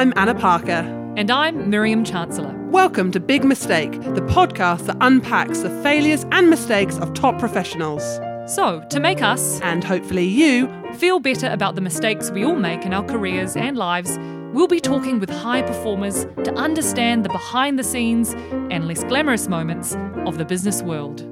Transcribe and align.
I'm 0.00 0.14
Anna 0.16 0.34
Parker. 0.34 1.12
And 1.18 1.30
I'm 1.30 1.68
Miriam 1.68 2.04
Chancellor. 2.06 2.56
Welcome 2.70 3.10
to 3.12 3.20
Big 3.20 3.44
Mistake, 3.44 3.92
the 3.92 4.22
podcast 4.22 4.86
that 4.86 4.96
unpacks 5.02 5.58
the 5.58 5.68
failures 5.82 6.24
and 6.32 6.48
mistakes 6.48 6.96
of 6.96 7.12
top 7.12 7.38
professionals. 7.38 8.02
So, 8.46 8.82
to 8.88 8.98
make 8.98 9.20
us, 9.20 9.60
and 9.60 9.84
hopefully 9.84 10.24
you, 10.24 10.72
feel 10.94 11.20
better 11.20 11.48
about 11.48 11.74
the 11.74 11.82
mistakes 11.82 12.30
we 12.30 12.46
all 12.46 12.56
make 12.56 12.86
in 12.86 12.94
our 12.94 13.04
careers 13.04 13.56
and 13.56 13.76
lives, 13.76 14.18
we'll 14.54 14.68
be 14.68 14.80
talking 14.80 15.20
with 15.20 15.28
high 15.28 15.60
performers 15.60 16.24
to 16.44 16.54
understand 16.54 17.22
the 17.22 17.28
behind 17.28 17.78
the 17.78 17.84
scenes 17.84 18.32
and 18.70 18.88
less 18.88 19.04
glamorous 19.04 19.48
moments 19.48 19.98
of 20.24 20.38
the 20.38 20.46
business 20.46 20.80
world. 20.82 21.26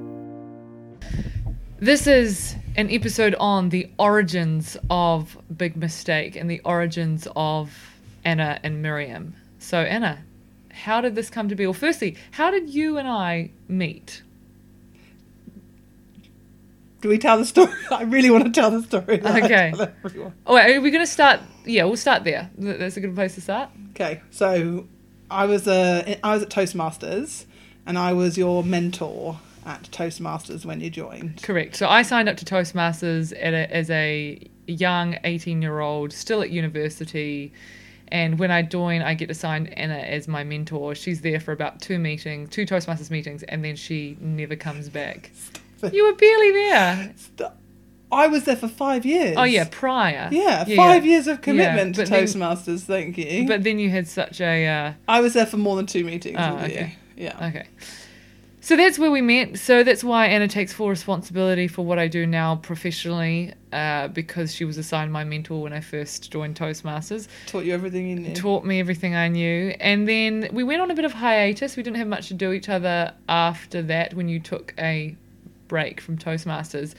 This 1.79 2.05
is 2.05 2.55
an 2.75 2.91
episode 2.91 3.33
on 3.39 3.69
the 3.69 3.89
origins 3.97 4.77
of 4.91 5.39
Big 5.57 5.75
Mistake 5.75 6.35
and 6.35 6.51
the 6.51 6.61
origins 6.63 7.27
of 7.35 7.88
Anna 8.23 8.59
and 8.63 8.81
Miriam. 8.81 9.35
So, 9.59 9.79
Anna, 9.79 10.19
how 10.71 11.01
did 11.01 11.15
this 11.15 11.29
come 11.29 11.49
to 11.49 11.55
be? 11.55 11.65
Well, 11.65 11.73
firstly, 11.73 12.15
how 12.31 12.51
did 12.51 12.69
you 12.69 12.97
and 12.97 13.07
I 13.07 13.51
meet? 13.67 14.23
Do 17.01 17.09
we 17.09 17.17
tell 17.17 17.37
the 17.37 17.45
story? 17.45 17.73
I 17.91 18.03
really 18.03 18.29
want 18.29 18.45
to 18.45 18.51
tell 18.51 18.71
the 18.71 18.83
story. 18.83 19.21
Okay. 19.25 19.73
Oh, 20.45 20.55
wait, 20.55 20.75
are 20.75 20.81
we 20.81 20.91
going 20.91 21.03
to 21.03 21.11
start? 21.11 21.39
Yeah, 21.65 21.85
we'll 21.85 21.97
start 21.97 22.23
there. 22.23 22.49
That's 22.57 22.97
a 22.97 23.01
good 23.01 23.15
place 23.15 23.35
to 23.35 23.41
start. 23.41 23.69
Okay, 23.91 24.21
so 24.31 24.87
I 25.31 25.45
was 25.45 25.67
uh, 25.67 26.15
I 26.23 26.33
was 26.33 26.43
at 26.43 26.49
Toastmasters, 26.49 27.45
and 27.85 27.97
I 27.97 28.13
was 28.13 28.37
your 28.37 28.63
mentor 28.63 29.39
at 29.65 29.83
Toastmasters 29.91 30.65
when 30.65 30.81
you 30.81 30.89
joined. 30.89 31.41
Correct. 31.41 31.75
So 31.75 31.87
I 31.87 32.01
signed 32.01 32.27
up 32.27 32.37
to 32.37 32.45
Toastmasters 32.45 33.31
a, 33.33 33.73
as 33.73 33.89
a 33.89 34.39
young 34.67 35.17
18 35.23 35.61
year 35.61 35.79
old, 35.79 36.11
still 36.11 36.41
at 36.41 36.49
university. 36.49 37.53
And 38.11 38.39
when 38.39 38.51
I 38.51 38.61
join, 38.61 39.01
I 39.01 39.13
get 39.13 39.29
assigned 39.29 39.77
Anna 39.77 39.97
as 39.97 40.27
my 40.27 40.43
mentor. 40.43 40.95
She's 40.95 41.21
there 41.21 41.39
for 41.39 41.51
about 41.51 41.81
two 41.81 41.99
meetings, 41.99 42.49
two 42.49 42.65
Toastmasters 42.65 43.11
meetings, 43.11 43.43
and 43.43 43.63
then 43.63 43.75
she 43.75 44.17
never 44.19 44.55
comes 44.55 44.89
back. 44.89 45.31
You 45.91 46.05
were 46.05 46.13
barely 46.13 46.51
there. 46.51 47.13
I 48.11 48.27
was 48.27 48.45
there 48.45 48.55
for 48.55 48.67
five 48.67 49.05
years. 49.05 49.35
Oh 49.37 49.43
yeah, 49.43 49.67
prior. 49.69 50.29
Yeah, 50.31 50.65
yeah 50.67 50.75
five 50.75 51.05
yeah. 51.05 51.11
years 51.11 51.27
of 51.27 51.41
commitment 51.41 51.97
yeah, 51.97 52.05
to 52.05 52.11
Toastmasters. 52.11 52.85
Then, 52.87 53.13
thank 53.13 53.17
you. 53.17 53.47
But 53.47 53.63
then 53.63 53.79
you 53.79 53.89
had 53.89 54.07
such 54.07 54.41
a. 54.41 54.67
Uh, 54.67 54.93
I 55.07 55.21
was 55.21 55.33
there 55.33 55.45
for 55.45 55.57
more 55.57 55.75
than 55.75 55.85
two 55.85 56.03
meetings. 56.03 56.37
Oh, 56.39 56.57
okay. 56.57 56.97
You. 57.15 57.25
Yeah. 57.25 57.47
Okay. 57.49 57.67
So 58.69 58.75
that's 58.75 58.99
where 58.99 59.09
we 59.09 59.21
met. 59.21 59.57
So 59.57 59.83
that's 59.83 60.03
why 60.03 60.27
Anna 60.27 60.47
takes 60.47 60.71
full 60.71 60.89
responsibility 60.89 61.67
for 61.67 61.83
what 61.83 61.97
I 61.97 62.07
do 62.07 62.27
now 62.27 62.57
professionally, 62.57 63.51
uh, 63.73 64.09
because 64.09 64.53
she 64.53 64.63
was 64.63 64.77
assigned 64.77 65.11
my 65.11 65.23
mentor 65.23 65.63
when 65.63 65.73
I 65.73 65.79
first 65.79 66.31
joined 66.31 66.55
Toastmasters. 66.55 67.27
Taught 67.47 67.65
you 67.65 67.73
everything 67.73 68.07
you 68.07 68.17
knew. 68.17 68.35
Taught 68.35 68.65
me 68.65 68.79
everything 68.79 69.15
I 69.15 69.27
knew, 69.27 69.73
and 69.79 70.07
then 70.07 70.49
we 70.53 70.63
went 70.63 70.83
on 70.83 70.91
a 70.91 70.93
bit 70.93 71.03
of 71.03 71.13
hiatus. 71.13 71.77
We 71.77 71.81
didn't 71.81 71.97
have 71.97 72.07
much 72.07 72.27
to 72.27 72.35
do 72.35 72.51
each 72.51 72.69
other 72.69 73.15
after 73.27 73.81
that. 73.81 74.13
When 74.13 74.29
you 74.29 74.39
took 74.39 74.75
a 74.77 75.15
break 75.67 75.99
from 75.99 76.19
Toastmasters, 76.19 76.93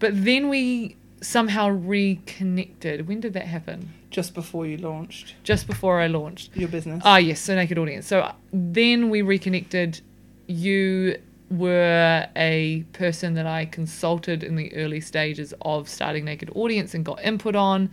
but 0.00 0.24
then 0.24 0.48
we 0.48 0.96
somehow 1.20 1.68
reconnected. 1.68 3.06
When 3.06 3.20
did 3.20 3.34
that 3.34 3.46
happen? 3.46 3.92
Just 4.10 4.34
before 4.34 4.66
you 4.66 4.78
launched. 4.78 5.36
Just 5.44 5.68
before 5.68 6.00
I 6.00 6.08
launched 6.08 6.56
your 6.56 6.68
business. 6.68 7.02
Ah, 7.04 7.18
yes, 7.18 7.40
so 7.40 7.54
Naked 7.54 7.78
Audience. 7.78 8.08
So 8.08 8.34
then 8.52 9.10
we 9.10 9.22
reconnected 9.22 10.00
you 10.48 11.16
were 11.50 12.26
a 12.36 12.84
person 12.92 13.34
that 13.34 13.46
I 13.46 13.66
consulted 13.66 14.42
in 14.42 14.56
the 14.56 14.74
early 14.74 15.00
stages 15.00 15.54
of 15.62 15.88
starting 15.88 16.24
Naked 16.24 16.50
Audience 16.54 16.94
and 16.94 17.04
got 17.04 17.22
input 17.22 17.54
on. 17.54 17.90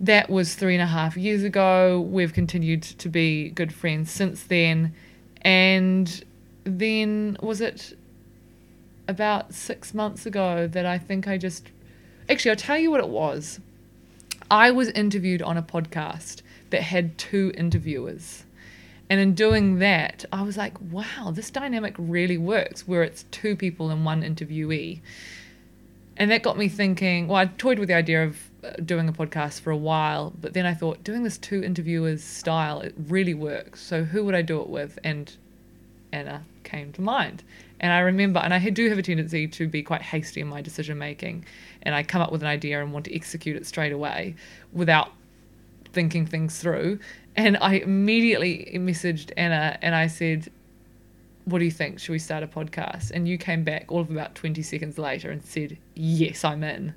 That 0.00 0.30
was 0.30 0.54
three 0.54 0.74
and 0.74 0.82
a 0.82 0.86
half 0.86 1.16
years 1.16 1.42
ago. 1.42 2.00
We've 2.00 2.32
continued 2.32 2.82
to 2.82 3.08
be 3.08 3.50
good 3.50 3.72
friends 3.72 4.10
since 4.10 4.42
then. 4.42 4.94
And 5.42 6.24
then, 6.64 7.36
was 7.40 7.60
it 7.60 7.96
about 9.08 9.54
six 9.54 9.94
months 9.94 10.26
ago 10.26 10.66
that 10.66 10.86
I 10.86 10.98
think 10.98 11.28
I 11.28 11.38
just. 11.38 11.68
Actually, 12.28 12.50
I'll 12.52 12.56
tell 12.56 12.78
you 12.78 12.90
what 12.90 13.00
it 13.00 13.08
was. 13.08 13.60
I 14.50 14.70
was 14.70 14.88
interviewed 14.90 15.42
on 15.42 15.56
a 15.56 15.62
podcast 15.62 16.42
that 16.70 16.82
had 16.82 17.16
two 17.18 17.52
interviewers. 17.56 18.44
And 19.08 19.20
in 19.20 19.34
doing 19.34 19.78
that, 19.78 20.24
I 20.32 20.42
was 20.42 20.56
like, 20.56 20.74
wow, 20.90 21.30
this 21.32 21.50
dynamic 21.50 21.94
really 21.98 22.38
works 22.38 22.88
where 22.88 23.02
it's 23.02 23.24
two 23.30 23.54
people 23.54 23.90
and 23.90 24.04
one 24.04 24.22
interviewee. 24.22 25.00
And 26.16 26.30
that 26.30 26.42
got 26.42 26.58
me 26.58 26.68
thinking, 26.68 27.28
well, 27.28 27.36
I 27.36 27.44
toyed 27.44 27.78
with 27.78 27.88
the 27.88 27.94
idea 27.94 28.24
of 28.24 28.38
uh, 28.64 28.70
doing 28.84 29.08
a 29.08 29.12
podcast 29.12 29.60
for 29.60 29.70
a 29.70 29.76
while, 29.76 30.32
but 30.40 30.54
then 30.54 30.66
I 30.66 30.74
thought 30.74 31.04
doing 31.04 31.22
this 31.22 31.38
two 31.38 31.62
interviewers 31.62 32.24
style, 32.24 32.80
it 32.80 32.94
really 33.06 33.34
works. 33.34 33.82
So 33.82 34.02
who 34.02 34.24
would 34.24 34.34
I 34.34 34.42
do 34.42 34.60
it 34.60 34.68
with? 34.68 34.98
And 35.04 35.32
Anna 36.12 36.44
came 36.64 36.92
to 36.94 37.00
mind. 37.00 37.42
And 37.78 37.92
I 37.92 38.00
remember, 38.00 38.40
and 38.40 38.54
I 38.54 38.70
do 38.70 38.88
have 38.88 38.98
a 38.98 39.02
tendency 39.02 39.46
to 39.46 39.68
be 39.68 39.82
quite 39.82 40.02
hasty 40.02 40.40
in 40.40 40.48
my 40.48 40.62
decision 40.62 40.98
making, 40.98 41.44
and 41.82 41.94
I 41.94 42.02
come 42.02 42.22
up 42.22 42.32
with 42.32 42.42
an 42.42 42.48
idea 42.48 42.82
and 42.82 42.92
want 42.92 43.04
to 43.04 43.14
execute 43.14 43.56
it 43.56 43.66
straight 43.66 43.92
away 43.92 44.34
without 44.72 45.12
thinking 45.92 46.26
things 46.26 46.58
through. 46.58 46.98
And 47.36 47.56
I 47.58 47.74
immediately 47.74 48.70
messaged 48.74 49.30
Anna 49.36 49.78
and 49.82 49.94
I 49.94 50.06
said, 50.06 50.50
What 51.44 51.58
do 51.58 51.64
you 51.64 51.70
think? 51.70 52.00
Should 52.00 52.12
we 52.12 52.18
start 52.18 52.42
a 52.42 52.46
podcast? 52.46 53.10
And 53.10 53.28
you 53.28 53.38
came 53.38 53.62
back 53.62 53.92
all 53.92 54.00
of 54.00 54.10
about 54.10 54.34
20 54.34 54.62
seconds 54.62 54.98
later 54.98 55.30
and 55.30 55.44
said, 55.44 55.76
Yes, 55.94 56.44
I'm 56.44 56.64
in. 56.64 56.94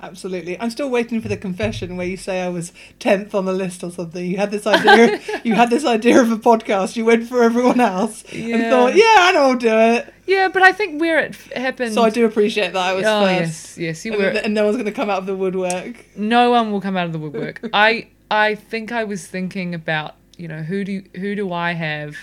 Absolutely. 0.00 0.58
I'm 0.60 0.70
still 0.70 0.88
waiting 0.88 1.20
for 1.20 1.28
the 1.28 1.36
confession 1.36 1.96
where 1.96 2.06
you 2.06 2.16
say 2.16 2.40
I 2.40 2.48
was 2.48 2.72
10th 3.00 3.34
on 3.34 3.46
the 3.46 3.52
list 3.52 3.82
or 3.82 3.90
something. 3.90 4.24
You 4.24 4.36
had 4.36 4.50
this 4.50 4.66
idea 4.66 5.20
you 5.44 5.54
had 5.54 5.70
this 5.70 5.84
idea 5.84 6.20
of 6.20 6.30
a 6.30 6.36
podcast. 6.36 6.96
You 6.96 7.04
went 7.04 7.28
for 7.28 7.42
everyone 7.42 7.80
else 7.80 8.24
yeah. 8.32 8.56
and 8.56 8.70
thought, 8.70 8.94
"Yeah, 8.94 9.16
I 9.18 9.32
know 9.32 9.40
I'll 9.40 9.56
do 9.56 9.76
it." 9.76 10.14
Yeah, 10.26 10.48
but 10.48 10.62
I 10.62 10.72
think 10.72 11.00
where 11.00 11.18
it 11.18 11.34
happened 11.56 11.94
So 11.94 12.02
I 12.02 12.10
do 12.10 12.26
appreciate 12.26 12.74
that 12.74 12.80
I 12.80 12.92
was 12.92 13.04
oh, 13.06 13.24
first. 13.24 13.76
yes, 13.76 13.78
yes, 13.78 14.04
you 14.04 14.12
and 14.12 14.22
were. 14.22 14.28
And 14.28 14.54
no 14.54 14.66
one's 14.66 14.76
going 14.76 14.86
to 14.86 14.92
come 14.92 15.10
out 15.10 15.18
of 15.18 15.26
the 15.26 15.36
woodwork. 15.36 16.04
No 16.16 16.50
one 16.50 16.70
will 16.70 16.80
come 16.80 16.96
out 16.96 17.06
of 17.06 17.12
the 17.12 17.18
woodwork. 17.18 17.68
I 17.72 18.08
I 18.30 18.54
think 18.54 18.92
I 18.92 19.04
was 19.04 19.26
thinking 19.26 19.74
about, 19.74 20.14
you 20.36 20.48
know, 20.48 20.62
who 20.62 20.84
do 20.84 21.02
who 21.16 21.34
do 21.34 21.52
I 21.52 21.72
have 21.72 22.16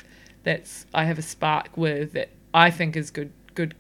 that's 0.44 0.86
I 0.94 1.06
have 1.06 1.18
a 1.18 1.24
spark 1.24 1.76
with 1.76 2.14
that 2.14 2.30
I 2.54 2.72
think 2.72 2.96
is 2.96 3.12
good 3.12 3.32
good 3.56 3.76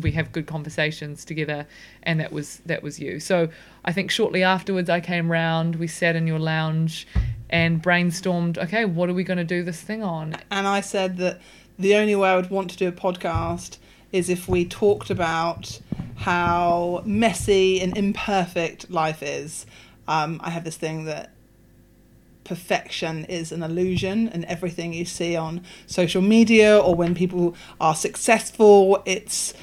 we 0.00 0.12
have 0.12 0.32
good 0.32 0.46
conversations 0.46 1.24
together 1.24 1.66
and 2.02 2.18
that 2.20 2.32
was 2.32 2.58
that 2.66 2.82
was 2.82 2.98
you. 2.98 3.20
So 3.20 3.48
I 3.84 3.92
think 3.92 4.10
shortly 4.10 4.42
afterwards 4.42 4.88
I 4.88 5.00
came 5.00 5.30
round, 5.30 5.76
we 5.76 5.86
sat 5.86 6.16
in 6.16 6.26
your 6.26 6.38
lounge 6.38 7.06
and 7.50 7.82
brainstormed, 7.82 8.56
okay, 8.56 8.86
what 8.86 9.10
are 9.10 9.14
we 9.14 9.24
going 9.24 9.38
to 9.38 9.44
do 9.44 9.62
this 9.62 9.80
thing 9.80 10.02
on? 10.02 10.36
And 10.50 10.66
I 10.66 10.80
said 10.80 11.18
that 11.18 11.40
the 11.78 11.96
only 11.96 12.16
way 12.16 12.30
I 12.30 12.36
would 12.36 12.50
want 12.50 12.70
to 12.70 12.76
do 12.76 12.88
a 12.88 12.92
podcast 12.92 13.76
is 14.10 14.30
if 14.30 14.48
we 14.48 14.64
talked 14.64 15.10
about 15.10 15.80
how 16.16 17.02
messy 17.04 17.80
and 17.80 17.96
imperfect 17.96 18.90
life 18.90 19.22
is. 19.22 19.66
Um, 20.08 20.40
I 20.42 20.50
have 20.50 20.64
this 20.64 20.76
thing 20.76 21.04
that 21.04 21.31
perfection 22.44 23.24
is 23.26 23.52
an 23.52 23.62
illusion 23.62 24.28
and 24.28 24.44
everything 24.46 24.92
you 24.92 25.04
see 25.04 25.36
on 25.36 25.62
social 25.86 26.22
media 26.22 26.78
or 26.78 26.94
when 26.94 27.14
people 27.14 27.54
are 27.80 27.94
successful. 27.94 29.02
It's 29.04 29.54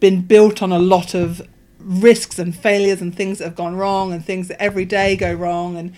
been 0.00 0.22
built 0.22 0.62
on 0.62 0.72
a 0.72 0.78
lot 0.78 1.14
of 1.14 1.42
risks 1.78 2.38
and 2.38 2.54
failures 2.56 3.00
and 3.00 3.14
things 3.14 3.38
that 3.38 3.44
have 3.44 3.54
gone 3.54 3.76
wrong 3.76 4.12
and 4.12 4.24
things 4.24 4.48
that 4.48 4.60
every 4.60 4.84
day 4.84 5.16
go 5.16 5.32
wrong 5.32 5.76
and 5.76 5.92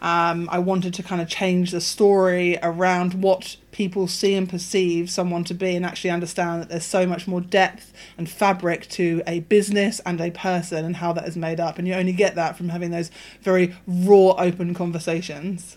um, 0.00 0.48
I 0.50 0.58
wanted 0.58 0.94
to 0.94 1.02
kind 1.02 1.22
of 1.22 1.28
change 1.28 1.70
the 1.70 1.80
story 1.80 2.58
around 2.62 3.14
what 3.14 3.56
people 3.70 4.06
see 4.06 4.34
and 4.34 4.48
perceive 4.48 5.10
someone 5.10 5.44
to 5.44 5.54
be 5.54 5.74
and 5.74 5.84
actually 5.84 6.10
understand 6.10 6.62
that 6.62 6.68
there's 6.68 6.84
so 6.84 7.06
much 7.06 7.26
more 7.26 7.40
depth 7.40 7.92
and 8.18 8.28
fabric 8.28 8.88
to 8.88 9.22
a 9.26 9.40
business 9.40 10.00
and 10.04 10.20
a 10.20 10.30
person 10.30 10.84
and 10.84 10.96
how 10.96 11.12
that 11.12 11.26
is 11.26 11.36
made 11.36 11.58
up. 11.58 11.78
And 11.78 11.88
you 11.88 11.94
only 11.94 12.12
get 12.12 12.34
that 12.34 12.56
from 12.56 12.68
having 12.68 12.90
those 12.90 13.10
very 13.42 13.74
raw, 13.86 14.34
open 14.36 14.74
conversations. 14.74 15.76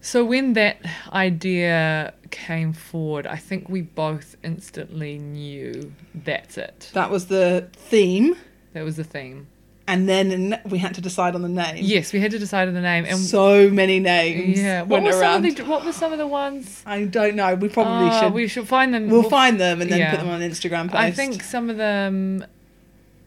So 0.00 0.24
when 0.24 0.52
that 0.52 0.78
idea 1.12 2.12
came 2.30 2.74
forward, 2.74 3.26
I 3.26 3.36
think 3.36 3.68
we 3.68 3.80
both 3.80 4.36
instantly 4.44 5.18
knew 5.18 5.92
that's 6.14 6.58
it. 6.58 6.90
That 6.92 7.10
was 7.10 7.26
the 7.26 7.68
theme. 7.72 8.36
That 8.74 8.84
was 8.84 8.96
the 8.96 9.04
theme 9.04 9.46
and 9.86 10.08
then 10.08 10.60
we 10.66 10.78
had 10.78 10.94
to 10.94 11.00
decide 11.00 11.34
on 11.34 11.42
the 11.42 11.48
name. 11.48 11.76
Yes, 11.78 12.12
we 12.12 12.20
had 12.20 12.30
to 12.30 12.38
decide 12.38 12.68
on 12.68 12.74
the 12.74 12.80
name, 12.80 13.04
and 13.04 13.18
so 13.18 13.68
many 13.68 14.00
names. 14.00 14.58
Yeah, 14.58 14.82
what 14.82 15.02
were 15.02 15.10
around. 15.10 15.42
some 15.42 15.44
of 15.44 15.56
the 15.56 15.64
what 15.64 15.84
were 15.84 15.92
some 15.92 16.12
of 16.12 16.18
the 16.18 16.26
ones? 16.26 16.82
I 16.86 17.04
don't 17.04 17.36
know. 17.36 17.54
We 17.54 17.68
probably 17.68 18.08
uh, 18.08 18.20
should. 18.22 18.32
We 18.32 18.48
should 18.48 18.66
find 18.66 18.94
them. 18.94 19.08
We'll, 19.08 19.22
we'll 19.22 19.30
find 19.30 19.60
them 19.60 19.80
and 19.80 19.90
then 19.90 19.98
yeah. 19.98 20.10
put 20.10 20.20
them 20.20 20.30
on 20.30 20.40
Instagram 20.40 20.90
post. 20.90 20.96
I 20.96 21.10
think 21.10 21.42
some 21.42 21.70
of 21.70 21.76
them. 21.76 22.46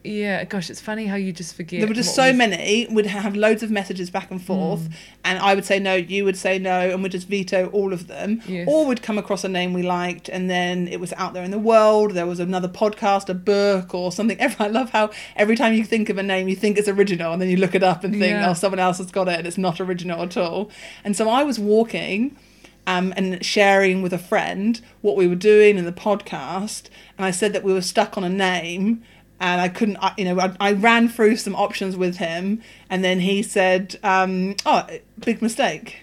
Yeah, 0.04 0.44
gosh, 0.44 0.70
it's 0.70 0.80
funny 0.80 1.06
how 1.06 1.16
you 1.16 1.32
just 1.32 1.54
forget. 1.54 1.80
There 1.80 1.88
were 1.88 1.94
just 1.94 2.14
so 2.14 2.28
was- 2.28 2.36
many. 2.36 2.86
We'd 2.90 3.06
have 3.06 3.34
loads 3.36 3.62
of 3.62 3.70
messages 3.70 4.10
back 4.10 4.30
and 4.30 4.40
forth, 4.40 4.88
Mm. 4.88 4.92
and 5.24 5.38
I 5.40 5.54
would 5.54 5.64
say 5.64 5.78
no, 5.78 5.94
you 5.96 6.24
would 6.24 6.36
say 6.36 6.58
no, 6.58 6.90
and 6.90 7.02
we'd 7.02 7.12
just 7.12 7.28
veto 7.28 7.66
all 7.72 7.92
of 7.92 8.06
them. 8.06 8.40
Yes. 8.46 8.66
Or 8.70 8.86
we'd 8.86 9.02
come 9.02 9.18
across 9.18 9.44
a 9.44 9.48
name 9.48 9.72
we 9.72 9.82
liked, 9.82 10.28
and 10.28 10.48
then 10.48 10.86
it 10.88 11.00
was 11.00 11.12
out 11.14 11.34
there 11.34 11.42
in 11.44 11.50
the 11.50 11.58
world. 11.58 12.12
There 12.12 12.26
was 12.26 12.38
another 12.40 12.68
podcast, 12.68 13.28
a 13.28 13.34
book, 13.34 13.92
or 13.94 14.12
something. 14.12 14.38
I 14.58 14.68
love 14.68 14.90
how 14.90 15.10
every 15.36 15.56
time 15.56 15.74
you 15.74 15.84
think 15.84 16.08
of 16.08 16.16
a 16.16 16.22
name, 16.22 16.48
you 16.48 16.56
think 16.56 16.78
it's 16.78 16.88
original, 16.88 17.32
and 17.32 17.42
then 17.42 17.48
you 17.50 17.56
look 17.56 17.74
it 17.74 17.82
up 17.82 18.04
and 18.04 18.14
think, 18.14 18.30
Yeah. 18.32 18.50
oh, 18.50 18.54
someone 18.54 18.78
else 18.78 18.98
has 18.98 19.10
got 19.10 19.28
it, 19.28 19.38
and 19.38 19.46
it's 19.46 19.58
not 19.58 19.80
original 19.80 20.22
at 20.22 20.36
all. 20.36 20.70
And 21.04 21.16
so 21.16 21.28
I 21.28 21.42
was 21.42 21.58
walking. 21.58 22.36
Um, 22.86 23.12
and 23.18 23.44
sharing 23.44 24.00
with 24.00 24.14
a 24.14 24.18
friend 24.18 24.80
what 25.02 25.14
we 25.14 25.26
were 25.26 25.34
doing 25.34 25.76
in 25.76 25.84
the 25.84 25.92
podcast, 25.92 26.84
and 27.18 27.26
I 27.26 27.30
said 27.30 27.52
that 27.52 27.62
we 27.62 27.70
were 27.74 27.82
stuck 27.82 28.16
on 28.16 28.24
a 28.24 28.30
name, 28.30 29.02
and 29.40 29.60
I 29.60 29.68
couldn't, 29.68 29.98
you 30.16 30.24
know, 30.24 30.40
I, 30.40 30.54
I 30.60 30.72
ran 30.72 31.08
through 31.08 31.36
some 31.36 31.54
options 31.54 31.96
with 31.96 32.16
him, 32.16 32.60
and 32.90 33.04
then 33.04 33.20
he 33.20 33.42
said, 33.42 33.98
um, 34.02 34.56
"Oh, 34.66 34.86
big 35.20 35.40
mistake." 35.40 35.98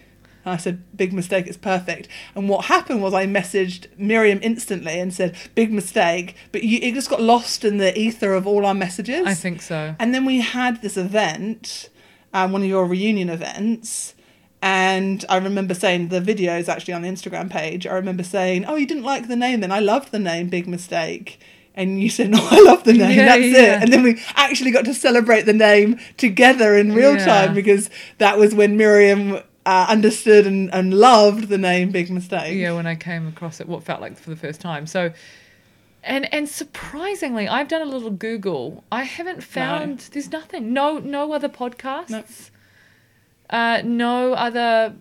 And 0.45 0.53
I 0.53 0.57
said, 0.57 0.83
"Big 0.95 1.11
mistake, 1.11 1.47
it's 1.47 1.57
perfect." 1.57 2.07
And 2.35 2.47
what 2.47 2.65
happened 2.65 3.01
was 3.01 3.13
I 3.13 3.25
messaged 3.25 3.87
Miriam 3.97 4.39
instantly 4.41 4.99
and 4.99 5.13
said, 5.13 5.35
"Big 5.53 5.71
mistake," 5.71 6.35
but 6.51 6.63
you, 6.63 6.79
it 6.81 6.93
just 6.93 7.09
got 7.09 7.21
lost 7.21 7.65
in 7.65 7.77
the 7.77 7.97
ether 7.97 8.33
of 8.33 8.47
all 8.47 8.65
our 8.65 8.75
messages. 8.75 9.25
I 9.25 9.33
think 9.33 9.61
so. 9.61 9.95
And 9.99 10.13
then 10.13 10.23
we 10.25 10.39
had 10.39 10.81
this 10.81 10.95
event, 10.95 11.89
um, 12.33 12.51
one 12.51 12.61
of 12.61 12.67
your 12.67 12.85
reunion 12.85 13.29
events. 13.29 14.13
And 14.61 15.25
I 15.29 15.37
remember 15.37 15.73
saying 15.73 16.07
the 16.07 16.21
video 16.21 16.57
is 16.57 16.69
actually 16.69 16.93
on 16.93 17.01
the 17.01 17.09
Instagram 17.09 17.51
page. 17.51 17.85
I 17.85 17.93
remember 17.93 18.23
saying, 18.23 18.65
"Oh, 18.65 18.75
you 18.75 18.87
didn't 18.87 19.03
like 19.03 19.27
the 19.27 19.35
name? 19.35 19.59
Then 19.59 19.71
I 19.71 19.79
loved 19.79 20.11
the 20.11 20.19
name. 20.19 20.47
Big 20.47 20.67
mistake." 20.67 21.39
And 21.77 22.01
you 22.01 22.09
said, 22.09 22.29
"No, 22.31 22.39
I 22.51 22.61
love 22.61 22.83
the 22.85 22.93
name. 22.93 23.17
Yeah, 23.17 23.25
That's 23.25 23.43
yeah. 23.45 23.77
it." 23.77 23.83
And 23.83 23.91
then 23.93 24.01
we 24.03 24.21
actually 24.35 24.71
got 24.71 24.85
to 24.85 24.93
celebrate 24.93 25.41
the 25.43 25.53
name 25.53 25.99
together 26.17 26.75
in 26.77 26.93
real 26.93 27.15
Yeah. 27.17 27.25
time 27.25 27.53
because 27.53 27.89
that 28.17 28.37
was 28.37 28.55
when 28.55 28.77
Miriam 28.77 29.41
uh, 29.65 29.85
understood 29.89 30.47
and, 30.47 30.73
and 30.73 30.93
loved 30.93 31.49
the 31.49 31.57
name 31.57 31.91
Big 31.91 32.09
Mistake. 32.09 32.55
Yeah, 32.55 32.73
when 32.73 32.87
I 32.87 32.95
came 32.95 33.27
across 33.27 33.59
it, 33.59 33.67
what 33.67 33.83
felt 33.83 33.99
like 33.99 34.17
for 34.17 34.29
the 34.29 34.35
first 34.37 34.61
time. 34.61 34.87
So, 34.87 35.11
and 36.03 36.33
and 36.33 36.47
surprisingly, 36.47 37.47
I've 37.47 37.67
done 37.67 37.81
a 37.81 37.85
little 37.85 38.11
Google. 38.11 38.83
I 38.91 39.03
haven't 39.03 39.43
found. 39.43 39.99
There's 40.13 40.31
nothing. 40.31 40.71
No, 40.71 40.99
no 40.99 41.33
other 41.33 41.49
podcasts. 41.49 42.09
No. 42.09 42.23
Uh, 43.49 43.81
no 43.83 44.33
other 44.33 44.93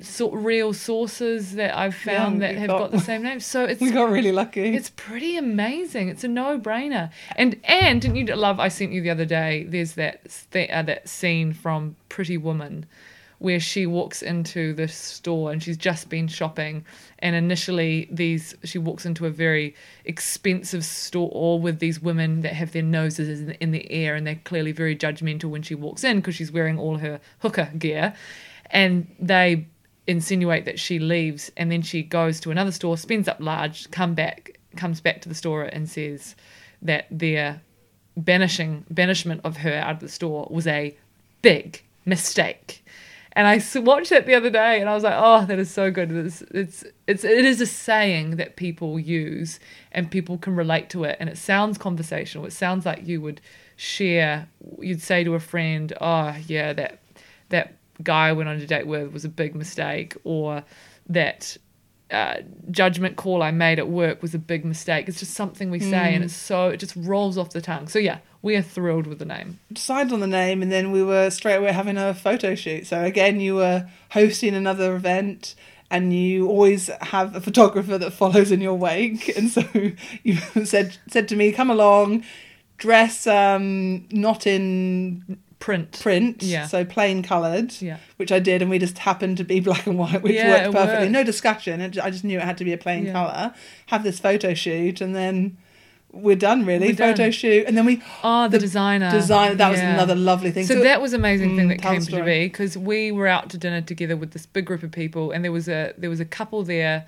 sort 0.00 0.34
real 0.34 0.72
sources 0.72 1.54
that 1.54 1.76
I've 1.76 1.94
found 1.94 2.40
Yeah, 2.42 2.52
that 2.52 2.58
have 2.58 2.68
got- 2.68 2.78
got 2.78 2.90
the 2.92 3.00
same 3.00 3.22
name. 3.22 3.40
So 3.40 3.64
it's 3.70 3.80
We 3.80 3.90
got 3.90 4.10
really 4.10 4.32
lucky. 4.32 4.74
it's 4.74 4.90
pretty 4.90 5.36
amazing. 5.36 6.08
It's 6.08 6.24
a 6.24 6.28
no-brainer. 6.28 7.10
And 7.36 7.58
and 7.64 8.00
didn't 8.02 8.16
you 8.16 8.24
love? 8.34 8.60
I 8.60 8.68
sent 8.68 8.92
you 8.92 9.00
the 9.00 9.10
other 9.10 9.24
day. 9.24 9.64
There's 9.68 9.92
that 9.94 10.20
th- 10.50 10.70
uh, 10.70 10.82
that 10.82 11.08
scene 11.08 11.52
from 11.52 11.96
Pretty 12.08 12.36
Woman, 12.36 12.84
where 13.38 13.60
she 13.60 13.86
walks 13.86 14.22
into 14.22 14.72
the 14.74 14.88
store 14.88 15.50
and 15.52 15.62
she's 15.62 15.76
just 15.76 16.08
been 16.08 16.28
shopping, 16.28 16.84
and 17.20 17.34
initially 17.36 18.08
these 18.10 18.54
she 18.64 18.78
walks 18.78 19.04
into 19.06 19.24
a 19.26 19.30
very 19.30 19.74
expensive 20.04 20.84
store 20.84 21.58
with 21.60 21.78
these 21.78 22.00
women 22.00 22.40
that 22.42 22.52
have 22.54 22.72
their 22.72 22.82
noses 22.82 23.40
in, 23.40 23.50
in 23.60 23.70
the 23.72 23.90
air 23.90 24.14
and 24.14 24.26
they're 24.26 24.40
clearly 24.44 24.72
very 24.72 24.96
judgmental 24.96 25.50
when 25.50 25.62
she 25.62 25.74
walks 25.74 26.04
in 26.04 26.16
because 26.18 26.34
she's 26.34 26.52
wearing 26.52 26.78
all 26.78 26.98
her 26.98 27.20
hooker 27.40 27.70
gear, 27.78 28.14
and 28.70 29.06
they 29.18 29.66
insinuate 30.06 30.64
that 30.64 30.78
she 30.78 30.98
leaves 30.98 31.50
and 31.56 31.70
then 31.70 31.82
she 31.82 32.02
goes 32.02 32.38
to 32.40 32.50
another 32.50 32.70
store 32.70 32.96
spends 32.96 33.26
up 33.26 33.38
large 33.40 33.90
come 33.90 34.14
back 34.14 34.58
comes 34.76 35.00
back 35.00 35.20
to 35.22 35.28
the 35.28 35.34
store 35.34 35.64
and 35.64 35.88
says 35.88 36.36
that 36.82 37.06
their 37.10 37.60
banishing 38.16 38.84
banishment 38.90 39.40
of 39.44 39.58
her 39.58 39.74
out 39.74 39.94
of 39.94 40.00
the 40.00 40.08
store 40.08 40.46
was 40.50 40.66
a 40.66 40.96
big 41.42 41.82
mistake. 42.04 42.84
And 43.32 43.46
I 43.46 43.62
watched 43.80 44.12
it 44.12 44.24
the 44.24 44.34
other 44.34 44.48
day 44.48 44.80
and 44.80 44.88
I 44.88 44.94
was 44.94 45.02
like 45.02 45.14
oh 45.16 45.44
that 45.44 45.58
is 45.58 45.70
so 45.70 45.90
good. 45.90 46.10
It's 46.10 46.42
it's 46.42 46.84
it's 47.06 47.24
it 47.24 47.44
is 47.44 47.60
a 47.60 47.66
saying 47.66 48.36
that 48.36 48.56
people 48.56 48.98
use 48.98 49.60
and 49.92 50.10
people 50.10 50.38
can 50.38 50.56
relate 50.56 50.88
to 50.90 51.04
it 51.04 51.18
and 51.20 51.28
it 51.28 51.36
sounds 51.36 51.76
conversational. 51.76 52.46
It 52.46 52.52
sounds 52.52 52.86
like 52.86 53.06
you 53.06 53.20
would 53.20 53.42
share 53.76 54.48
you'd 54.80 55.02
say 55.02 55.22
to 55.22 55.34
a 55.34 55.40
friend 55.40 55.92
oh 56.00 56.34
yeah 56.46 56.72
that 56.72 56.98
that 57.50 57.75
guy 58.02 58.28
I 58.28 58.32
went 58.32 58.48
on 58.48 58.56
a 58.56 58.66
date 58.66 58.86
with 58.86 59.12
was 59.12 59.24
a 59.24 59.28
big 59.28 59.54
mistake, 59.54 60.16
or 60.24 60.64
that 61.08 61.56
uh, 62.10 62.36
judgment 62.70 63.16
call 63.16 63.42
I 63.42 63.50
made 63.50 63.78
at 63.78 63.88
work 63.88 64.22
was 64.22 64.34
a 64.34 64.38
big 64.38 64.64
mistake. 64.64 65.08
It's 65.08 65.18
just 65.18 65.34
something 65.34 65.70
we 65.70 65.80
say, 65.80 66.14
and 66.14 66.24
it's 66.24 66.34
so 66.34 66.68
it 66.68 66.78
just 66.78 66.94
rolls 66.96 67.36
off 67.36 67.50
the 67.50 67.60
tongue. 67.60 67.88
So 67.88 67.98
yeah, 67.98 68.18
we 68.42 68.54
are 68.54 68.62
thrilled 68.62 69.08
with 69.08 69.18
the 69.18 69.24
name. 69.24 69.58
decided 69.72 70.12
on 70.12 70.20
the 70.20 70.26
name 70.26 70.62
and 70.62 70.70
then 70.70 70.92
we 70.92 71.02
were 71.02 71.30
straight 71.30 71.56
away 71.56 71.72
having 71.72 71.96
a 71.96 72.14
photo 72.14 72.54
shoot. 72.54 72.86
So 72.86 73.02
again, 73.02 73.40
you 73.40 73.56
were 73.56 73.88
hosting 74.10 74.54
another 74.54 74.94
event 74.94 75.56
and 75.90 76.12
you 76.12 76.48
always 76.48 76.88
have 77.00 77.34
a 77.34 77.40
photographer 77.40 77.98
that 77.98 78.12
follows 78.12 78.52
in 78.52 78.60
your 78.60 78.74
wake. 78.74 79.28
And 79.36 79.50
so 79.50 79.62
you 80.22 80.36
said 80.64 80.96
said 81.08 81.28
to 81.28 81.36
me, 81.36 81.50
"Come 81.50 81.70
along, 81.70 82.24
dress 82.76 83.26
um, 83.26 84.06
not 84.10 84.46
in 84.46 85.38
Print. 85.66 85.98
print, 86.00 86.42
Yeah. 86.44 86.66
so 86.66 86.84
plain 86.84 87.22
coloured. 87.24 87.72
Yeah. 87.80 87.96
Which 88.18 88.30
I 88.30 88.38
did, 88.38 88.62
and 88.62 88.70
we 88.70 88.78
just 88.78 88.98
happened 88.98 89.36
to 89.38 89.44
be 89.44 89.58
black 89.68 89.84
and 89.86 89.98
white, 89.98 90.22
which 90.22 90.34
Yeah, 90.34 90.48
worked 90.66 90.74
perfectly. 90.76 90.98
worked. 91.06 91.10
No 91.12 91.24
discussion. 91.24 91.80
I 91.82 92.10
just 92.10 92.22
knew 92.22 92.38
it 92.38 92.44
had 92.44 92.56
to 92.58 92.64
be 92.64 92.72
a 92.72 92.78
plain 92.78 93.06
Yeah. 93.06 93.12
colour. 93.12 93.54
Have 93.86 94.04
this 94.04 94.20
photo 94.20 94.54
shoot, 94.54 95.00
and 95.00 95.12
then 95.14 95.56
we're 96.12 96.36
done. 96.36 96.64
Really, 96.64 96.86
We're 96.88 96.94
done. 96.94 97.14
photo 97.16 97.30
shoot, 97.30 97.64
and 97.66 97.76
then 97.76 97.84
we 97.84 98.00
Oh, 98.22 98.44
the, 98.44 98.50
The 98.50 98.58
designer. 98.60 99.10
design. 99.10 99.56
That 99.56 99.70
was 99.70 99.80
another 99.80 100.14
lovely 100.14 100.52
thing. 100.52 100.66
So, 100.66 100.82
that 100.82 101.02
was 101.02 101.12
an 101.12 101.20
amazing 101.20 101.56
thing 101.56 101.66
Mm, 101.66 101.70
that 101.70 101.82
came 101.82 102.00
the 102.00 102.10
to 102.12 102.24
be 102.24 102.44
because 102.46 102.78
we 102.78 103.10
were 103.12 103.26
out 103.26 103.50
to 103.50 103.58
dinner 103.58 103.80
together 103.82 104.16
with 104.16 104.30
this 104.30 104.46
big 104.46 104.64
group 104.66 104.82
of 104.84 104.92
people, 104.92 105.32
and 105.32 105.44
there 105.44 105.52
was 105.52 105.68
a 105.68 105.92
there 105.98 106.08
was 106.10 106.20
a 106.20 106.24
couple 106.24 106.62
there. 106.62 107.06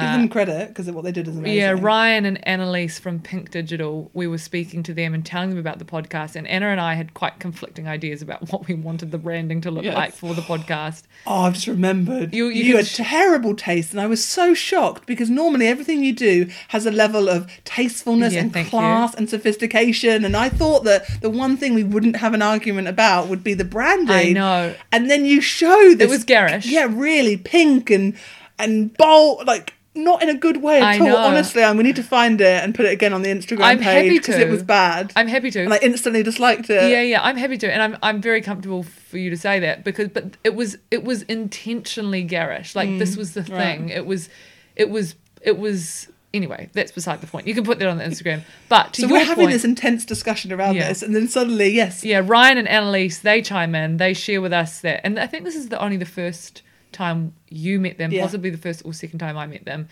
Give 0.00 0.08
Uh, 0.10 0.16
them 0.16 0.28
credit 0.28 0.68
because 0.68 0.88
of 0.88 0.94
what 0.94 1.04
they 1.04 1.12
did 1.12 1.28
is 1.28 1.36
amazing. 1.36 1.56
Yeah, 1.58 1.76
Ryan 1.78 2.24
and 2.24 2.46
Annalise 2.46 2.98
from 2.98 3.18
Pink 3.20 3.50
Digital, 3.50 4.10
we 4.14 4.26
were 4.26 4.38
speaking 4.38 4.82
to 4.84 4.94
them 4.94 5.12
and 5.14 5.24
telling 5.24 5.50
them 5.50 5.58
about 5.58 5.78
the 5.78 5.84
podcast. 5.84 6.36
And 6.36 6.46
Anna 6.46 6.66
and 6.68 6.80
I 6.80 6.94
had 6.94 7.14
quite 7.14 7.38
conflicting 7.38 7.86
ideas 7.88 8.22
about 8.22 8.40
what 8.52 8.66
we 8.68 8.74
wanted 8.74 9.10
the 9.10 9.18
branding 9.18 9.60
to 9.62 9.70
look 9.70 9.84
Yes. 9.84 9.94
like 9.94 10.12
for 10.14 10.34
the 10.34 10.42
podcast. 10.42 11.02
Oh, 11.26 11.42
I've 11.42 11.54
just 11.54 11.66
remembered. 11.66 12.34
You- 12.34 12.48
You, 12.48 12.64
you 12.64 12.76
had 12.76 12.86
sh- 12.86 12.96
terrible 12.96 13.54
taste, 13.54 13.92
and 13.92 14.00
I 14.00 14.06
was 14.06 14.24
so 14.24 14.54
shocked 14.54 15.06
because 15.06 15.28
normally 15.30 15.66
everything 15.66 16.02
you 16.04 16.12
do 16.12 16.46
has 16.68 16.86
a 16.86 16.90
level 16.90 17.28
of 17.28 17.46
tastefulness 17.64 18.32
Yeah, 18.34 18.40
and 18.40 18.52
thank 18.52 18.68
class 18.70 19.14
and 19.14 19.28
sophistication. 19.28 20.24
And 20.24 20.36
I 20.36 20.48
thought 20.48 20.84
that 20.84 21.04
the 21.20 21.30
one 21.30 21.56
thing 21.56 21.74
we 21.74 21.84
wouldn't 21.84 22.16
have 22.16 22.34
an 22.34 22.42
argument 22.42 22.88
about 22.88 23.28
would 23.28 23.44
be 23.44 23.54
the 23.54 23.64
branding. 23.64 24.10
I 24.10 24.32
know. 24.32 24.74
And 24.90 25.10
then 25.10 25.24
you 25.24 25.40
show 25.40 25.94
this. 25.94 26.06
It 26.06 26.10
was 26.10 26.24
garish. 26.24 26.66
Yeah, 26.66 26.88
really 26.90 27.36
pink 27.36 27.90
and 27.90 28.14
and 28.58 28.96
bold, 28.96 29.46
like. 29.46 29.74
Not 29.94 30.22
in 30.22 30.30
a 30.30 30.34
good 30.34 30.62
way 30.62 30.78
at 30.78 30.82
I 30.84 30.98
all. 30.98 31.06
know. 31.06 31.16
Honestly, 31.18 31.62
and 31.62 31.76
we 31.76 31.84
need 31.84 31.96
to 31.96 32.02
find 32.02 32.40
it 32.40 32.64
and 32.64 32.74
put 32.74 32.86
it 32.86 32.92
again 32.92 33.12
on 33.12 33.20
the 33.20 33.28
Instagram 33.28 33.60
I'm 33.62 33.78
page 33.78 34.10
because 34.12 34.36
it 34.36 34.48
was 34.48 34.62
bad. 34.62 35.12
I'm 35.14 35.28
happy 35.28 35.50
to. 35.50 35.60
and 35.64 35.72
I 35.74 35.78
instantly 35.82 36.22
disliked 36.22 36.70
it. 36.70 36.90
yeah, 36.90 37.02
yeah, 37.02 37.22
I'm 37.22 37.36
happy 37.36 37.58
to, 37.58 37.70
and 37.70 37.82
I'm 37.82 37.98
I'm 38.02 38.22
very 38.22 38.40
comfortable 38.40 38.84
for 38.84 39.18
you 39.18 39.28
to 39.28 39.36
say 39.36 39.60
that 39.60 39.84
because, 39.84 40.08
but 40.08 40.38
it 40.44 40.54
was 40.54 40.78
it 40.90 41.04
was 41.04 41.22
intentionally 41.24 42.22
garish. 42.22 42.74
Like 42.74 42.88
this 42.98 43.16
was 43.16 43.34
the 43.34 43.42
Mm, 43.42 43.50
right. 43.52 43.58
thing. 43.78 43.88
It 43.90 44.06
was, 44.06 44.28
it 44.76 44.88
was, 44.88 45.14
it 45.42 45.58
was. 45.58 46.08
Anyway, 46.34 46.70
that's 46.72 46.92
beside 46.92 47.20
the 47.20 47.26
point. 47.26 47.46
You 47.46 47.52
can 47.54 47.62
put 47.62 47.78
that 47.80 47.86
on 47.88 47.98
the 47.98 48.04
Instagram. 48.04 48.40
But 48.70 48.94
to 48.94 49.02
So 49.02 49.08
we're 49.08 49.18
having 49.22 49.44
point, 49.44 49.52
this 49.52 49.64
intense 49.66 50.06
discussion 50.06 50.50
around 50.50 50.76
Yeah. 50.76 50.88
this, 50.88 51.02
and 51.02 51.14
then 51.14 51.28
suddenly, 51.28 51.68
yes, 51.68 52.02
yeah, 52.02 52.22
Ryan 52.24 52.56
and 52.56 52.66
Annalise, 52.68 53.18
they 53.18 53.42
chime 53.42 53.74
in. 53.74 53.98
They 53.98 54.14
share 54.14 54.40
with 54.40 54.54
us 54.54 54.80
that, 54.80 55.02
and 55.04 55.18
I 55.18 55.26
think 55.26 55.44
this 55.44 55.54
is 55.54 55.68
the 55.68 55.78
only 55.78 55.98
the 55.98 56.06
first 56.06 56.62
time 56.92 57.34
you 57.48 57.80
met 57.80 57.98
them, 57.98 58.12
Yeah. 58.12 58.22
possibly 58.22 58.50
the 58.50 58.58
first 58.58 58.82
or 58.84 58.92
second 58.92 59.18
time 59.18 59.36
I 59.36 59.46
met 59.46 59.64
them, 59.64 59.88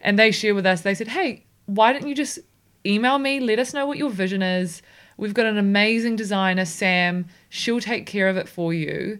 and 0.00 0.18
they 0.18 0.30
share 0.30 0.54
with 0.54 0.66
us. 0.66 0.82
They 0.82 0.94
said, 0.94 1.08
"Hey, 1.08 1.44
why 1.66 1.92
don't 1.92 2.06
you 2.08 2.14
just 2.14 2.38
email 2.84 3.18
me? 3.18 3.40
Let 3.40 3.58
us 3.58 3.72
know 3.72 3.86
what 3.86 3.98
your 3.98 4.10
vision 4.10 4.42
is. 4.42 4.82
We've 5.16 5.34
got 5.34 5.46
an 5.46 5.58
amazing 5.58 6.16
designer, 6.16 6.64
Sam. 6.64 7.26
She'll 7.48 7.80
take 7.80 8.06
care 8.06 8.28
of 8.28 8.36
it 8.36 8.48
for 8.48 8.72
you." 8.74 9.18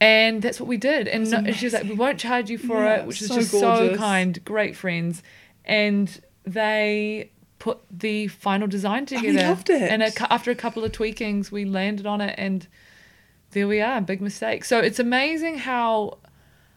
And 0.00 0.42
that's 0.42 0.60
what 0.60 0.68
we 0.68 0.76
did. 0.76 1.08
And, 1.08 1.28
no, 1.30 1.52
she 1.52 1.66
was 1.66 1.72
like, 1.72 1.84
"We 1.84 1.94
won't 1.94 2.20
charge 2.20 2.50
you 2.50 2.58
for 2.58 2.84
Yeah, 2.84 3.00
it," 3.00 3.06
which 3.06 3.20
is 3.20 3.28
so 3.28 3.34
just 3.36 3.50
so 3.50 3.96
kind. 3.96 4.38
Great 4.44 4.76
friends, 4.76 5.22
and 5.64 6.20
they 6.44 7.30
put 7.58 7.80
the 7.90 8.28
final 8.28 8.68
design 8.68 8.98
oh, 8.98 8.98
And 8.98 9.08
together. 9.08 9.28
we 9.38 9.42
loved 9.42 9.70
it. 9.70 9.82
And 9.90 10.02
a, 10.04 10.32
after 10.32 10.52
a 10.52 10.54
couple 10.54 10.84
of 10.84 10.92
tweakings, 10.92 11.50
we 11.50 11.64
landed 11.64 12.06
on 12.06 12.20
it, 12.20 12.34
and 12.38 12.68
there 13.58 13.68
we 13.68 13.80
are. 13.80 14.00
Big 14.00 14.20
mistake. 14.20 14.64
So 14.64 14.78
it's 14.78 14.98
amazing 14.98 15.58
how 15.58 16.18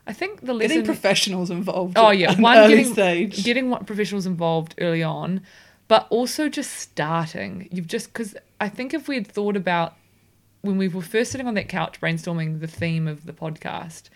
I 0.07 0.13
think 0.13 0.41
the 0.41 0.53
lesson. 0.53 0.69
getting 0.69 0.85
professionals 0.85 1.49
involved. 1.51 1.97
oh 1.97 2.09
yeah, 2.09 2.39
one 2.39 2.57
early 2.57 2.77
getting 2.77 2.93
stage. 2.93 3.43
getting 3.43 3.69
what 3.69 3.85
professionals 3.85 4.25
involved 4.25 4.75
early 4.79 5.03
on, 5.03 5.41
but 5.87 6.07
also 6.09 6.49
just 6.49 6.71
starting. 6.73 7.67
You've 7.71 7.87
just 7.87 8.07
because 8.07 8.35
I 8.59 8.67
think 8.67 8.93
if 8.93 9.07
we 9.07 9.15
had 9.15 9.27
thought 9.27 9.55
about 9.55 9.93
when 10.61 10.77
we 10.77 10.87
were 10.87 11.01
first 11.01 11.31
sitting 11.31 11.47
on 11.47 11.53
that 11.53 11.69
couch 11.69 12.01
brainstorming 12.01 12.59
the 12.59 12.67
theme 12.67 13.07
of 13.07 13.25
the 13.25 13.33
podcast, 13.33 14.09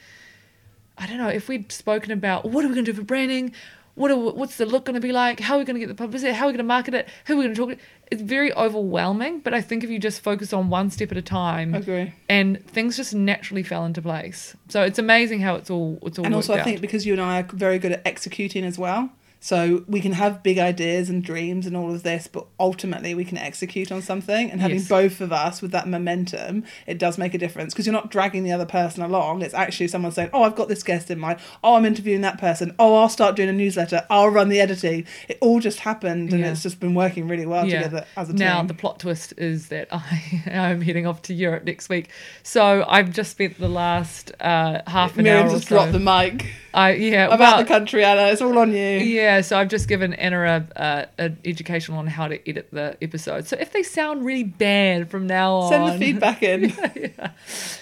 I 0.98 1.08
don't 1.08 1.18
know 1.18 1.30
if 1.30 1.48
we'd 1.48 1.72
spoken 1.72 2.12
about 2.12 2.46
what 2.46 2.66
are 2.66 2.68
we 2.68 2.74
going 2.74 2.86
to 2.86 2.92
do 2.92 2.98
for 2.98 3.06
branding. 3.06 3.54
What 3.96 4.12
are, 4.12 4.18
what's 4.18 4.58
the 4.58 4.66
look 4.66 4.86
going 4.86 4.96
to 4.96 5.02
be 5.02 5.12
like? 5.12 5.40
How 5.40 5.56
are 5.56 5.60
we 5.60 5.66
going 5.66 5.76
to 5.76 5.80
get 5.80 5.88
the 5.88 5.96
publicity? 5.96 6.34
How 6.34 6.46
are 6.46 6.48
we 6.48 6.54
going 6.54 6.58
to 6.60 6.64
market 6.64 6.94
it? 6.94 7.08
Who 7.26 7.34
are 7.34 7.38
we 7.38 7.44
going 7.46 7.56
to 7.56 7.62
talk 7.62 7.70
to? 7.72 7.78
It's 8.12 8.22
very 8.22 8.54
overwhelming, 8.54 9.40
but 9.40 9.54
I 9.54 9.62
think 9.62 9.84
if 9.84 9.90
you 9.90 10.00
just 10.00 10.22
focus 10.22 10.54
on 10.54 10.70
one 10.70 10.92
step 10.92 11.12
at 11.12 11.18
a 11.18 11.22
time, 11.22 11.74
Agree. 11.74 12.14
and 12.30 12.64
things 12.68 12.98
just 12.98 13.16
naturally 13.16 13.64
fell 13.64 13.86
into 13.86 14.02
place. 14.02 14.56
So 14.70 14.84
it's 14.84 15.00
amazing 15.00 15.40
how 15.40 15.56
it's 15.56 15.70
all 15.70 15.98
it's 16.04 16.20
all 16.20 16.26
And 16.26 16.36
also, 16.36 16.54
I 16.54 16.64
think 16.64 16.82
because 16.82 17.06
you 17.06 17.14
and 17.14 17.22
I 17.22 17.40
are 17.40 17.44
very 17.44 17.80
good 17.80 17.94
at 17.94 18.02
executing 18.06 18.64
as 18.64 18.78
well. 18.78 19.10
So 19.40 19.84
we 19.88 20.00
can 20.00 20.14
have 20.14 20.42
big 20.42 20.58
ideas 20.58 21.08
and 21.10 21.24
dreams 21.24 21.68
and 21.68 21.78
all 21.78 21.92
of 21.94 22.02
this, 22.02 22.26
but 22.28 22.48
ultimately 22.60 23.14
we 23.14 23.24
can 23.24 23.38
execute 23.38 23.92
on 23.92 24.02
something. 24.02 24.50
And 24.50 24.60
having 24.60 24.78
Yes. 24.78 24.88
both 24.88 25.22
of 25.22 25.32
us 25.32 25.62
with 25.62 25.70
that 25.72 25.88
momentum, 25.88 26.64
it 26.88 26.98
does 26.98 27.18
make 27.20 27.36
a 27.36 27.38
difference 27.38 27.74
because 27.74 27.86
you're 27.86 27.94
not 27.94 28.10
dragging 28.10 28.44
the 28.44 28.52
other 28.52 28.66
person 28.66 29.04
along. 29.04 29.44
It's 29.44 29.54
actually 29.54 29.88
someone 29.90 30.12
saying, 30.12 30.30
"Oh, 30.34 30.44
I've 30.44 30.56
got 30.56 30.68
this 30.68 30.82
guest 30.82 31.12
in 31.12 31.20
mind. 31.20 31.40
Oh, 31.64 31.76
I'm 31.76 31.86
interviewing 31.86 32.22
that 32.22 32.40
person. 32.40 32.74
Oh, 32.80 32.96
I'll 32.96 33.10
start 33.10 33.36
doing 33.36 33.50
a 33.50 33.54
newsletter. 33.54 34.04
I'll 34.10 34.30
run 34.30 34.50
the 34.50 34.60
editing." 34.60 35.06
It 35.28 35.38
all 35.42 35.60
just 35.60 35.82
happened, 35.82 36.32
and 36.32 36.40
Yeah. 36.42 36.52
it's 36.52 36.64
just 36.64 36.80
been 36.80 36.96
working 36.96 37.28
really 37.28 37.46
well 37.46 37.66
together 37.66 38.06
as 38.18 38.30
a 38.30 38.32
team. 38.34 38.40
now 38.40 38.64
the 38.64 38.74
plot 38.74 39.00
twist 39.00 39.34
is 39.38 39.68
that 39.68 39.90
I 39.92 40.42
am 40.48 40.82
heading 40.82 41.06
off 41.06 41.22
to 41.24 41.34
Europe 41.36 41.66
next 41.66 41.88
week. 41.90 42.10
So 42.42 42.84
I've 42.88 43.12
just 43.12 43.32
spent 43.32 43.60
the 43.60 43.70
last 43.70 44.32
uh, 44.40 44.80
half 44.88 45.18
an 45.18 45.26
Miriam 45.26 45.46
hour. 45.46 45.52
just 45.52 45.66
or 45.66 45.70
so, 45.70 45.76
dropped 45.76 45.92
the 45.92 46.00
mic 46.00 46.48
I 46.76 46.94
yeah 46.94 47.26
about 47.28 47.40
well, 47.40 47.58
the 47.60 47.66
country, 47.66 48.04
Anna. 48.04 48.28
It's 48.28 48.42
all 48.42 48.58
on 48.60 48.72
you. 48.72 48.78
Yeah, 48.78 49.42
so 49.42 49.58
I've 49.58 49.70
just 49.70 49.88
given 49.88 50.14
Anna 50.14 50.68
a, 50.76 50.82
a, 50.82 51.08
an 51.24 51.40
education 51.46 51.96
on 51.96 52.08
how 52.08 52.28
to 52.28 52.50
edit 52.50 52.68
the 52.72 52.98
episode. 53.02 53.48
So 53.48 53.56
if 53.60 53.72
they 53.72 53.82
sound 53.82 54.26
really 54.26 54.44
bad 54.44 55.10
from 55.10 55.26
now 55.26 55.56
on, 55.56 55.70
Send 55.72 55.88
the 55.88 56.06
feedback 56.06 56.44
in. 56.44 56.74
yeah 56.96 57.32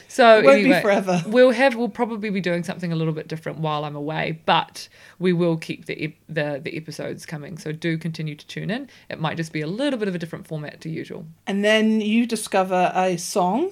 So 0.07 0.37
It 0.37 0.45
won't 0.45 0.63
be 0.63 0.79
forever. 0.79 1.23
We'll 1.25 1.51
have 1.51 1.75
we'll 1.75 1.89
probably 1.89 2.29
be 2.29 2.39
doing 2.39 2.63
something 2.63 2.91
a 2.91 2.95
little 2.95 3.13
bit 3.13 3.27
different 3.27 3.59
while 3.59 3.83
I'm 3.83 3.95
away, 3.95 4.39
but 4.45 4.87
we 5.17 5.33
will 5.33 5.57
keep 5.57 5.85
the 5.85 6.03
ep- 6.03 6.13
the 6.29 6.61
the 6.63 6.77
episodes 6.77 7.25
coming. 7.25 7.57
So 7.57 7.71
do 7.71 7.97
continue 7.97 8.35
to 8.35 8.45
tune 8.45 8.69
in. 8.69 8.89
It 9.09 9.19
might 9.19 9.37
just 9.37 9.51
be 9.51 9.61
a 9.61 9.67
little 9.67 9.97
bit 9.97 10.07
of 10.07 10.13
a 10.13 10.19
different 10.19 10.45
format 10.45 10.81
to 10.81 10.89
usual. 10.89 11.25
And 11.47 11.65
then 11.65 11.99
you 11.99 12.27
discover 12.27 12.91
a 12.93 13.17
song, 13.17 13.71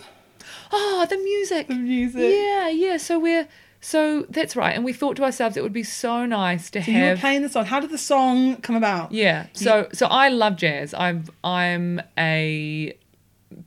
Oh, 0.72 1.06
the 1.08 1.18
music. 1.18 1.68
the 1.68 1.76
music. 1.76 2.34
Yeah, 2.34 2.70
yeah. 2.70 2.98
So 2.98 3.20
we're 3.20 3.48
so 3.82 4.28
that's 4.30 4.56
right, 4.56 4.76
and 4.76 4.86
we 4.86 4.94
thought 4.94 5.18
to 5.18 5.24
ourselves 5.24 5.58
it 5.58 5.64
would 5.64 5.74
be 5.74 5.84
so 5.84 6.26
nice 6.28 6.70
to 6.70 6.80
have. 6.82 6.86
So 6.86 6.92
you 6.92 7.10
were 7.10 7.18
playing 7.18 7.42
the 7.42 7.50
song. 7.50 7.66
How 7.66 7.80
did 7.80 7.90
the 7.90 7.98
song 7.98 8.58
come 8.58 8.76
about? 8.76 9.12
Yeah. 9.12 9.48
So 9.54 9.90
so 9.92 10.06
I 10.06 10.30
love 10.30 10.56
jazz. 10.56 10.94
I'm 10.94 11.26
I'm 11.44 12.00
a 12.18 12.96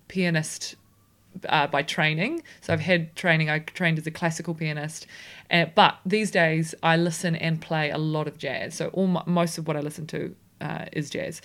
pianist 0.06 0.76
uh, 1.48 1.66
by 1.66 1.82
training. 1.82 2.44
So 2.60 2.72
I've 2.72 2.80
had 2.80 3.16
training. 3.16 3.50
I 3.50 3.58
trained 3.58 3.98
as 3.98 4.06
a 4.06 4.12
classical 4.12 4.54
pianist, 4.54 5.08
uh, 5.50 5.66
but 5.74 5.96
these 6.06 6.30
days 6.30 6.76
I 6.82 6.96
listen 6.96 7.34
and 7.34 7.60
play 7.60 7.90
a 7.90 7.98
lot 7.98 8.28
of 8.28 8.38
jazz. 8.38 8.74
So 8.76 8.88
all 8.88 9.08
my, 9.08 9.22
most 9.26 9.58
of 9.58 9.66
what 9.66 9.76
I 9.76 9.80
listen 9.80 10.06
to 10.08 10.34
uh, 10.60 10.84
is 10.92 11.10
jazz. 11.10 11.42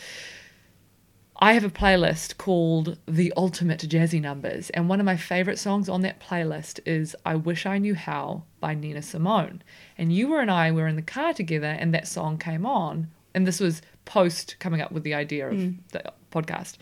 I 1.41 1.53
have 1.53 1.63
a 1.63 1.69
playlist 1.69 2.36
called 2.36 2.98
The 3.08 3.31
Ultimate 3.38 3.79
Jazzy 3.79 4.19
Numbers, 4.19 4.69
and 4.72 4.89
one 4.89 5.00
of 5.00 5.05
my 5.05 5.15
favorite 5.15 5.58
songs 5.58 5.88
on 5.88 6.01
that 6.01 6.19
playlist 6.19 6.81
is 6.86 7.15
I 7.25 7.36
Wish 7.36 7.65
I 7.65 7.77
Knew 7.77 7.96
How 7.96 8.43
by 8.60 8.74
Nina 8.74 9.01
Simone. 9.01 9.63
And 9.98 10.12
you 10.12 10.27
were 10.27 10.41
and 10.41 10.51
I 10.51 10.72
were 10.72 10.86
in 10.86 10.98
the 10.98 11.01
car 11.01 11.34
together, 11.34 11.77
and 11.79 11.93
that 11.93 12.10
song 12.10 12.39
came 12.39 12.65
on, 12.65 13.08
and 13.34 13.48
this 13.48 13.62
was 13.62 13.81
post 14.03 14.58
coming 14.60 14.81
up 14.81 14.91
with 14.91 15.03
the 15.03 15.13
idea 15.13 15.48
of 15.50 15.55
mm. 15.55 15.77
the 15.93 16.12
podcast. 16.29 16.75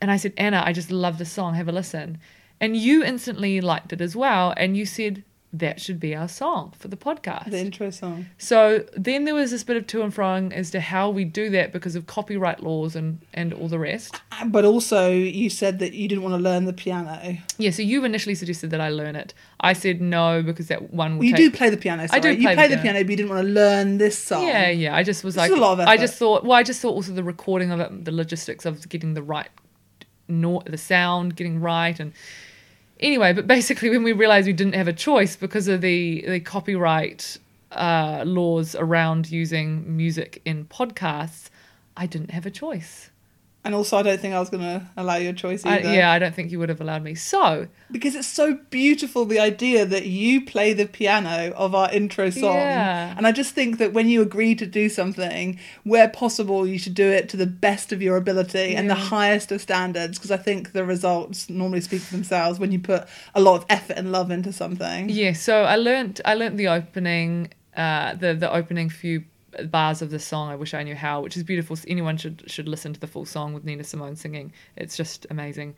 And 0.00 0.10
I 0.10 0.16
said, 0.16 0.32
Anna, 0.36 0.64
I 0.66 0.72
just 0.72 0.90
love 0.90 1.18
this 1.18 1.30
song, 1.30 1.54
have 1.54 1.68
a 1.68 1.72
listen. 1.72 2.18
And 2.60 2.76
you 2.76 3.04
instantly 3.04 3.60
liked 3.60 3.92
it 3.92 4.00
as 4.00 4.16
well, 4.16 4.52
and 4.56 4.76
you 4.76 4.84
said, 4.84 5.22
that 5.54 5.78
should 5.80 6.00
be 6.00 6.14
our 6.16 6.28
song 6.28 6.72
for 6.78 6.88
the 6.88 6.96
podcast. 6.96 7.50
The 7.50 7.58
intro 7.58 7.90
song. 7.90 8.24
So 8.38 8.86
then 8.96 9.24
there 9.24 9.34
was 9.34 9.50
this 9.50 9.62
bit 9.62 9.76
of 9.76 9.86
to 9.88 10.02
and 10.02 10.10
froing 10.14 10.50
as 10.50 10.70
to 10.70 10.80
how 10.80 11.10
we 11.10 11.24
do 11.26 11.50
that 11.50 11.72
because 11.72 11.94
of 11.94 12.06
copyright 12.06 12.62
laws 12.62 12.96
and, 12.96 13.20
and 13.34 13.52
all 13.52 13.68
the 13.68 13.78
rest. 13.78 14.18
Uh, 14.32 14.46
but 14.46 14.64
also, 14.64 15.10
you 15.10 15.50
said 15.50 15.78
that 15.80 15.92
you 15.92 16.08
didn't 16.08 16.22
want 16.24 16.32
to 16.34 16.38
learn 16.42 16.64
the 16.64 16.72
piano. 16.72 17.36
Yeah, 17.58 17.70
so 17.70 17.82
you 17.82 18.02
initially 18.06 18.34
suggested 18.34 18.70
that 18.70 18.80
I 18.80 18.88
learn 18.88 19.14
it. 19.14 19.34
I 19.60 19.74
said 19.74 20.00
no 20.00 20.42
because 20.42 20.68
that 20.68 20.90
one 20.94 21.18
would 21.18 21.26
You 21.26 21.36
take. 21.36 21.52
do 21.52 21.56
play 21.58 21.68
the 21.68 21.76
piano. 21.76 22.08
Sorry. 22.08 22.20
do 22.22 22.30
You 22.32 22.36
play 22.48 22.54
play 22.54 22.68
the 22.68 22.76
the 22.76 22.82
piano. 22.82 22.94
piano, 23.00 23.04
but 23.04 23.10
you 23.10 23.16
didn't 23.18 23.30
want 23.30 23.46
to 23.46 23.52
learn 23.52 23.98
this 23.98 24.16
song. 24.18 24.46
Yeah, 24.46 24.70
yeah. 24.70 24.96
I 24.96 25.02
just 25.02 25.22
was 25.22 25.34
This 25.34 25.44
is 25.44 25.50
like, 25.50 25.58
a 25.58 25.60
lot 25.60 25.78
of 25.78 25.86
I 25.86 25.98
just 25.98 26.14
thought. 26.16 26.44
Well, 26.44 26.56
I 26.58 26.62
just 26.62 26.80
thought 26.80 26.92
also 26.94 27.12
the 27.12 27.22
recording 27.22 27.70
of 27.70 27.78
it, 27.78 28.06
the 28.06 28.10
logistics 28.12 28.64
of 28.64 28.88
getting 28.88 29.12
the 29.12 29.22
right, 29.22 29.48
no, 30.28 30.62
the 30.64 30.78
sound 30.78 31.36
getting 31.36 31.60
right, 31.60 32.00
and 32.00 32.12
anyway. 33.02 33.32
But 33.32 33.46
basically, 33.46 33.90
when 33.90 34.02
we 34.02 34.12
realized 34.12 34.46
we 34.46 34.52
didn't 34.52 34.74
have 34.74 34.88
a 34.88 34.92
choice 34.92 35.36
because 35.36 35.68
of 35.68 35.80
the 35.80 36.24
the 36.26 36.40
copyright 36.40 37.38
uh, 37.70 38.24
laws 38.26 38.74
around 38.74 39.30
using 39.30 39.96
music 39.96 40.40
in 40.44 40.64
podcasts, 40.66 41.50
I 41.96 42.06
didn't 42.06 42.30
have 42.30 42.46
a 42.46 42.50
choice. 42.50 43.11
And 43.64 43.76
also, 43.76 43.96
I 43.96 44.02
don't 44.02 44.20
think 44.20 44.34
I 44.34 44.40
was 44.40 44.50
going 44.50 44.62
to 44.64 44.84
allow 44.96 45.14
your 45.16 45.32
choice 45.32 45.64
I, 45.64 45.78
either. 45.78 45.94
yeah, 45.94 46.10
I 46.10 46.18
don't 46.18 46.34
think 46.34 46.50
you 46.50 46.58
would 46.58 46.68
have 46.68 46.80
allowed 46.80 47.04
me. 47.04 47.14
So 47.14 47.68
Because 47.92 48.16
it's 48.16 48.26
so 48.26 48.58
beautiful, 48.70 49.24
the 49.24 49.38
idea 49.38 49.86
that 49.86 50.06
you 50.06 50.44
play 50.44 50.72
the 50.72 50.86
piano 50.86 51.52
of 51.52 51.72
our 51.72 51.88
intro 51.92 52.30
song. 52.30 52.56
Yeah. 52.56 53.14
And 53.16 53.24
I 53.24 53.30
just 53.30 53.54
think 53.54 53.78
that 53.78 53.92
when 53.92 54.08
you 54.08 54.20
agree 54.20 54.56
to 54.56 54.66
do 54.66 54.88
something, 54.88 55.60
where 55.84 56.08
possible, 56.08 56.66
you 56.66 56.76
should 56.76 56.94
do 56.94 57.08
it 57.08 57.28
to 57.28 57.36
the 57.36 57.46
best 57.46 57.92
of 57.92 58.02
your 58.02 58.16
ability 58.16 58.74
and 58.74 58.90
the 58.90 58.96
highest 58.96 59.52
of 59.52 59.60
standards. 59.60 60.18
Because 60.18 60.32
I 60.32 60.38
think 60.38 60.72
the 60.72 60.84
results 60.84 61.48
normally 61.48 61.82
speak 61.82 62.00
for 62.00 62.14
themselves 62.16 62.58
when 62.58 62.72
you 62.72 62.80
put 62.80 63.06
a 63.32 63.40
lot 63.40 63.54
of 63.54 63.66
effort 63.68 63.96
and 63.96 64.10
love 64.10 64.32
into 64.32 64.52
something. 64.52 65.08
Yeah, 65.08 65.34
so 65.34 65.62
I 65.62 65.76
learned, 65.76 66.20
I 66.24 66.34
learnt 66.34 66.56
the 66.56 66.68
opening 66.68 67.52
uh 67.74 68.14
the 68.14 68.34
the 68.34 68.52
opening 68.52 68.90
few 68.90 69.24
bars 69.70 70.02
of 70.02 70.10
the 70.10 70.18
song 70.18 70.50
I 70.50 70.56
wish 70.56 70.74
I 70.74 70.82
knew 70.82 70.94
how 70.94 71.20
which 71.20 71.36
is 71.36 71.42
beautiful. 71.42 71.76
Anyone 71.86 72.16
should 72.16 72.44
should 72.46 72.68
listen 72.68 72.92
to 72.92 73.00
the 73.00 73.06
full 73.06 73.24
song 73.24 73.52
with 73.54 73.64
Nina 73.64 73.84
Simone 73.84 74.16
singing. 74.16 74.52
It's 74.76 74.96
just 74.96 75.26
amazing. 75.30 75.76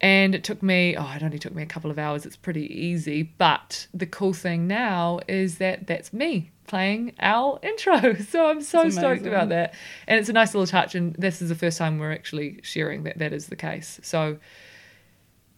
And 0.00 0.34
it 0.34 0.44
took 0.44 0.62
me 0.62 0.96
oh 0.96 1.12
it 1.14 1.22
only 1.22 1.38
took 1.38 1.54
me 1.54 1.62
a 1.62 1.66
couple 1.66 1.90
of 1.90 1.98
hours. 1.98 2.26
It's 2.26 2.36
pretty 2.36 2.66
easy. 2.66 3.22
But 3.22 3.86
the 3.92 4.06
cool 4.06 4.32
thing 4.32 4.66
now 4.66 5.20
is 5.28 5.58
that 5.58 5.86
that's 5.86 6.12
me 6.12 6.50
playing 6.66 7.12
our 7.20 7.58
intro. 7.62 8.14
So 8.14 8.46
I'm 8.46 8.62
so 8.62 8.88
stoked 8.90 9.26
about 9.26 9.50
that. 9.50 9.74
And 10.06 10.18
it's 10.18 10.28
a 10.28 10.32
nice 10.32 10.54
little 10.54 10.66
touch. 10.66 10.94
And 10.94 11.14
this 11.14 11.42
is 11.42 11.48
the 11.48 11.54
first 11.54 11.78
time 11.78 11.98
we're 11.98 12.12
actually 12.12 12.60
sharing 12.62 13.04
that 13.04 13.18
that 13.18 13.32
is 13.32 13.46
the 13.46 13.56
case. 13.56 14.00
So 14.02 14.38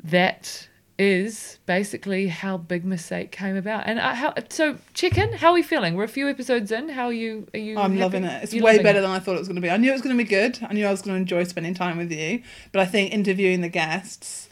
that 0.05 0.69
is 0.99 1.59
basically 1.67 2.29
how 2.29 2.57
Big 2.57 2.85
Mistake 2.85 3.31
came 3.31 3.57
about. 3.57 3.87
And 3.87 3.99
uh, 3.99 4.15
how 4.15 4.35
so, 4.49 4.79
chicken? 4.95 5.33
How 5.35 5.49
are 5.49 5.55
we 5.55 5.63
feeling? 5.63 5.95
We're 5.95 6.05
a 6.05 6.09
few 6.09 6.29
episodes 6.29 6.73
in. 6.73 6.89
How 6.89 7.07
are 7.07 7.13
you? 7.13 7.47
Are 7.55 7.59
you? 7.59 7.79
I'm 7.79 7.93
happy? 7.93 8.03
loving 8.03 8.25
it. 8.25 8.45
It's 8.45 8.55
You're 8.55 8.65
way 8.65 8.83
better 8.83 8.99
it? 8.99 9.03
than 9.03 9.11
I 9.11 9.19
thought 9.19 9.37
it 9.37 9.39
was 9.39 9.49
going 9.49 9.57
to 9.57 9.63
be. 9.63 9.71
I 9.71 9.77
knew 9.77 9.91
it 9.91 9.93
was 9.93 10.03
going 10.03 10.17
to 10.17 10.23
be 10.23 10.29
good. 10.29 10.59
I 10.69 10.73
knew 10.73 10.87
I 10.87 10.91
was 10.91 11.03
going 11.03 11.15
to 11.15 11.21
enjoy 11.21 11.45
spending 11.45 11.75
time 11.75 11.99
with 11.99 12.11
you. 12.13 12.43
But 12.73 12.81
I 12.81 12.87
think 12.87 13.13
interviewing 13.13 13.61
the 13.61 13.69
guests, 13.69 14.49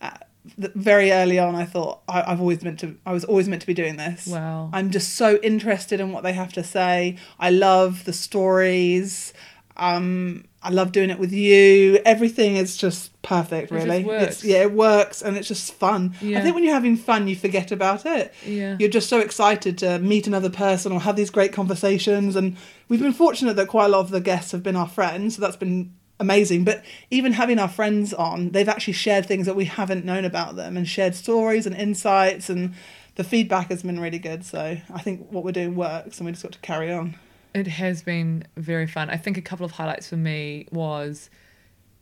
uh, 0.00 0.10
very 0.56 1.12
early 1.12 1.38
on, 1.38 1.54
I 1.54 1.64
thought 1.64 2.02
I, 2.08 2.32
I've 2.32 2.40
always 2.40 2.62
meant 2.64 2.80
to. 2.80 2.96
I 3.06 3.12
was 3.12 3.24
always 3.24 3.48
meant 3.48 3.62
to 3.62 3.66
be 3.66 3.74
doing 3.74 3.96
this. 3.96 4.26
Wow. 4.26 4.70
I'm 4.72 4.90
just 4.90 5.14
so 5.14 5.36
interested 5.42 6.00
in 6.00 6.12
what 6.12 6.24
they 6.24 6.32
have 6.32 6.52
to 6.54 6.64
say. 6.64 7.16
I 7.38 7.50
love 7.50 8.04
the 8.04 8.12
stories. 8.12 9.32
Um, 9.76 10.44
I 10.62 10.70
love 10.70 10.92
doing 10.92 11.10
it 11.10 11.18
with 11.18 11.32
you. 11.32 11.98
Everything 12.06 12.56
is 12.56 12.76
just 12.76 13.10
perfect, 13.22 13.70
It 13.70 13.74
just 13.74 13.86
really. 13.86 14.04
works. 14.04 14.24
It's, 14.36 14.44
yeah, 14.44 14.62
it 14.62 14.72
works, 14.72 15.20
and 15.20 15.36
it's 15.36 15.48
just 15.48 15.74
fun. 15.74 16.14
I 16.22 16.40
think 16.40 16.54
when 16.54 16.64
you're 16.64 16.72
having 16.72 16.96
fun, 16.96 17.28
you 17.28 17.36
forget 17.36 17.70
about 17.72 18.06
it 18.06 18.32
Yeah. 18.46 18.76
you're 18.78 18.88
just 18.88 19.08
so 19.08 19.18
excited 19.20 19.76
to 19.78 19.98
meet 19.98 20.26
another 20.26 20.48
person 20.50 20.92
or 20.92 21.00
have 21.00 21.16
these 21.16 21.30
great 21.30 21.52
conversations 21.52 22.34
and 22.36 22.56
we've 22.88 23.00
been 23.02 23.12
fortunate 23.12 23.56
that 23.56 23.68
quite 23.68 23.86
a 23.86 23.88
lot 23.88 24.00
of 24.00 24.10
the 24.10 24.20
guests 24.20 24.52
have 24.52 24.62
been 24.62 24.76
our 24.76 24.88
friends 24.88 25.36
so 25.36 25.42
that's 25.42 25.56
been 25.56 25.92
amazing 26.20 26.64
but 26.64 26.82
even 27.10 27.32
having 27.32 27.58
our 27.58 27.68
friends 27.68 28.14
on 28.14 28.50
they've 28.50 28.68
actually 28.68 28.92
shared 28.92 29.26
things 29.26 29.46
that 29.46 29.56
we 29.56 29.64
haven't 29.64 30.04
known 30.04 30.24
about 30.24 30.54
them 30.56 30.76
and 30.76 30.86
shared 30.88 31.14
stories 31.14 31.66
and 31.66 31.74
insights 31.76 32.48
and 32.48 32.72
the 33.16 33.24
feedback 33.24 33.68
has 33.70 33.82
been 33.82 33.98
really 34.00 34.18
good 34.18 34.44
so 34.44 34.76
i 34.94 35.00
think 35.00 35.26
what 35.30 35.42
we're 35.44 35.50
doing 35.52 35.74
works 35.74 36.18
and 36.18 36.26
we 36.26 36.32
just 36.32 36.42
got 36.44 36.52
to 36.52 36.58
carry 36.60 36.92
on 36.92 37.16
It 37.54 37.66
has 37.68 38.02
been 38.02 38.44
very 38.56 38.86
fun. 38.86 39.10
I 39.10 39.16
think 39.16 39.36
a 39.38 39.42
couple 39.42 39.64
of 39.64 39.72
highlights 39.72 40.08
for 40.08 40.16
me 40.16 40.66
was 40.72 41.30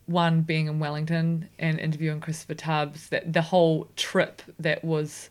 one 0.07 0.41
being 0.41 0.67
in 0.67 0.79
Wellington 0.79 1.47
and 1.59 1.79
interviewing 1.79 2.19
Christopher 2.19 2.55
Tubbs. 2.55 3.09
That 3.09 3.31
the 3.33 3.41
whole 3.41 3.87
trip 3.95 4.41
that 4.59 4.83
was 4.83 5.29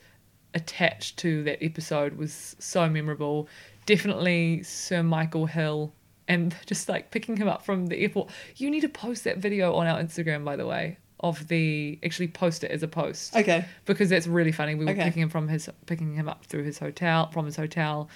attached 0.54 1.18
to 1.18 1.42
that 1.44 1.62
episode 1.62 2.16
was 2.16 2.54
so 2.58 2.88
memorable. 2.88 3.48
Definitely 3.86 4.62
Sir 4.62 5.02
Michael 5.02 5.46
Hill 5.46 5.92
and 6.28 6.54
just 6.66 6.88
like 6.88 7.10
picking 7.10 7.36
him 7.36 7.48
up 7.48 7.64
from 7.64 7.86
the 7.86 7.98
airport. 7.98 8.30
You 8.56 8.70
need 8.70 8.82
to 8.82 8.88
post 8.88 9.24
that 9.24 9.38
video 9.38 9.74
on 9.74 9.86
our 9.86 9.98
Instagram, 10.00 10.44
by 10.44 10.54
the 10.56 10.66
way, 10.66 10.98
of 11.20 11.48
the 11.48 11.98
actually 12.04 12.28
post 12.28 12.64
it 12.64 12.70
as 12.72 12.82
a 12.82 12.88
post 12.88 13.36
okay 13.36 13.64
because 13.84 14.08
that's 14.08 14.26
really 14.26 14.52
funny. 14.52 14.74
We 14.74 14.84
were 14.84 14.90
Okay. 14.92 15.04
picking 15.04 15.22
him 15.22 15.28
from 15.28 15.48
his 15.48 15.68
picking 15.86 16.14
him 16.14 16.28
up 16.28 16.44
through 16.46 16.62
his 16.64 16.78
hotel 16.78 17.30
from 17.32 17.46
his 17.46 17.56
hotel. 17.56 18.08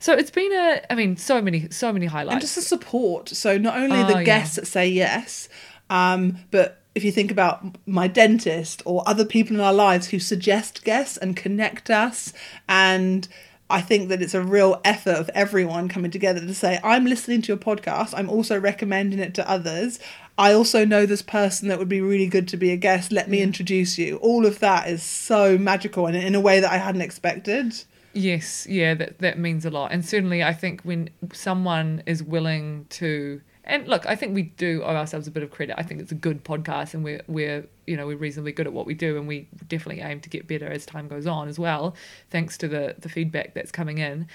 So 0.00 0.12
it's 0.14 0.30
been 0.30 0.52
a 0.52 0.80
I 0.90 0.94
mean 0.96 1.16
so 1.16 1.40
many 1.40 1.68
so 1.70 1.92
many 1.92 2.06
highlights. 2.06 2.32
and 2.34 2.40
just 2.40 2.56
the 2.56 2.62
support 2.62 3.28
so 3.28 3.56
not 3.58 3.76
only 3.78 4.00
Oh, 4.00 4.06
the 4.06 4.14
yeah. 4.18 4.22
guests 4.24 4.56
that 4.56 4.66
say 4.66 4.88
yes 4.88 5.48
um, 5.90 6.38
but 6.50 6.82
if 6.94 7.04
you 7.04 7.12
think 7.12 7.30
about 7.30 7.64
my 7.86 8.08
dentist 8.08 8.82
or 8.84 9.02
other 9.06 9.24
people 9.24 9.54
in 9.56 9.60
our 9.62 9.72
lives 9.72 10.08
who 10.08 10.18
suggest 10.18 10.82
guests 10.84 11.16
and 11.16 11.36
connect 11.36 11.90
us 11.90 12.32
and 12.68 13.28
I 13.68 13.80
think 13.80 14.08
that 14.08 14.20
it's 14.20 14.34
a 14.34 14.42
real 14.42 14.80
effort 14.84 15.14
of 15.16 15.30
everyone 15.32 15.88
coming 15.88 16.10
together 16.10 16.40
to 16.40 16.54
say, 16.54 16.80
I'm 16.82 17.04
listening 17.06 17.40
to 17.42 17.48
your 17.48 17.56
podcast. 17.56 18.14
I'm 18.16 18.28
also 18.28 18.58
recommending 18.58 19.20
it 19.20 19.32
to 19.34 19.48
others. 19.48 20.00
I 20.36 20.52
also 20.52 20.84
know 20.84 21.06
this 21.06 21.22
person 21.22 21.68
that 21.68 21.78
would 21.78 21.88
be 21.88 22.00
really 22.00 22.26
good 22.26 22.48
to 22.48 22.56
be 22.56 22.72
a 22.72 22.76
guest. 22.76 23.12
Let 23.12 23.30
me 23.30 23.40
introduce 23.40 23.96
you. 23.96 24.16
All 24.16 24.44
of 24.44 24.58
that 24.58 24.88
is 24.88 25.04
so 25.04 25.56
magical 25.56 26.06
and 26.08 26.16
in 26.16 26.34
a 26.34 26.40
way 26.40 26.58
that 26.58 26.72
I 26.72 26.78
hadn't 26.78 27.02
expected. 27.02 27.74
Yes, 28.12 28.66
yeah, 28.68 28.94
that 28.94 29.18
that 29.20 29.38
means 29.38 29.64
a 29.64 29.70
lot. 29.70 29.92
And 29.92 30.04
certainly 30.04 30.42
I 30.42 30.52
think 30.52 30.82
when 30.82 31.10
someone 31.32 32.02
is 32.06 32.22
willing 32.22 32.86
to 32.90 33.40
and 33.64 33.86
look, 33.86 34.04
I 34.06 34.16
think 34.16 34.34
we 34.34 34.42
do 34.42 34.82
owe 34.82 34.96
ourselves 34.96 35.28
a 35.28 35.30
bit 35.30 35.44
of 35.44 35.50
credit. 35.52 35.76
I 35.78 35.82
think 35.84 36.00
it's 36.00 36.10
a 36.10 36.16
good 36.16 36.44
podcast 36.44 36.94
and 36.94 37.04
we're 37.04 37.22
we're 37.28 37.66
you 37.86 37.96
know, 37.96 38.06
we're 38.06 38.16
reasonably 38.16 38.52
good 38.52 38.66
at 38.66 38.72
what 38.72 38.86
we 38.86 38.94
do 38.94 39.16
and 39.16 39.28
we 39.28 39.48
definitely 39.68 40.02
aim 40.02 40.20
to 40.20 40.28
get 40.28 40.48
better 40.48 40.66
as 40.66 40.84
time 40.86 41.08
goes 41.08 41.26
on 41.26 41.48
as 41.48 41.58
well, 41.58 41.94
thanks 42.30 42.58
to 42.58 42.68
the 42.68 42.96
the 42.98 43.08
feedback 43.08 43.54
that's 43.54 43.70
coming 43.70 43.98
in. 43.98 44.26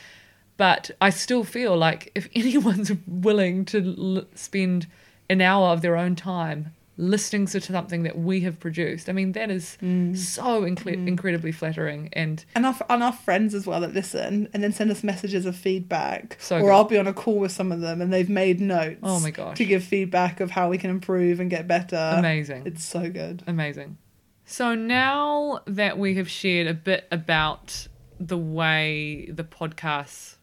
But 0.57 0.91
I 1.01 1.09
still 1.09 1.43
feel 1.43 1.75
like 1.75 2.11
if 2.15 2.29
anyone's 2.35 2.91
willing 3.05 3.65
to 3.65 3.95
l- 3.97 4.25
spend 4.35 4.87
an 5.29 5.41
hour 5.41 5.69
of 5.69 5.81
their 5.81 5.97
own 5.97 6.15
time 6.15 6.73
listening 6.97 7.45
to 7.45 7.59
something 7.59 8.03
that 8.03 8.17
we 8.17 8.41
have 8.41 8.59
produced. 8.59 9.09
I 9.09 9.11
mean, 9.11 9.33
that 9.33 9.49
is 9.51 9.71
so 9.81 10.61
incre- 10.61 11.07
incredibly 11.07 11.51
flattering. 11.51 12.09
And 12.13 12.43
And 12.55 12.65
our, 12.65 12.75
and 12.89 13.03
our 13.03 13.11
friends 13.11 13.53
as 13.53 13.67
well 13.67 13.81
that 13.81 13.93
listen 13.93 14.47
and 14.53 14.63
then 14.63 14.71
send 14.71 14.91
us 14.91 15.03
messages 15.03 15.45
of 15.45 15.55
feedback. 15.55 16.37
So 16.39 16.57
or 16.57 16.61
good. 16.61 16.71
I'll 16.71 16.83
be 16.85 16.97
on 16.97 17.07
a 17.07 17.13
call 17.13 17.37
with 17.39 17.51
some 17.51 17.71
of 17.71 17.81
them 17.81 18.01
and 18.01 18.13
they've 18.13 18.29
made 18.29 18.61
notes. 18.61 18.99
Oh 19.03 19.19
my 19.19 19.31
gosh. 19.31 19.57
To 19.57 19.65
give 19.65 19.83
feedback 19.83 20.39
of 20.39 20.51
how 20.51 20.69
we 20.69 20.77
can 20.77 20.89
improve 20.89 21.39
and 21.39 21.49
get 21.49 21.67
better. 21.67 22.13
amazing. 22.17 22.63
It's 22.65 22.83
so 22.83 23.09
good. 23.09 23.43
Amazing. 23.45 23.97
So 24.45 24.75
now 24.75 25.61
that 25.65 25.97
we 25.97 26.15
have 26.15 26.29
shared 26.29 26.67
a 26.67 26.73
bit 26.73 27.07
about 27.11 27.87
the 28.19 28.37
way 28.37 29.27
the 29.29 29.43
podcast, 29.43 30.35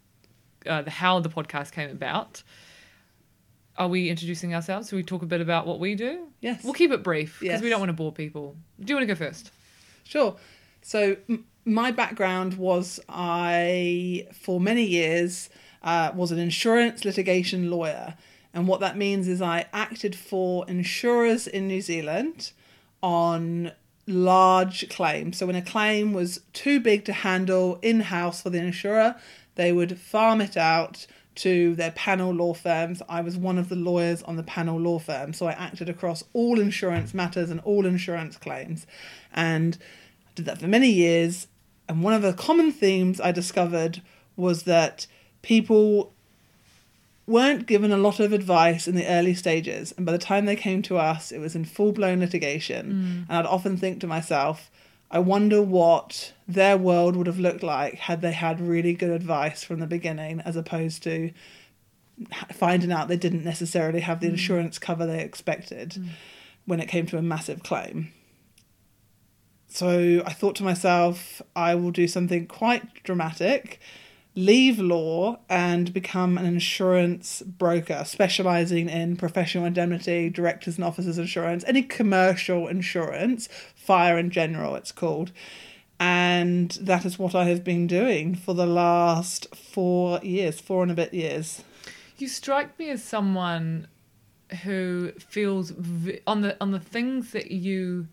uh, 0.67 0.83
the 0.83 0.91
how 0.91 1.21
the 1.21 1.31
podcast 1.31 1.73
came 1.73 1.89
about, 1.89 2.43
are 3.79 3.89
we 3.89 4.09
introducing 4.11 4.55
ourselves? 4.55 4.89
Should 4.91 4.97
we 4.97 5.03
talk 5.03 5.23
a 5.23 5.27
bit 5.27 5.41
about 5.41 5.67
what 5.67 5.81
we 5.81 5.95
do? 5.95 6.29
Yes. 6.41 6.63
We'll 6.65 6.75
keep 6.75 6.91
it 6.91 7.03
brief 7.03 7.39
because 7.41 7.55
Yes. 7.55 7.63
we 7.63 7.69
don't 7.71 7.81
want 7.81 7.91
to 7.91 7.95
bore 7.95 8.13
people. 8.13 8.57
Do 8.81 8.91
you 8.93 8.97
want 8.97 9.09
to 9.09 9.15
go 9.15 9.19
first? 9.19 9.51
Sure. 10.05 10.37
So 10.83 11.17
m- 11.29 11.45
my 11.65 11.91
background 11.91 12.55
was 12.55 13.01
I, 13.09 14.27
for 14.33 14.61
many 14.61 14.85
years, 14.85 15.49
uh, 15.83 16.11
was 16.15 16.33
an 16.33 16.39
insurance 16.39 17.05
litigation 17.05 17.71
lawyer, 17.71 18.15
and 18.55 18.69
what 18.69 18.81
that 18.81 18.97
means 18.97 19.27
is 19.29 19.41
I 19.41 19.67
acted 19.73 20.15
for 20.15 20.65
insurers 20.69 21.47
in 21.47 21.67
New 21.69 21.81
Zealand 21.81 22.53
on 23.03 23.73
large 24.07 24.89
claims. 24.91 25.39
So 25.39 25.47
when 25.47 25.57
a 25.57 25.63
claim 25.63 26.13
was 26.13 26.41
too 26.53 26.81
big 26.81 27.05
to 27.07 27.13
handle 27.13 27.79
in 27.83 28.01
house 28.01 28.43
for 28.43 28.51
the 28.51 28.59
insurer, 28.59 29.17
they 29.55 29.73
would 29.73 29.99
farm 29.99 30.41
it 30.41 30.57
out 30.57 31.07
to 31.37 31.75
their 31.75 31.91
panel 31.93 32.33
law 32.33 32.55
firms. 32.55 33.03
I 33.09 33.21
was 33.21 33.37
one 33.37 33.59
of 33.59 33.69
the 33.69 33.77
lawyers 33.77 34.23
on 34.23 34.37
the 34.37 34.43
panel 34.43 34.79
law 34.79 34.99
firm, 34.99 35.33
so 35.33 35.47
I 35.47 35.53
acted 35.53 35.89
across 35.89 36.25
all 36.33 36.61
insurance 36.61 37.15
matters 37.15 37.51
and 37.51 37.61
all 37.61 37.87
insurance 37.87 38.37
claims. 38.37 38.87
And 39.33 39.79
I 39.81 40.31
did 40.35 40.45
that 40.47 40.61
for 40.61 40.69
many 40.69 40.91
years. 40.91 41.47
And 41.89 42.03
one 42.03 42.15
of 42.15 42.23
the 42.23 42.33
common 42.33 42.73
themes 42.73 43.21
I 43.21 43.33
discovered 43.33 44.03
was 44.37 44.65
that 44.65 45.07
people 45.43 46.13
weren't 47.27 47.67
given 47.67 47.93
a 47.93 47.97
lot 47.97 48.21
of 48.21 48.33
advice 48.33 48.89
in 48.89 48.95
the 48.95 49.07
early 49.07 49.35
stages. 49.35 49.93
And 49.97 50.05
by 50.05 50.13
the 50.13 50.19
time 50.19 50.45
they 50.45 50.57
came 50.57 50.83
to 50.83 50.99
us, 50.99 51.33
it 51.33 51.39
was 51.39 51.55
in 51.55 51.65
full 51.65 51.93
blown 51.93 52.21
litigation. 52.21 52.87
Mm. 52.87 53.31
And 53.31 53.39
I'd 53.39 53.47
often 53.47 53.77
think 53.77 54.01
to 54.01 54.07
myself, 54.07 54.71
I 55.13 55.19
wonder 55.19 55.61
what 55.61 56.33
their 56.49 56.79
world 56.79 57.17
would 57.17 57.27
have 57.27 57.39
looked 57.39 57.63
like 57.63 57.95
had 57.95 58.23
they 58.23 58.33
had 58.33 58.61
really 58.61 58.95
good 58.95 59.11
advice 59.11 59.63
from 59.63 59.81
the 59.81 59.87
beginning, 59.87 60.41
as 60.41 60.57
opposed 60.57 61.03
to 61.03 61.33
finding 62.53 62.91
out 62.91 63.09
they 63.09 63.19
didn't 63.19 63.45
necessarily 63.45 64.01
have 64.01 64.21
the 64.21 64.27
mm. 64.27 64.31
insurance 64.31 64.79
cover 64.79 65.05
they 65.07 65.23
expected 65.23 65.91
mm. 65.91 66.09
when 66.65 66.81
it 66.81 66.89
came 66.89 67.05
to 67.07 67.19
a 67.19 67.23
massive 67.23 67.63
claim. 67.63 68.11
So 69.69 70.23
I 70.25 70.33
thought 70.33 70.57
to 70.57 70.65
myself, 70.65 71.43
I 71.55 71.75
will 71.75 71.91
do 71.91 72.09
something 72.09 72.47
quite 72.47 73.03
dramatic, 73.03 73.81
leave 74.35 74.79
law 74.79 75.39
and 75.49 75.93
become 75.93 76.39
an 76.39 76.47
insurance 76.47 77.43
broker, 77.43 78.03
specializing 78.07 78.89
in 78.89 79.17
professional 79.17 79.65
indemnity, 79.65 80.31
directors 80.31 80.77
and 80.77 80.85
officers 80.85 81.19
insurance, 81.19 81.65
any 81.67 81.83
commercial 81.83 82.67
insurance, 82.67 83.49
fire 83.75 84.19
in 84.19 84.31
general, 84.31 84.75
it's 84.75 84.93
called. 84.93 85.33
And 86.01 86.71
that 86.81 87.05
is 87.05 87.19
what 87.19 87.35
I 87.35 87.45
have 87.45 87.63
been 87.63 87.87
doing 87.87 88.35
for 88.35 88.55
the 88.55 88.67
last 88.67 89.55
four 89.55 90.19
years, 90.23 90.61
four 90.61 90.83
and 90.83 90.91
a 90.91 90.95
bit 90.95 91.15
years. 91.15 91.63
You 92.19 92.27
strike 92.29 92.79
me 92.79 92.91
as 92.91 93.05
someone 93.05 93.87
who 94.65 95.13
feels 95.19 95.71
v- 95.71 96.21
on 96.27 96.43
the 96.43 96.57
on 96.61 96.73
the 96.73 96.81
things 96.81 97.33
that 97.33 97.51
you 97.51 98.09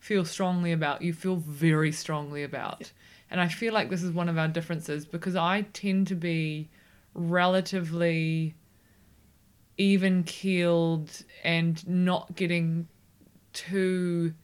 feel 0.00 0.24
strongly 0.24 0.72
about. 0.72 1.02
You 1.02 1.12
feel 1.12 1.36
very 1.36 1.92
strongly 1.92 2.42
about, 2.42 2.92
and 3.34 3.40
I 3.40 3.48
feel 3.48 3.74
like 3.74 3.90
this 3.90 4.04
is 4.04 4.12
one 4.12 4.28
of 4.28 4.38
our 4.38 4.46
differences 4.46 5.04
because 5.04 5.34
I 5.34 5.62
tend 5.72 6.06
to 6.06 6.14
be 6.14 6.68
relatively 7.14 8.54
even 9.76 10.22
keeled 10.22 11.10
and 11.42 11.84
not 11.88 12.36
getting 12.36 12.86
too 13.52 14.34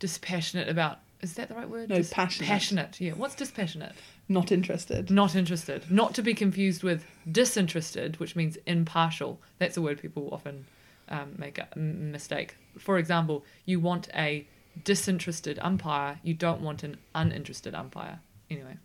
dispassionate 0.00 0.68
about. 0.68 0.98
Is 1.22 1.32
that 1.36 1.48
the 1.48 1.54
right 1.54 1.66
word? 1.66 1.88
No, 1.88 2.02
passionate. 2.02 2.46
Passionate. 2.46 3.00
Yeah. 3.00 3.12
What's 3.12 3.34
dispassionate? 3.34 3.94
Not 4.28 4.52
interested. 4.52 5.10
Not 5.10 5.34
interested. 5.34 5.90
Not 5.90 6.14
to 6.16 6.20
be 6.20 6.34
confused 6.34 6.82
with 6.82 7.06
disinterested, 7.32 8.20
which 8.20 8.36
means 8.36 8.58
impartial. 8.66 9.40
That's 9.58 9.78
a 9.78 9.80
word 9.80 9.98
people 9.98 10.28
often 10.30 10.66
um, 11.08 11.36
make 11.38 11.56
a 11.56 11.68
mistake. 11.78 12.58
For 12.78 12.98
example, 12.98 13.46
you 13.64 13.80
want 13.80 14.10
a 14.14 14.46
disinterested 14.84 15.58
umpire, 15.62 16.20
you 16.22 16.34
don't 16.34 16.60
want 16.60 16.82
an 16.82 16.98
uninterested 17.14 17.74
umpire. 17.74 18.20
Anyway. 18.50 18.76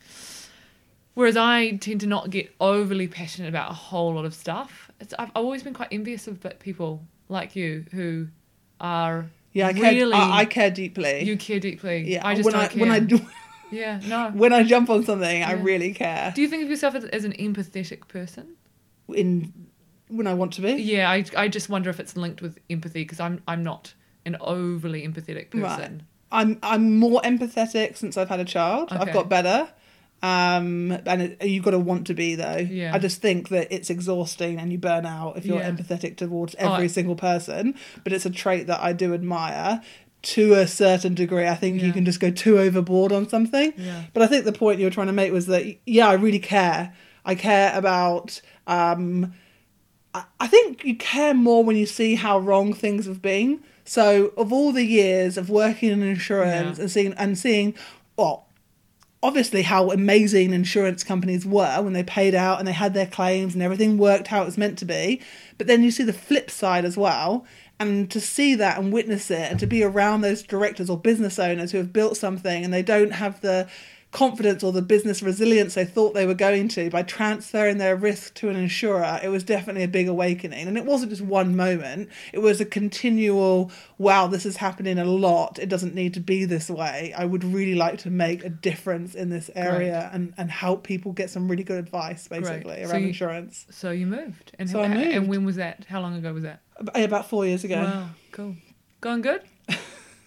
Whereas 1.14 1.36
I 1.36 1.72
tend 1.78 2.02
to 2.02 2.08
not 2.08 2.30
get 2.30 2.54
overly 2.60 3.08
passionate 3.08 3.50
about 3.50 3.70
a 3.70 3.74
whole 3.74 4.14
lot 4.14 4.26
of 4.26 4.34
stuff. 4.34 4.90
It's, 5.00 5.14
I've, 5.20 5.32
always 5.36 5.62
been 5.62 5.74
quite 5.74 5.90
envious 5.92 6.28
of 6.28 6.46
people 6.60 7.04
like 7.28 7.56
you 7.56 7.86
who 7.92 8.28
are 8.80 9.30
Yeah, 9.52 9.68
I 9.68 9.74
care. 9.74 9.92
really 9.92 10.14
I, 10.14 10.40
I 10.40 10.46
care 10.46 10.72
deeply. 10.72 11.24
you 11.24 11.38
care 11.38 11.60
deeply. 11.60 12.10
yeah, 12.10 12.26
I 12.26 12.36
just 12.36 12.46
when 12.46 12.56
I 12.56 12.68
care. 12.68 12.82
when 12.82 12.92
I 12.92 13.00
do, 13.00 13.20
yeah, 13.72 14.00
no. 14.08 14.32
when 14.32 14.54
I 14.54 14.64
jump 14.64 14.90
on 14.90 15.04
something, 15.04 15.44
I 15.44 15.54
really 15.54 15.94
care. 15.94 16.32
Do 16.34 16.42
you 16.42 16.48
think 16.48 16.64
of 16.64 16.70
yourself 16.70 16.96
as, 16.96 17.04
as 17.06 17.26
an 17.26 17.34
empathetic 17.34 18.08
person? 18.08 18.56
In 19.10 19.52
when 20.08 20.28
I 20.28 20.34
want 20.34 20.54
to 20.54 20.62
be. 20.62 20.74
Yeah, 20.74 21.10
I, 21.10 21.26
I 21.36 21.48
just 21.50 21.70
wonder 21.70 21.90
if 21.90 22.00
it's 22.00 22.16
linked 22.16 22.42
with 22.42 22.58
empathy 22.70 23.04
because 23.04 23.20
I'm 23.20 23.42
I'm 23.48 23.64
not 23.64 23.94
an 24.26 24.38
overly 24.40 25.06
empathetic 25.06 25.52
person. 25.52 25.62
Right. 25.62 26.02
I'm 26.32 26.58
I'm 26.64 26.98
more 26.98 27.22
empathetic 27.22 27.98
since 27.98 28.18
I've 28.18 28.30
had 28.30 28.40
a 28.40 28.46
child. 28.46 28.90
I've 28.92 29.12
got 29.14 29.28
better. 29.30 29.70
Um, 30.24 30.92
and 31.08 31.22
it, 31.24 31.44
you've 31.44 31.64
got 31.64 31.72
to 31.72 31.80
want 31.80 32.06
to 32.08 32.14
be 32.14 32.36
though. 32.36 32.58
Yeah. 32.58 32.94
I 32.94 33.00
just 33.00 33.22
think 33.22 33.50
that 33.50 33.72
it's 33.72 33.90
exhausting 33.90 34.60
and 34.60 34.72
you 34.72 34.78
burn 34.78 35.06
out 35.06 35.38
if 35.38 35.46
you're 35.46 35.58
Yeah. 35.60 35.72
empathetic 35.72 36.16
towards 36.16 36.56
Oh, 36.60 36.74
every 36.74 36.86
I- 36.86 36.88
single 36.88 37.16
person. 37.16 37.74
But 38.04 38.14
it's 38.14 38.26
a 38.26 38.30
trait 38.30 38.68
that 38.68 38.82
I 38.82 38.94
do 38.94 39.14
admire 39.16 39.82
to 40.24 40.54
a 40.54 40.68
certain 40.68 41.16
degree. 41.16 41.48
I 41.48 41.56
think 41.56 41.82
you 41.82 41.92
can 41.92 42.06
just 42.06 42.20
go 42.20 42.30
too 42.30 42.60
overboard 42.60 43.12
on 43.12 43.28
something. 43.28 43.74
Yeah. 43.76 44.04
But 44.14 44.22
I 44.22 44.28
think 44.28 44.46
the 44.46 44.52
point 44.54 44.78
you 44.80 44.86
were 44.86 44.92
trying 44.92 45.08
to 45.08 45.14
make 45.14 45.32
was 45.34 45.48
that 45.48 45.66
yeah, 45.88 46.08
I 46.08 46.14
really 46.14 46.38
care. 46.40 46.94
I 47.26 47.34
care 47.34 47.76
about. 47.76 48.40
Um, 48.68 49.34
I, 50.14 50.24
I 50.40 50.46
think 50.46 50.86
you 50.86 50.96
care 50.96 51.34
more 51.34 51.64
when 51.64 51.76
you 51.76 51.88
see 51.88 52.14
how 52.14 52.38
wrong 52.38 52.74
things 52.74 53.08
have 53.08 53.24
been. 53.24 53.64
So 53.86 54.34
of 54.38 54.54
all 54.54 54.72
the 54.72 54.86
years 54.86 55.38
of 55.38 55.50
working 55.50 55.90
in 55.92 56.04
insurance 56.04 56.78
Yeah. 56.78 56.84
and 56.84 56.92
seeing 56.92 57.14
and 57.14 57.38
seeing, 57.38 57.74
well, 58.18 58.48
obviously 59.24 59.62
how 59.62 59.92
amazing 59.92 60.52
insurance 60.54 61.04
companies 61.04 61.46
were 61.46 61.82
when 61.82 61.94
they 61.94 62.04
paid 62.04 62.34
out 62.34 62.58
and 62.60 62.68
they 62.68 62.72
had 62.72 62.94
their 62.94 63.06
claims 63.06 63.54
and 63.54 63.62
everything 63.62 63.98
worked 63.98 64.28
how 64.28 64.42
it 64.42 64.46
was 64.46 64.58
meant 64.58 64.78
to 64.80 64.86
be. 64.86 65.22
But 65.58 65.68
then 65.68 65.84
you 65.84 65.92
see 65.92 66.04
the 66.04 66.14
flip 66.14 66.50
side 66.50 66.86
as 66.86 66.98
well. 66.98 67.46
And 67.80 68.12
to 68.12 68.20
see 68.22 68.54
that 68.56 68.78
and 68.78 68.94
witness 68.94 69.32
it 69.32 69.50
and 69.50 69.60
to 69.60 69.66
be 69.66 69.84
around 69.84 70.22
those 70.22 70.44
directors 70.44 70.88
or 70.90 71.00
business 71.00 71.40
owners 71.40 71.72
who 71.72 71.80
have 71.80 71.92
built 71.92 72.16
something 72.16 72.64
and 72.64 72.72
they 72.72 72.84
don't 72.84 73.14
have 73.14 73.42
the 73.42 73.68
confidence 74.12 74.62
or 74.62 74.74
the 74.74 74.82
business 74.82 75.24
resilience 75.24 75.74
they 75.76 75.86
thought 75.86 76.14
they 76.14 76.26
were 76.26 76.34
going 76.34 76.68
to 76.68 76.90
by 76.90 77.02
transferring 77.02 77.78
their 77.78 77.96
risk 77.96 78.34
to 78.36 78.50
an 78.50 78.56
insurer, 78.58 79.20
it 79.24 79.30
was 79.30 79.44
definitely 79.44 79.84
a 79.84 79.88
big 79.88 80.08
awakening. 80.08 80.68
And 80.68 80.78
it 80.78 80.86
wasn't 80.86 81.12
just 81.12 81.22
one 81.22 81.56
moment, 81.56 82.10
it 82.34 82.40
was 82.40 82.60
a 82.60 82.66
continual, 82.66 83.72
wow, 83.98 84.28
this 84.28 84.46
is 84.46 84.58
happening 84.58 85.00
a 85.00 85.06
lot. 85.06 85.60
It 85.60 85.70
doesn't 85.70 85.96
need 85.96 86.14
to 86.16 86.20
be 86.20 86.44
this 86.46 86.70
way. 86.70 87.14
I 87.18 87.24
would 87.24 87.44
really 87.44 87.76
like 87.76 88.00
to 88.00 88.10
make 88.10 88.44
a 88.44 88.50
difference 88.50 89.16
in 89.16 89.30
this 89.30 89.50
area 89.56 90.10
and, 90.12 90.34
and 90.38 90.52
help 90.52 90.84
people 90.84 91.14
get 91.14 91.30
some 91.30 91.48
really 91.50 91.64
good 91.64 91.80
advice, 91.80 92.28
basically, 92.28 92.76
Great. 92.76 92.86
So 92.88 92.92
around 92.92 93.02
you- 93.04 93.08
insurance. 93.08 93.66
So 93.70 93.92
you 93.92 94.08
moved, 94.08 94.52
and 94.60 94.70
So 94.70 94.82
I 94.82 94.86
and- 94.88 95.02
And 95.14 95.28
when 95.30 95.46
was 95.46 95.56
that? 95.56 95.86
How 95.88 96.02
long 96.02 96.16
ago 96.16 96.34
was 96.34 96.44
that? 96.44 96.62
About 96.96 97.30
four 97.30 97.46
years 97.46 97.64
ago. 97.64 97.82
Wow, 97.82 98.10
cool. 98.32 98.56
Going 99.00 99.22
good. 99.22 99.42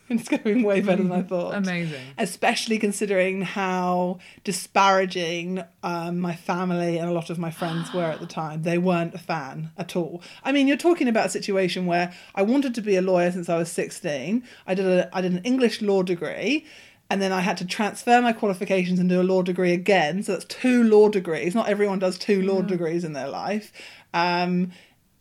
it's 0.10 0.28
going 0.28 0.62
way 0.62 0.82
better 0.82 1.02
than 1.02 1.12
I 1.12 1.22
thought. 1.22 1.54
Amazing. 1.54 2.00
Especially 2.18 2.78
considering 2.78 3.42
how 3.42 4.18
disparaging 4.42 5.64
um, 5.82 6.20
my 6.20 6.34
family 6.34 6.98
and 6.98 7.08
a 7.08 7.12
lot 7.12 7.30
of 7.30 7.38
my 7.38 7.50
friends 7.50 7.92
were 7.94 8.04
at 8.04 8.20
the 8.20 8.26
time. 8.40 8.62
They 8.62 8.76
weren't 8.76 9.14
a 9.14 9.18
fan 9.18 9.70
at 9.78 9.96
all. 9.96 10.22
I 10.42 10.52
mean, 10.52 10.68
you're 10.68 10.76
talking 10.76 11.08
about 11.08 11.26
a 11.26 11.30
situation 11.30 11.86
where 11.86 12.12
I 12.34 12.42
wanted 12.42 12.74
to 12.74 12.82
be 12.82 12.96
a 12.96 13.02
lawyer 13.02 13.32
since 13.32 13.48
I 13.48 13.56
was 13.56 13.70
16. 13.72 14.42
I 14.66 14.74
did 14.74 14.86
a 14.86 15.16
I 15.16 15.22
did 15.22 15.32
an 15.32 15.42
English 15.44 15.80
law 15.80 16.02
degree. 16.02 16.66
And 17.10 17.20
then 17.20 17.32
I 17.32 17.40
had 17.40 17.58
to 17.58 17.66
transfer 17.66 18.22
my 18.22 18.32
qualifications 18.32 18.98
and 18.98 19.10
do 19.10 19.20
a 19.20 19.22
law 19.22 19.42
degree 19.42 19.72
again. 19.72 20.22
So 20.22 20.32
that's 20.32 20.46
two 20.46 20.82
law 20.84 21.10
degrees. 21.10 21.54
Not 21.54 21.68
everyone 21.68 21.98
does 21.98 22.18
two 22.18 22.40
law 22.40 22.62
degrees 22.62 23.04
in 23.04 23.12
their 23.12 23.28
life. 23.28 23.72
Um, 24.14 24.72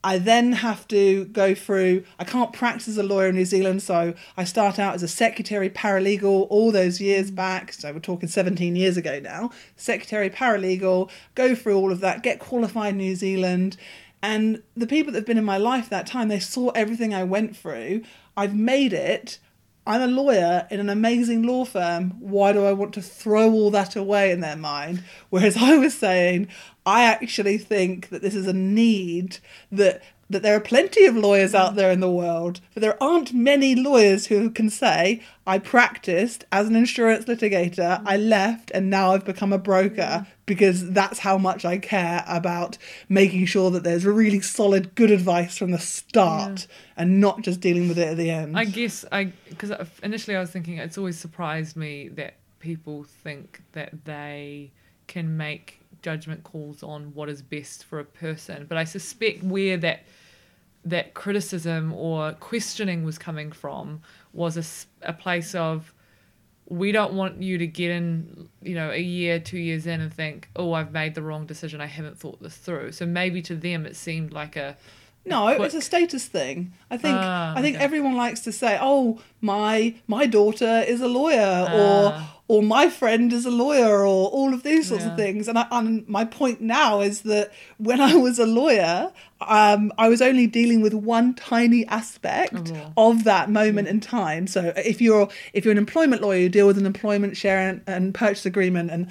I 0.03 0.17
then 0.17 0.51
have 0.51 0.87
to 0.89 1.25
go 1.25 1.55
through, 1.55 2.03
I 2.19 2.25
can't 2.25 2.51
practice 2.51 2.89
as 2.89 2.97
a 2.97 3.03
lawyer 3.03 3.27
in 3.27 3.35
New 3.35 3.45
Zealand, 3.45 3.81
so 3.81 4.13
I 4.35 4.43
start 4.43 4.77
out 4.77 4.95
as 4.95 5.03
a 5.03 5.07
secretary 5.07 5.69
paralegal 5.69 6.47
all 6.49 6.71
those 6.71 6.99
years 6.99 7.31
mm. 7.31 7.35
back. 7.35 7.71
So 7.71 7.93
we're 7.93 7.99
talking 7.99 8.27
17 8.27 8.75
years 8.75 8.97
ago 8.97 9.19
now. 9.19 9.51
Secretary 9.77 10.29
paralegal, 10.29 11.09
go 11.35 11.55
through 11.55 11.77
all 11.77 11.91
of 11.91 12.01
that, 12.01 12.21
get 12.21 12.39
qualified 12.39 12.93
in 12.93 12.97
New 12.97 13.15
Zealand. 13.15 13.77
And 14.21 14.61
the 14.75 14.87
people 14.87 15.13
that 15.13 15.19
have 15.19 15.25
been 15.25 15.37
in 15.37 15.45
my 15.45 15.57
life 15.57 15.89
that 15.89 16.07
time, 16.07 16.27
they 16.27 16.39
saw 16.39 16.69
everything 16.69 17.13
I 17.13 17.23
went 17.23 17.55
through. 17.55 18.03
I've 18.35 18.55
made 18.55 18.93
it. 18.93 19.39
I'm 19.85 20.01
a 20.01 20.07
lawyer 20.07 20.65
in 20.71 20.79
an 20.79 20.89
amazing 20.89 21.43
law 21.43 21.65
firm. 21.65 22.11
Why 22.21 22.53
do 22.53 22.65
I 22.65 22.71
want 22.71 22.93
to 22.93 23.01
throw 23.01 23.51
all 23.51 23.69
that 23.71 23.95
away 23.95 24.31
in 24.31 24.39
their 24.39 24.55
mind? 24.55 25.03
Whereas 25.29 25.57
I 25.59 25.77
was 25.77 25.93
saying, 25.93 26.47
I 26.85 27.03
actually 27.03 27.57
think 27.57 28.09
that 28.09 28.21
this 28.21 28.35
is 28.35 28.47
a 28.47 28.53
need 28.53 29.37
that 29.71 30.01
that 30.33 30.43
there 30.43 30.55
are 30.55 30.59
plenty 30.59 31.05
of 31.05 31.15
lawyers 31.15 31.55
out 31.55 31.73
mm. 31.73 31.75
there 31.75 31.91
in 31.91 31.99
the 31.99 32.11
world, 32.11 32.59
but 32.73 32.81
there 32.81 33.01
aren't 33.01 33.33
many 33.33 33.75
lawyers 33.75 34.27
who 34.27 34.49
can 34.49 34.69
say, 34.69 35.21
I 35.47 35.59
practiced 35.59 36.45
as 36.51 36.67
an 36.67 36.75
insurance 36.75 37.25
litigator, 37.25 38.01
mm. 38.01 38.03
I 38.05 38.17
left, 38.17 38.71
and 38.71 38.89
now 38.89 39.13
I've 39.13 39.25
become 39.25 39.53
a 39.53 39.57
broker 39.57 40.25
mm. 40.25 40.27
because 40.45 40.91
that's 40.91 41.19
how 41.19 41.37
much 41.37 41.63
I 41.63 41.77
care 41.77 42.23
about 42.27 42.77
making 43.07 43.45
sure 43.45 43.71
that 43.71 43.83
there's 43.83 44.05
really 44.05 44.41
solid, 44.41 44.95
good 44.95 45.11
advice 45.11 45.57
from 45.57 45.71
the 45.71 45.79
start 45.79 46.67
and 46.97 47.19
not 47.19 47.41
just 47.41 47.61
dealing 47.61 47.87
with 47.87 47.97
it 47.97 48.09
at 48.09 48.17
the 48.17 48.29
end. 48.29 48.57
I 48.57 48.65
guess 48.65 49.05
I 49.11 49.31
because 49.49 49.71
initially 50.01 50.35
I 50.35 50.39
was 50.39 50.51
thinking 50.51 50.77
it's 50.77 50.97
always 50.97 51.17
surprised 51.17 51.75
me 51.75 52.09
that 52.09 52.35
people 52.59 53.03
think 53.03 53.61
that 53.73 54.05
they 54.05 54.71
can 55.07 55.35
make 55.35 55.79
judgment 56.01 56.43
calls 56.43 56.83
on 56.83 57.13
what 57.13 57.29
is 57.29 57.41
best 57.41 57.83
for 57.85 57.99
a 57.99 58.05
person, 58.05 58.65
but 58.67 58.77
I 58.77 58.83
suspect 58.83 59.43
where 59.43 59.77
that 59.77 60.03
that 60.85 61.13
criticism 61.13 61.93
or 61.93 62.33
questioning 62.33 63.03
was 63.03 63.17
coming 63.17 63.51
from 63.51 64.01
was 64.33 64.57
a, 64.57 65.07
a 65.09 65.13
place 65.13 65.55
of 65.55 65.93
we 66.67 66.91
don't 66.91 67.13
want 67.13 67.41
you 67.41 67.57
to 67.57 67.67
get 67.67 67.91
in 67.91 68.49
you 68.61 68.75
know 68.75 68.89
a 68.91 68.99
year 68.99 69.39
two 69.39 69.59
years 69.59 69.85
in 69.85 70.01
and 70.01 70.13
think 70.13 70.49
oh 70.55 70.73
i've 70.73 70.91
made 70.91 71.13
the 71.13 71.21
wrong 71.21 71.45
decision. 71.45 71.81
I 71.81 71.85
haven't 71.85 72.17
thought 72.17 72.41
this 72.41 72.55
through 72.55 72.93
so 72.93 73.05
maybe 73.05 73.41
to 73.43 73.55
them 73.55 73.85
it 73.85 73.95
seemed 73.95 74.33
like 74.33 74.55
a 74.55 74.77
No, 75.25 75.47
it's 75.47 75.57
quick- 75.57 75.73
a 75.73 75.81
status 75.81 76.25
thing. 76.25 76.73
I 76.91 76.97
think 76.97 77.15
Ah, 77.17 77.53
I 77.55 77.61
think 77.61 77.77
okay. 77.77 77.85
everyone 77.85 78.15
likes 78.15 78.41
to 78.41 78.51
say, 78.51 78.77
"Oh, 78.81 79.19
my 79.41 79.95
my 80.07 80.25
daughter 80.25 80.83
is 80.85 80.99
a 81.01 81.07
lawyer," 81.07 81.65
Ah. 81.69 81.73
or 82.49 82.55
"or 82.57 82.61
my 82.61 82.89
friend 82.89 83.31
is 83.31 83.45
a 83.45 83.49
lawyer," 83.51 83.99
or 84.05 84.27
all 84.29 84.53
of 84.53 84.63
these 84.63 84.89
sorts 84.89 85.05
Yeah. 85.05 85.11
of 85.11 85.17
things. 85.17 85.47
And 85.47 85.57
I, 85.57 85.65
and 85.71 86.07
my 86.09 86.25
point 86.25 86.59
now 86.59 86.99
is 86.99 87.21
that 87.21 87.51
when 87.77 88.01
I 88.01 88.15
was 88.15 88.37
a 88.37 88.45
lawyer, 88.45 89.13
um, 89.39 89.93
I 89.97 90.09
was 90.09 90.21
only 90.21 90.45
dealing 90.45 90.81
with 90.81 90.93
one 90.93 91.33
tiny 91.35 91.85
aspect 91.87 92.73
Of 92.97 93.23
that 93.23 93.49
moment 93.49 93.87
in 93.87 94.01
time. 94.01 94.45
So 94.47 94.73
if 94.75 94.99
you're 95.01 95.29
if 95.53 95.63
you're 95.63 95.71
an 95.71 95.77
employment 95.77 96.21
lawyer, 96.21 96.39
you 96.39 96.49
deal 96.49 96.67
with 96.67 96.77
an 96.77 96.85
employment 96.85 97.37
share 97.37 97.59
and, 97.69 97.81
and 97.87 98.13
purchase 98.13 98.45
agreement 98.45 98.91
and 98.91 99.07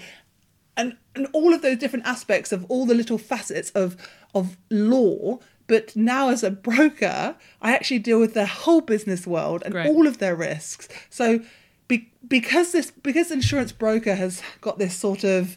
and 0.77 0.97
and 1.15 1.27
all 1.33 1.53
of 1.53 1.61
those 1.63 1.77
different 1.79 2.07
aspects 2.07 2.53
of 2.53 2.65
all 2.71 2.85
the 2.87 2.95
little 2.95 3.19
facets 3.19 3.71
of 3.71 3.97
of 4.35 4.57
law 4.71 5.39
but 5.73 5.97
now 5.97 6.29
as 6.29 6.43
a 6.43 6.51
broker 6.51 7.35
i 7.63 7.75
actually 7.75 7.99
deal 7.99 8.21
with 8.21 8.35
their 8.35 8.45
whole 8.47 8.83
business 8.83 9.27
world 9.27 9.63
and 9.65 9.73
Great. 9.73 9.87
all 9.87 10.07
of 10.07 10.19
their 10.19 10.37
risks 10.37 10.87
so 11.09 11.41
be, 11.89 12.11
because 12.29 12.73
this 12.73 12.91
because 12.91 13.31
insurance 13.31 13.73
broker 13.73 14.15
has 14.15 14.43
got 14.61 14.79
this 14.79 14.95
sort 14.95 15.25
of 15.25 15.57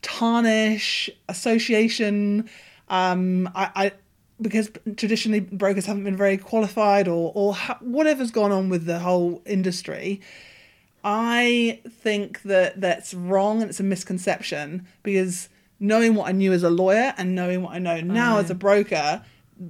tarnish 0.00 1.10
association 1.28 2.48
um 2.88 3.46
i, 3.54 3.70
I 3.74 3.92
because 4.40 4.70
traditionally 4.96 5.40
brokers 5.40 5.84
haven't 5.84 6.04
been 6.04 6.16
very 6.16 6.38
qualified 6.38 7.06
or 7.06 7.30
or 7.34 7.54
ha- 7.54 7.78
whatever's 7.80 8.30
gone 8.30 8.52
on 8.52 8.70
with 8.70 8.86
the 8.86 9.00
whole 9.00 9.42
industry 9.44 10.22
I 11.04 11.80
think 11.88 12.42
that 12.42 12.80
that's 12.80 13.12
wrong 13.12 13.60
and 13.60 13.68
it's 13.68 13.80
a 13.80 13.82
misconception 13.82 14.86
because 15.02 15.48
knowing 15.82 16.14
what 16.14 16.28
I 16.28 16.32
knew 16.32 16.52
as 16.52 16.62
a 16.62 16.70
lawyer 16.70 17.12
and 17.18 17.34
knowing 17.34 17.62
what 17.62 17.74
I 17.74 17.80
know 17.80 18.00
now 18.00 18.38
as 18.38 18.50
a 18.50 18.54
broker, 18.54 19.22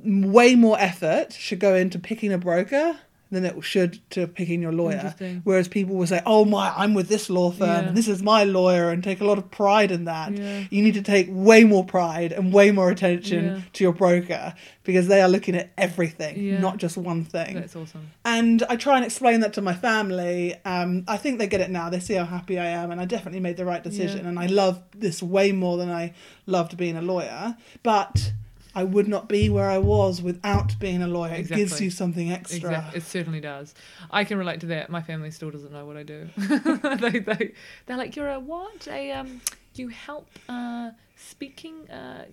way 0.04 0.54
more 0.54 0.78
effort 0.78 1.32
should 1.32 1.58
go 1.60 1.74
into 1.74 1.98
picking 1.98 2.32
a 2.32 2.38
broker 2.38 2.96
than 3.30 3.46
it 3.46 3.64
should 3.64 3.98
to 4.10 4.26
picking 4.26 4.60
your 4.60 4.72
lawyer. 4.72 5.14
Whereas 5.44 5.66
people 5.66 5.96
will 5.96 6.06
say, 6.06 6.20
"Oh 6.26 6.44
my, 6.44 6.70
I'm 6.76 6.92
with 6.92 7.08
this 7.08 7.30
law 7.30 7.50
firm 7.50 7.66
Yeah. 7.68 7.78
and 7.88 7.96
this 7.96 8.06
is 8.06 8.22
my 8.22 8.44
lawyer," 8.44 8.90
and 8.90 9.02
take 9.02 9.22
a 9.22 9.24
lot 9.24 9.38
of 9.38 9.50
pride 9.50 9.90
in 9.90 10.04
that. 10.04 10.36
Yeah. 10.36 10.64
You 10.68 10.82
need 10.82 10.92
to 10.94 11.02
take 11.02 11.28
way 11.30 11.64
more 11.64 11.82
pride 11.82 12.32
and 12.32 12.52
way 12.52 12.72
more 12.72 12.90
attention 12.90 13.44
Yeah. 13.46 13.58
to 13.72 13.84
your 13.84 13.94
broker 13.94 14.52
because 14.84 15.08
they 15.08 15.22
are 15.22 15.30
looking 15.30 15.54
at 15.56 15.70
everything, 15.78 16.60
not 16.60 16.76
just 16.76 16.98
one 16.98 17.24
thing 17.24 17.54
that's 17.54 17.74
awesome 17.74 18.10
and 18.22 18.64
I 18.68 18.76
try 18.76 18.96
and 18.96 19.04
explain 19.04 19.40
that 19.40 19.54
to 19.54 19.62
my 19.62 19.72
family. 19.74 20.54
Um, 20.66 21.04
I 21.08 21.16
think 21.16 21.38
they 21.38 21.46
get 21.46 21.62
it 21.62 21.70
now. 21.70 21.88
They 21.88 22.00
see 22.00 22.14
how 22.14 22.26
happy 22.26 22.58
I 22.58 22.66
am, 22.66 22.90
and 22.90 23.00
I 23.00 23.06
definitely 23.06 23.40
made 23.40 23.56
the 23.56 23.64
right 23.64 23.82
decision. 23.82 24.26
And 24.26 24.38
I 24.38 24.46
love 24.46 24.82
this 24.94 25.22
way 25.22 25.52
more 25.52 25.78
than 25.78 25.90
I 25.90 26.12
loved 26.46 26.76
being 26.76 26.98
a 26.98 27.02
lawyer. 27.02 27.56
But 27.82 28.32
I 28.74 28.84
would 28.84 29.08
not 29.08 29.28
be 29.28 29.50
where 29.50 29.68
I 29.68 29.78
was 29.78 30.22
without 30.22 30.78
being 30.78 31.02
a 31.02 31.08
lawyer. 31.08 31.34
It 31.34 31.48
gives 31.48 31.80
you 31.80 31.90
something 31.90 32.32
extra. 32.32 32.70
Exactly. 32.70 32.98
It 32.98 33.02
certainly 33.02 33.40
does. 33.40 33.74
I 34.10 34.24
can 34.24 34.38
relate 34.38 34.60
to 34.60 34.66
that. 34.66 34.90
My 34.90 35.02
family 35.02 35.30
still 35.30 35.50
doesn't 35.50 35.72
know 35.72 35.84
what 35.84 35.96
I 35.96 36.02
do. 36.02 36.28
they 36.36 37.18
they 37.18 37.52
they're 37.86 37.96
like, 37.96 38.16
you're 38.16 38.30
a 38.30 38.40
what? 38.40 38.88
A 38.88 39.12
um, 39.12 39.40
you 39.74 39.88
help 39.88 40.28
uh 40.48 40.90
speaking 41.16 41.88
uh 41.90 42.24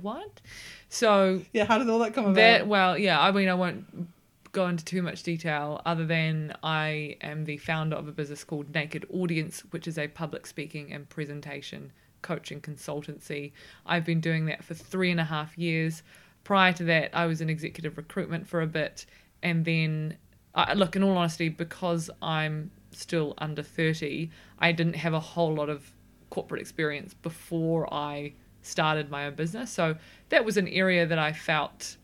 what? 0.00 0.40
So 0.88 1.42
Yeah, 1.52 1.64
how 1.64 1.78
did 1.78 1.88
all 1.88 2.00
that 2.00 2.14
come 2.14 2.24
about? 2.24 2.34
that 2.36 2.66
well, 2.66 2.98
yeah. 2.98 3.20
I 3.20 3.30
mean, 3.30 3.48
I 3.48 3.54
won't 3.54 4.08
go 4.52 4.66
into 4.66 4.84
too 4.84 5.02
much 5.02 5.22
detail 5.22 5.80
other 5.84 6.06
than 6.06 6.56
I 6.62 7.16
am 7.20 7.44
the 7.44 7.58
founder 7.58 7.96
of 7.96 8.08
a 8.08 8.12
business 8.12 8.44
called 8.44 8.74
Naked 8.74 9.06
Audience, 9.12 9.62
which 9.70 9.86
is 9.86 9.98
a 9.98 10.08
public 10.08 10.46
speaking 10.46 10.92
and 10.92 11.08
presentation 11.08 11.92
coaching 12.22 12.60
consultancy. 12.60 13.52
I've 13.86 14.04
been 14.04 14.20
doing 14.20 14.46
that 14.46 14.64
for 14.64 14.74
three 14.74 15.10
and 15.10 15.20
a 15.20 15.24
half 15.24 15.56
years. 15.56 16.02
Prior 16.44 16.72
to 16.74 16.84
that, 16.84 17.10
I 17.14 17.26
was 17.26 17.40
in 17.40 17.50
executive 17.50 17.96
recruitment 17.96 18.46
for 18.46 18.60
a 18.60 18.66
bit, 18.66 19.06
and 19.42 19.64
then 19.64 20.16
look, 20.74 20.96
in 20.96 21.02
all 21.02 21.16
honesty, 21.16 21.48
because 21.48 22.10
I'm 22.20 22.70
still 22.90 23.34
under 23.38 23.62
30, 23.62 24.30
I 24.58 24.72
didn't 24.72 24.96
have 24.96 25.14
a 25.14 25.20
whole 25.20 25.54
lot 25.54 25.68
of 25.68 25.92
corporate 26.30 26.60
experience 26.60 27.14
before 27.14 27.92
I 27.92 28.32
started 28.62 29.10
my 29.10 29.26
own 29.26 29.34
business. 29.34 29.70
So 29.70 29.96
that 30.30 30.44
was 30.44 30.56
an 30.56 30.68
area 30.68 31.06
that 31.06 31.18
I 31.18 31.32
felt 31.32 31.96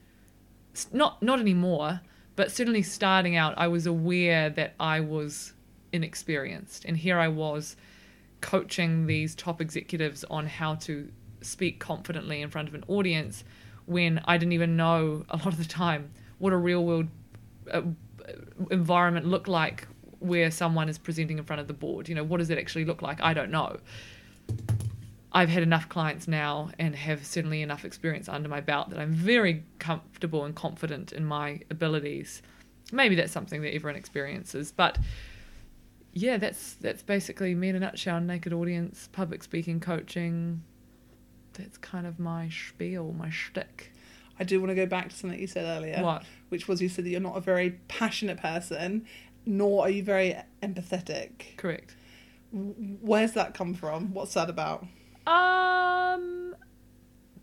not 0.92 1.22
not 1.22 1.40
anymore, 1.40 2.00
but 2.36 2.50
certainly 2.50 2.82
starting 2.82 3.36
out, 3.36 3.54
I 3.56 3.68
was 3.68 3.86
aware 3.86 4.50
that 4.50 4.74
I 4.80 5.00
was 5.00 5.52
inexperienced, 5.92 6.84
and 6.84 6.96
here 6.96 7.18
I 7.18 7.28
was 7.28 7.76
coaching 8.44 9.06
these 9.06 9.34
top 9.34 9.62
executives 9.62 10.22
on 10.28 10.46
how 10.46 10.74
to 10.74 11.10
speak 11.40 11.80
confidently 11.80 12.42
in 12.42 12.50
front 12.50 12.68
of 12.68 12.74
an 12.74 12.84
audience 12.88 13.42
when 13.86 14.20
I 14.26 14.36
didn't 14.36 14.52
even 14.52 14.76
know 14.76 15.24
a 15.30 15.38
lot 15.38 15.46
of 15.46 15.56
the 15.56 15.64
time 15.64 16.10
what 16.36 16.52
a 16.52 16.56
real 16.58 16.84
world 16.84 17.08
uh, 17.72 17.80
environment 18.70 19.24
looked 19.24 19.48
like 19.48 19.88
where 20.18 20.50
someone 20.50 20.90
is 20.90 20.98
presenting 20.98 21.38
in 21.38 21.44
front 21.44 21.60
of 21.60 21.68
the 21.68 21.72
board. 21.72 22.06
You 22.06 22.14
know, 22.14 22.22
what 22.22 22.36
does 22.36 22.50
it 22.50 22.58
actually 22.58 22.84
look 22.84 23.00
like? 23.00 23.18
I 23.22 23.32
don't 23.32 23.50
know. 23.50 23.78
I've 25.32 25.48
had 25.48 25.62
enough 25.62 25.88
clients 25.88 26.28
now 26.28 26.68
and 26.78 26.94
have 26.94 27.24
certainly 27.24 27.62
enough 27.62 27.86
experience 27.86 28.28
under 28.28 28.50
my 28.50 28.60
belt 28.60 28.90
that 28.90 28.98
I'm 28.98 29.14
very 29.14 29.64
comfortable 29.78 30.44
and 30.44 30.54
confident 30.54 31.12
in 31.12 31.24
my 31.24 31.60
abilities. 31.70 32.42
Maybe 32.92 33.14
that's 33.14 33.32
something 33.32 33.62
that 33.62 33.74
everyone 33.74 33.96
experiences, 33.96 34.70
but 34.70 34.98
yeah, 36.14 36.36
that's 36.36 36.74
that's 36.74 37.02
basically 37.02 37.54
me 37.54 37.68
in 37.68 37.76
a 37.76 37.80
nutshell. 37.80 38.20
Naked 38.20 38.52
audience, 38.52 39.08
public 39.12 39.42
speaking, 39.42 39.80
coaching. 39.80 40.62
That's 41.54 41.76
kind 41.76 42.06
of 42.06 42.18
my 42.18 42.48
spiel, 42.48 43.12
my 43.12 43.30
shtick. 43.30 43.92
I 44.38 44.44
do 44.44 44.60
want 44.60 44.70
to 44.70 44.74
go 44.74 44.86
back 44.86 45.10
to 45.10 45.16
something 45.16 45.38
you 45.38 45.46
said 45.46 45.64
earlier. 45.64 46.02
What? 46.02 46.24
Which 46.48 46.66
was 46.66 46.80
you 46.80 46.88
said 46.88 47.04
that 47.04 47.10
you're 47.10 47.20
not 47.20 47.36
a 47.36 47.40
very 47.40 47.78
passionate 47.88 48.38
person, 48.38 49.06
nor 49.44 49.84
are 49.84 49.90
you 49.90 50.02
very 50.02 50.36
empathetic. 50.62 51.56
Correct. 51.56 51.94
Where's 52.52 53.32
that 53.32 53.54
come 53.54 53.74
from? 53.74 54.14
What's 54.14 54.34
that 54.34 54.48
about? 54.48 54.86
Um, 55.26 56.54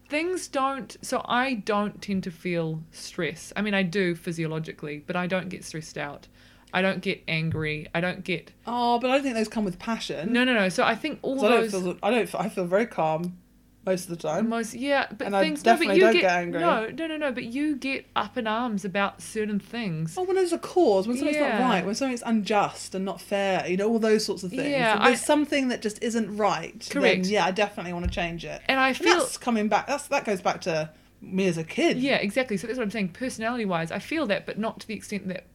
things 0.09 0.47
don't. 0.47 0.95
So 1.01 1.21
I 1.25 1.55
don't 1.55 2.01
tend 2.01 2.23
to 2.23 2.31
feel 2.31 2.83
stress. 2.91 3.51
I 3.55 3.61
mean, 3.61 3.73
I 3.73 3.83
do 3.83 4.15
physiologically, 4.15 5.03
but 5.05 5.15
I 5.17 5.27
don't 5.27 5.49
get 5.49 5.65
stressed 5.65 5.97
out. 5.97 6.27
I 6.73 6.81
don't 6.81 7.01
get 7.01 7.21
angry. 7.27 7.87
I 7.93 8.01
don't 8.01 8.23
get 8.23 8.51
Oh, 8.65 8.99
but 8.99 9.09
I 9.09 9.15
don't 9.15 9.23
think 9.23 9.35
those 9.35 9.47
come 9.49 9.65
with 9.65 9.79
passion. 9.79 10.31
no, 10.33 10.43
no, 10.43 10.53
no. 10.53 10.69
So 10.69 10.83
I 10.83 10.95
think 10.95 11.19
all 11.21 11.43
I 11.45 11.49
don't 11.49 11.61
those 11.61 11.71
feel. 11.71 11.97
I 12.03 12.09
don't. 12.11 12.35
I 12.35 12.49
feel 12.49 12.65
very 12.65 12.85
calm 12.85 13.37
most 13.85 14.03
of 14.07 14.09
the 14.09 14.15
time. 14.27 14.47
most 14.47 14.75
yeah, 14.75 15.07
but 15.17 15.25
And 15.25 15.35
I 15.35 15.41
things 15.41 15.65
no, 15.65 15.71
but 15.71 15.79
definitely 15.79 15.95
you 15.95 16.01
don't 16.01 16.13
get, 16.13 16.21
get 16.21 16.31
angry. 16.31 16.59
no, 16.61 16.87
no, 16.89 17.07
no, 17.07 17.17
no. 17.17 17.31
But 17.31 17.45
you 17.45 17.75
get 17.75 18.05
up 18.15 18.37
in 18.37 18.45
arms 18.47 18.85
about 18.85 19.21
certain 19.21 19.59
things. 19.59 20.15
Oh, 20.17 20.23
when 20.23 20.35
there's 20.35 20.53
a 20.53 20.59
cause, 20.59 21.07
when 21.07 21.17
something's 21.17 21.37
Yeah. 21.37 21.57
not 21.57 21.67
right, 21.67 21.85
when 21.85 21.95
something's 21.95 22.21
unjust 22.23 22.93
and 22.95 23.03
not 23.03 23.19
fair, 23.19 23.67
you 23.67 23.77
know, 23.77 23.89
all 23.89 23.97
those 23.99 24.23
sorts 24.23 24.43
of 24.43 24.51
things. 24.51 24.69
Yeah, 24.69 24.97
If 24.97 25.03
there's 25.03 25.21
I- 25.21 25.25
something 25.25 25.69
that 25.69 25.81
just 25.81 26.01
isn't 26.03 26.37
right. 26.37 26.87
Correct. 26.91 27.23
Then, 27.23 27.31
yeah, 27.33 27.45
I 27.45 27.51
definitely 27.51 27.93
want 27.93 28.05
to 28.05 28.11
change 28.11 28.45
it. 28.45 28.61
And 28.67 28.79
I 28.79 28.89
And 28.89 28.97
feel 28.97 29.17
that's 29.19 29.37
coming 29.37 29.67
back. 29.67 29.87
That's 29.87 30.07
that 30.09 30.25
goes 30.25 30.41
back 30.41 30.61
to 30.61 30.91
me 31.19 31.47
as 31.47 31.57
a 31.57 31.63
kid. 31.63 31.97
Yeah, 31.97 32.15
exactly. 32.17 32.57
So 32.57 32.67
that's 32.67 32.77
what 32.77 32.83
I'm 32.83 32.91
saying. 32.91 33.09
Personality 33.09 33.65
wise, 33.65 33.91
I 33.91 33.99
feel 33.99 34.25
that, 34.27 34.45
but 34.45 34.57
not 34.59 34.79
to 34.81 34.87
the 34.87 34.93
extent 34.93 35.27
that 35.27 35.45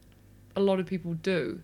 a 0.57 0.61
lot 0.61 0.81
of 0.81 0.87
people 0.87 1.15
do. 1.15 1.61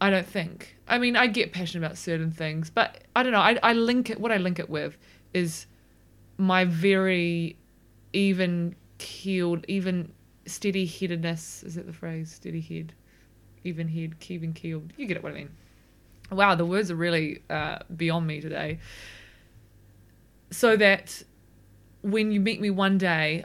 I 0.00 0.10
don't 0.10 0.26
think. 0.26 0.76
I 0.86 0.98
mean, 0.98 1.16
I 1.16 1.26
get 1.26 1.52
passionate 1.52 1.84
about 1.84 1.96
certain 1.96 2.30
things, 2.30 2.70
but 2.70 3.04
I 3.16 3.22
don't 3.22 3.32
know. 3.32 3.40
I, 3.40 3.58
I 3.62 3.72
link 3.72 4.10
it, 4.10 4.20
what 4.20 4.30
I 4.30 4.36
link 4.36 4.58
it 4.58 4.68
with 4.68 4.98
is 5.32 5.66
my 6.36 6.64
very 6.66 7.56
even 8.12 8.76
keeled, 8.98 9.64
even 9.68 10.12
steady 10.44 10.86
headedness. 10.86 11.62
Is 11.62 11.74
that 11.76 11.86
the 11.86 11.92
phrase? 11.92 12.30
Steady 12.30 12.60
head, 12.60 12.92
even 13.64 13.88
head, 13.88 14.14
even 14.28 14.52
keeled. 14.52 14.92
You 14.96 15.06
get 15.06 15.16
it 15.16 15.22
what 15.22 15.32
I 15.32 15.36
mean. 15.36 15.50
Wow, 16.30 16.54
the 16.56 16.66
words 16.66 16.90
are 16.90 16.96
really 16.96 17.42
uh, 17.48 17.78
beyond 17.96 18.26
me 18.26 18.40
today. 18.40 18.80
So 20.50 20.76
that 20.76 21.22
when 22.02 22.32
you 22.32 22.40
meet 22.40 22.60
me 22.60 22.70
one 22.70 22.98
day, 22.98 23.44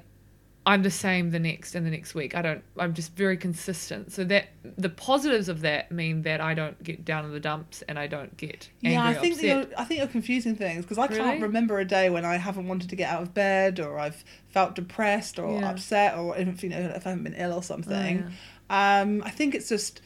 I'm 0.64 0.84
the 0.84 0.92
same 0.92 1.32
the 1.32 1.40
next 1.40 1.74
and 1.74 1.86
the 1.86 1.90
next 1.90 2.14
week. 2.14 2.36
I 2.36 2.44
don't. 2.44 2.64
I'm 2.78 2.94
just 2.94 3.16
very 3.16 3.36
consistent. 3.36 4.12
So 4.12 4.24
that 4.26 4.50
the 4.78 4.90
positives 4.90 5.50
of 5.50 5.62
that 5.62 5.92
mean 5.92 6.22
that 6.22 6.40
I 6.40 6.54
don't 6.54 6.82
get 6.84 7.04
down 7.04 7.26
in 7.26 7.32
the 7.32 7.40
dumps 7.40 7.82
and 7.90 7.98
I 7.98 8.06
don't 8.06 8.38
get 8.38 8.70
angry. 8.84 8.94
Yeah, 8.94 9.08
I 9.10 9.14
think 9.16 9.42
that 9.42 9.58
upset. 9.58 9.70
you're, 9.70 9.80
I 9.80 9.84
think 9.86 9.98
you're 10.00 10.08
confusing 10.08 10.56
things 10.56 10.86
because 10.86 11.00
I 11.00 11.08
Really? 11.08 11.18
can't 11.20 11.42
remember 11.42 11.80
a 11.80 11.86
day 11.86 12.12
when 12.12 12.26
I 12.26 12.36
haven't 12.38 12.68
wanted 12.68 12.90
to 12.92 12.96
get 12.96 13.10
out 13.12 13.24
of 13.24 13.34
bed 13.34 13.80
or 13.80 13.98
I've 13.98 14.24
felt 14.50 14.76
depressed 14.76 15.40
or 15.40 15.60
Yeah. 15.60 15.72
upset 15.72 16.16
or 16.18 16.38
if 16.38 16.62
you 16.62 16.70
know 16.70 16.78
if 16.80 17.08
I 17.08 17.10
haven't 17.10 17.24
been 17.24 17.34
ill 17.34 17.54
or 17.54 17.58
Oh, 17.58 17.62
something. 17.62 18.32
Um, 18.70 19.24
I 19.26 19.32
think 19.32 19.56
it's 19.56 19.68
just 19.68 20.00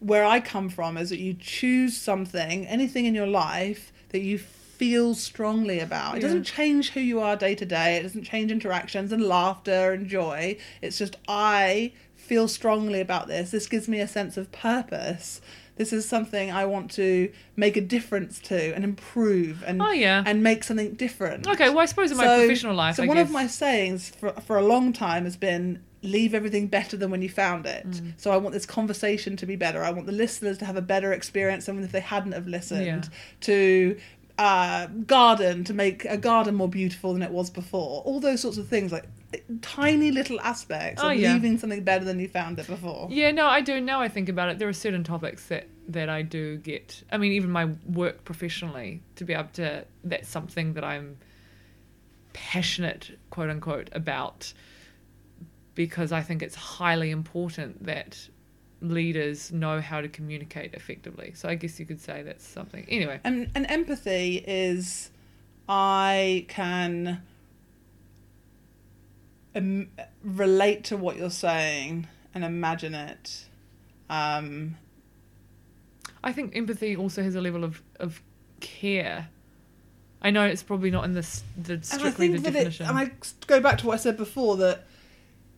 where 0.00 0.24
I 0.24 0.40
come 0.40 0.70
from 0.70 0.96
is 0.96 1.10
that 1.10 1.18
you 1.18 1.34
choose 1.34 1.96
something, 1.96 2.66
anything 2.66 3.04
in 3.04 3.14
your 3.14 3.26
life 3.26 3.92
that 4.08 4.20
you 4.20 4.38
feel 4.78 5.14
strongly 5.14 5.80
about. 5.80 6.14
It 6.14 6.16
Yeah. 6.22 6.28
doesn't 6.28 6.44
change 6.44 6.90
who 6.90 7.00
you 7.00 7.20
are 7.20 7.36
day 7.36 7.54
to 7.56 7.66
day. 7.66 7.96
It 7.96 8.02
doesn't 8.04 8.22
change 8.24 8.50
interactions 8.52 9.12
and 9.12 9.22
laughter 9.22 9.92
and 9.92 10.06
joy. 10.08 10.56
It's 10.80 10.96
just 10.98 11.16
I 11.28 11.92
feel 12.14 12.46
strongly 12.48 13.00
about 13.00 13.26
this. 13.28 13.50
This 13.50 13.66
gives 13.66 13.88
me 13.88 14.00
a 14.00 14.08
sense 14.08 14.36
of 14.36 14.50
purpose. 14.52 15.40
This 15.76 15.92
is 15.92 16.08
something 16.08 16.50
I 16.50 16.64
want 16.64 16.90
to 16.92 17.30
make 17.56 17.76
a 17.76 17.80
difference 17.80 18.40
to 18.40 18.74
and 18.74 18.82
improve 18.84 19.62
and 19.66 19.80
Oh 19.80 19.92
yeah. 19.92 20.22
and 20.26 20.42
make 20.42 20.64
something 20.64 20.94
different. 20.94 21.46
Okay. 21.46 21.68
Well, 21.70 21.78
I 21.80 21.86
suppose 21.86 22.10
in 22.10 22.16
my 22.16 22.24
So- 22.24 22.38
professional 22.40 22.74
life, 22.74 22.96
So 22.96 23.04
I 23.04 23.06
one 23.06 23.16
guess. 23.16 23.26
of 23.28 23.32
my 23.32 23.46
sayings 23.46 24.10
for 24.18 24.32
for 24.46 24.58
a 24.58 24.64
long 24.64 24.92
time 24.92 25.24
has 25.24 25.36
been 25.36 25.80
leave 26.00 26.32
everything 26.32 26.68
better 26.68 26.96
than 26.96 27.10
when 27.10 27.22
you 27.22 27.28
found 27.28 27.66
it. 27.66 27.84
Mm. 27.90 28.12
So 28.18 28.30
I 28.30 28.36
want 28.36 28.52
this 28.54 28.64
conversation 28.66 29.36
to 29.36 29.46
be 29.46 29.56
better. 29.56 29.82
I 29.82 29.90
want 29.90 30.06
the 30.06 30.12
listeners 30.12 30.56
to 30.58 30.64
have 30.64 30.76
a 30.76 30.80
better 30.94 31.12
experience 31.12 31.66
than 31.66 31.82
if 31.82 31.90
they 31.90 31.98
hadn't 32.00 32.32
have 32.32 32.46
listened. 32.46 32.86
Yeah. 32.86 33.00
To 33.42 33.96
uh, 34.38 34.86
garden 34.86 35.64
to 35.64 35.74
make 35.74 36.04
a 36.04 36.16
garden 36.16 36.54
more 36.54 36.68
beautiful 36.68 37.12
than 37.12 37.22
it 37.22 37.30
was 37.30 37.50
before. 37.50 38.02
All 38.02 38.20
those 38.20 38.40
sorts 38.40 38.56
of 38.56 38.68
things, 38.68 38.92
like 38.92 39.04
tiny 39.60 40.10
little 40.10 40.40
aspects 40.40 41.02
Oh, 41.02 41.10
of 41.10 41.18
yeah. 41.18 41.34
leaving 41.34 41.58
something 41.58 41.82
better 41.82 42.04
than 42.04 42.18
you 42.20 42.28
found 42.28 42.58
it 42.58 42.66
before. 42.66 43.08
Yeah, 43.10 43.30
no, 43.32 43.46
I 43.46 43.60
do. 43.60 43.80
Now 43.80 44.00
I 44.00 44.08
think 44.08 44.28
about 44.28 44.48
it, 44.50 44.58
there 44.58 44.68
are 44.68 44.72
certain 44.72 45.04
topics 45.04 45.46
that 45.48 45.66
that 45.88 46.08
I 46.08 46.22
do 46.22 46.58
get. 46.58 47.02
I 47.10 47.16
mean, 47.18 47.32
even 47.32 47.50
my 47.50 47.66
work 47.86 48.24
professionally, 48.24 49.02
to 49.16 49.24
be 49.24 49.32
able 49.32 49.48
to, 49.54 49.84
that's 50.04 50.28
something 50.28 50.74
that 50.74 50.84
I'm 50.84 51.16
passionate, 52.34 53.18
quote 53.30 53.50
unquote, 53.50 53.88
about, 53.92 54.52
because 55.74 56.12
I 56.12 56.20
think 56.22 56.42
it's 56.42 56.54
highly 56.54 57.10
important 57.10 57.84
that 57.84 58.28
leaders 58.80 59.50
know 59.52 59.80
how 59.80 60.00
to 60.00 60.08
communicate 60.08 60.74
effectively. 60.74 61.32
So 61.34 61.48
I 61.48 61.54
guess 61.54 61.80
you 61.80 61.86
could 61.86 62.00
say 62.00 62.22
that's 62.22 62.46
something. 62.46 62.86
Anyway, 62.88 63.20
And 63.24 63.50
and 63.54 63.66
empathy 63.70 64.44
is 64.46 65.10
I 65.68 66.46
can 66.48 67.22
um, 69.54 69.88
relate 70.22 70.84
to 70.84 70.96
what 70.96 71.16
you're 71.16 71.30
saying 71.30 72.06
and 72.34 72.44
imagine 72.44 72.94
it. 72.94 73.46
Um, 74.08 74.76
I 76.22 76.32
think 76.32 76.56
empathy 76.56 76.96
also 76.96 77.22
has 77.22 77.34
a 77.34 77.40
level 77.40 77.64
of 77.64 77.82
of 78.00 78.22
care. 78.60 79.28
I 80.20 80.30
know 80.30 80.44
it's 80.44 80.62
probably 80.64 80.90
not 80.90 81.04
in 81.04 81.12
this 81.14 81.42
the 81.56 81.80
strictly 81.82 82.28
the 82.28 82.38
that 82.38 82.48
it, 82.48 82.52
definition. 82.52 82.86
and 82.86 82.98
I 82.98 83.10
go 83.46 83.60
back 83.60 83.78
to 83.78 83.86
what 83.86 83.94
I 83.94 83.98
said 83.98 84.16
before 84.16 84.56
that 84.56 84.86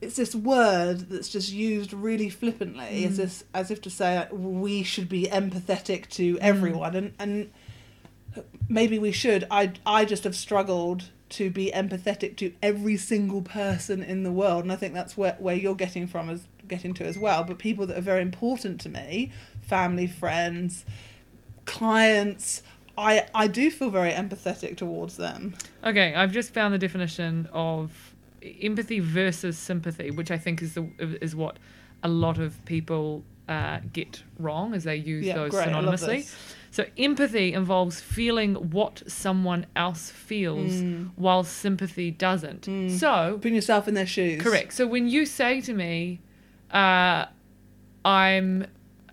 it's 0.01 0.17
this 0.17 0.35
word 0.35 1.11
that's 1.11 1.29
just 1.29 1.53
used 1.53 1.93
really 1.93 2.31
flippantly 2.31 3.05
as 3.05 3.15
Mm. 3.15 3.17
this 3.17 3.45
as 3.53 3.71
if 3.71 3.81
to 3.83 3.91
say 3.91 4.17
like, 4.19 4.31
we 4.33 4.83
should 4.83 5.09
be 5.09 5.25
empathetic 5.27 6.09
to 6.11 6.35
Mm. 6.37 6.39
everyone. 6.41 6.95
And 6.97 7.13
and 7.19 7.51
maybe 8.69 8.99
we 8.99 9.13
should. 9.13 9.47
I 9.51 9.73
I 9.85 10.05
just 10.05 10.25
have 10.25 10.37
struggled 10.37 11.11
to 11.31 11.51
be 11.51 11.71
empathetic 11.73 12.37
to 12.37 12.53
every 12.63 12.97
single 12.97 13.43
person 13.43 14.03
in 14.03 14.23
the 14.25 14.33
world. 14.33 14.65
And 14.65 14.73
I 14.73 14.77
think 14.77 14.95
that's 14.95 15.17
where 15.17 15.37
where 15.39 15.55
you're 15.55 15.75
getting 15.77 16.07
from 16.07 16.31
as 16.31 16.43
getting 16.67 16.95
to 16.95 17.05
as 17.05 17.19
well. 17.19 17.45
But 17.45 17.59
people 17.59 17.87
that 17.87 17.99
are 17.99 18.03
very 18.03 18.23
important 18.23 18.81
to 18.83 18.89
me 18.89 19.31
family 19.63 20.07
friends 20.07 20.85
clients 21.67 22.63
I 22.99 23.27
I 23.35 23.47
do 23.47 23.71
feel 23.71 23.91
very 23.91 24.11
empathetic 24.11 24.77
towards 24.77 25.17
them. 25.17 25.55
Okay, 25.85 26.15
I've 26.15 26.33
just 26.33 26.53
found 26.53 26.75
the 26.75 26.79
definition 26.79 27.49
of 27.53 28.10
empathy 28.63 29.01
versus 29.01 29.59
sympathy, 29.59 30.11
which 30.11 30.31
I 30.31 30.39
think 30.39 30.63
is 30.63 30.75
the 30.75 30.89
is 31.21 31.35
what 31.37 31.59
a 32.03 32.09
lot 32.09 32.39
of 32.39 32.65
people 32.65 33.23
uh, 33.49 33.81
get 33.93 34.23
wrong 34.39 34.75
as 34.75 34.85
they 34.85 34.97
use 34.97 35.27
Yeah, 35.27 35.35
those 35.35 35.51
great, 35.51 35.69
synonymously. 35.69 36.33
So 36.71 36.85
empathy 36.97 37.53
involves 37.53 38.01
feeling 38.01 38.55
what 38.71 39.03
someone 39.09 39.67
else 39.75 40.11
feels, 40.11 40.73
Mm. 40.73 41.11
while 41.17 41.43
sympathy 41.43 42.11
doesn't. 42.13 42.63
Mm. 42.69 42.91
So 42.91 43.39
putting 43.43 43.55
yourself 43.57 43.89
in 43.89 43.95
their 43.95 44.07
shoes 44.07 44.41
Correct. 44.41 44.73
So 44.73 44.87
when 44.87 45.09
you 45.09 45.27
say 45.27 45.61
to 45.63 45.75
me, 45.75 46.21
uh, 46.73 47.27
"I'm, 48.05 48.63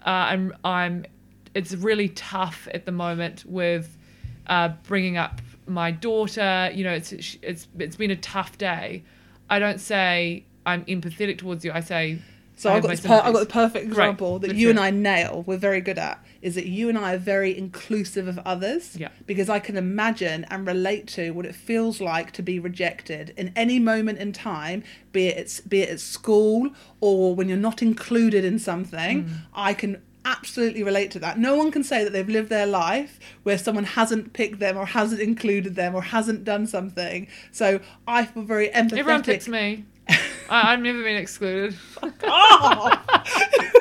uh, 0.06 0.10
I'm, 0.10 0.54
I'm," 0.64 1.06
it's 1.54 1.74
really 1.74 2.10
tough 2.10 2.68
at 2.74 2.86
the 2.86 2.92
moment 2.92 3.44
with 3.46 3.98
uh, 4.46 4.70
bringing 4.88 5.18
up 5.18 5.42
my 5.66 5.92
daughter. 5.92 6.70
You 6.74 6.84
know, 6.84 6.94
it's 6.94 7.12
it's 7.42 7.68
it's 7.78 7.96
been 7.96 8.12
a 8.12 8.16
tough 8.16 8.58
day. 8.58 9.04
I 9.50 9.60
don't 9.60 9.80
say 9.80 10.46
I'm 10.66 10.84
empathetic 10.86 11.38
towards 11.38 11.64
you. 11.64 11.72
I 11.72 11.82
say. 11.82 12.20
So 12.56 12.72
I 12.72 12.78
I've 12.78 12.82
got, 12.82 12.90
this 12.90 13.02
per- 13.02 13.22
I've 13.24 13.34
got 13.34 13.42
the 13.42 13.54
perfect 13.54 13.86
example 13.86 14.40
that 14.40 14.48
Let's 14.48 14.60
you 14.60 14.72
and. 14.72 14.80
I 14.80 14.90
nail. 14.90 15.44
We're 15.46 15.58
very 15.58 15.80
good 15.80 16.00
at 16.00 16.24
is 16.42 16.56
that 16.56 16.66
you 16.66 16.90
and 16.90 16.98
I 16.98 17.14
are 17.16 17.18
very 17.18 17.58
inclusive 17.58 18.28
of 18.28 18.40
others. 18.40 18.96
Yeah. 18.96 19.10
Because 19.26 19.50
I 19.50 19.60
can 19.60 19.78
imagine 19.78 20.46
and 20.46 20.66
relate 20.66 21.08
to 21.10 21.32
what 21.32 21.46
it 21.46 21.56
feels 21.56 22.02
like 22.02 22.32
to 22.34 22.42
be 22.42 22.60
rejected 22.60 23.34
in 23.38 23.52
any 23.56 23.80
moment 23.80 24.20
in 24.20 24.32
time, 24.34 24.84
be 25.12 25.28
it 25.28 25.38
it's, 25.38 25.62
be 25.62 25.82
it 25.82 25.90
at 25.90 26.00
school 26.00 26.72
or 27.00 27.36
when 27.36 27.48
you're 27.48 27.58
not 27.58 27.82
included 27.82 28.44
in 28.46 28.60
something. 28.60 29.26
Mm. 29.26 29.38
I 29.54 29.74
can 29.74 30.02
absolutely 30.28 30.84
relate 30.84 31.12
to 31.12 31.20
that. 31.20 31.40
No 31.40 31.56
one 31.56 31.72
can 31.72 31.84
say 31.84 32.04
that 32.04 32.12
they've 32.12 32.28
lived 32.28 32.50
their 32.50 32.68
life 32.68 33.20
where 33.44 33.58
someone 33.58 33.86
hasn't 33.86 34.34
picked 34.34 34.60
them 34.60 34.78
or 34.78 34.86
hasn't 34.86 35.22
included 35.22 35.76
them 35.76 35.96
or 35.96 36.02
hasn't 36.02 36.44
done 36.44 36.68
something. 36.68 37.28
So 37.52 37.80
I 38.08 38.26
feel 38.26 38.44
very 38.44 38.70
empathetic. 38.70 38.98
Everyone 39.00 39.24
picks 39.24 39.48
me. 39.48 39.86
I, 40.10 40.74
I've 40.74 40.82
never 40.82 41.02
been 41.02 41.18
excluded. 41.18 41.76
Oh! 42.24 43.72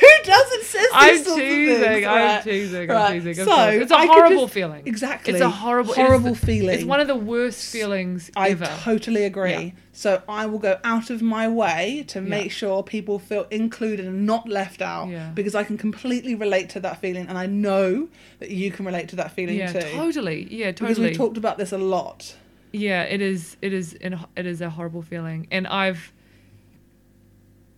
Who 0.00 0.06
doesn't 0.24 0.62
say 0.64 0.78
these 0.80 0.88
I'm 0.92 1.14
sorts 1.16 1.28
of 1.30 1.36
teasing. 1.36 1.80
things? 1.82 2.06
I'm 2.06 2.42
teasing. 2.42 2.88
Right. 2.88 3.10
I'm 3.10 3.22
teasing. 3.22 3.38
of 3.42 3.48
So, 3.48 3.68
it's 3.68 3.90
a 3.92 3.96
I 3.96 4.06
horrible 4.06 4.40
just- 4.42 4.54
feeling. 4.54 4.82
Exactly. 4.86 5.32
It's 5.32 5.42
a 5.42 5.50
horrible, 5.50 5.94
horrible 5.94 6.34
the- 6.34 6.46
feeling. 6.46 6.74
It's 6.74 6.84
one 6.84 7.00
of 7.00 7.06
the 7.08 7.16
worst 7.16 7.70
feelings 7.72 8.30
I 8.36 8.50
ever. 8.50 8.66
totally 8.82 9.24
agree. 9.24 9.50
Yeah. 9.50 9.70
So 9.92 10.22
I 10.28 10.46
will 10.46 10.58
go 10.58 10.78
out 10.84 11.10
of 11.10 11.20
my 11.22 11.46
way 11.48 12.04
to 12.08 12.20
Yeah. 12.20 12.24
make 12.28 12.52
sure 12.52 12.82
people 12.82 13.18
feel 13.18 13.46
included 13.50 14.06
and 14.06 14.24
not 14.26 14.48
left 14.48 14.80
out 14.80 15.08
Yeah. 15.08 15.30
because 15.34 15.54
I 15.54 15.64
can 15.64 15.76
completely 15.76 16.34
relate 16.34 16.70
to 16.70 16.80
that 16.80 17.00
feeling 17.00 17.26
and 17.28 17.36
I 17.36 17.46
know 17.46 18.08
that 18.38 18.50
you 18.50 18.70
can 18.70 18.86
relate 18.86 19.08
to 19.08 19.16
that 19.16 19.32
feeling 19.32 19.58
yeah, 19.58 19.72
too. 19.72 19.80
totally. 19.92 20.46
Yeah, 20.50 20.66
Totally. 20.72 20.88
Because 20.88 20.98
we've 21.00 21.16
talked 21.16 21.36
about 21.36 21.58
this 21.58 21.72
a 21.72 21.78
lot. 21.78 22.34
yeah, 22.72 23.02
It 23.02 23.20
is. 23.20 23.56
It 23.62 23.72
is. 23.72 23.94
It 24.36 24.46
is 24.46 24.60
a 24.60 24.70
horrible 24.70 25.02
feeling, 25.02 25.46
and 25.50 25.66
I've. 25.66 26.12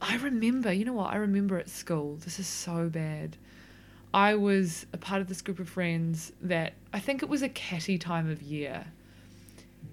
I 0.02 0.16
remember. 0.16 0.72
You 0.72 0.84
know 0.84 0.92
what? 0.94 1.12
I 1.12 1.16
remember 1.16 1.58
at 1.58 1.70
school. 1.70 2.16
This 2.16 2.40
is 2.40 2.46
so 2.46 2.88
bad. 2.88 3.36
I 4.12 4.34
was 4.34 4.84
a 4.92 4.98
part 4.98 5.22
of 5.22 5.28
this 5.28 5.40
group 5.40 5.58
of 5.58 5.68
friends 5.68 6.32
that 6.42 6.74
I 6.92 6.98
think 6.98 7.22
it 7.22 7.28
was 7.28 7.40
a 7.40 7.48
catty 7.48 7.96
time 7.96 8.28
of 8.28 8.42
year, 8.42 8.84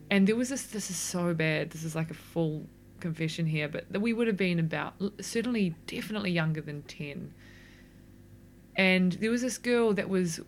and 0.09 0.27
there 0.27 0.35
was 0.35 0.49
this. 0.49 0.63
This 0.63 0.89
is 0.89 0.97
so 0.97 1.33
bad. 1.33 1.69
This 1.69 1.83
is 1.83 1.95
like 1.95 2.11
a 2.11 2.15
full 2.15 2.65
confession 2.99 3.45
here, 3.45 3.69
but 3.69 3.85
that 3.91 4.01
we 4.01 4.11
would 4.11 4.27
have 4.27 4.35
been 4.35 4.59
about 4.59 4.95
certainly, 5.21 5.75
definitely 5.87 6.31
younger 6.31 6.59
than 6.59 6.81
10. 6.83 7.33
And 8.75 9.13
there 9.13 9.31
was 9.31 9.41
this 9.41 9.57
girl 9.57 9.93
that 9.93 10.09
was 10.09 10.41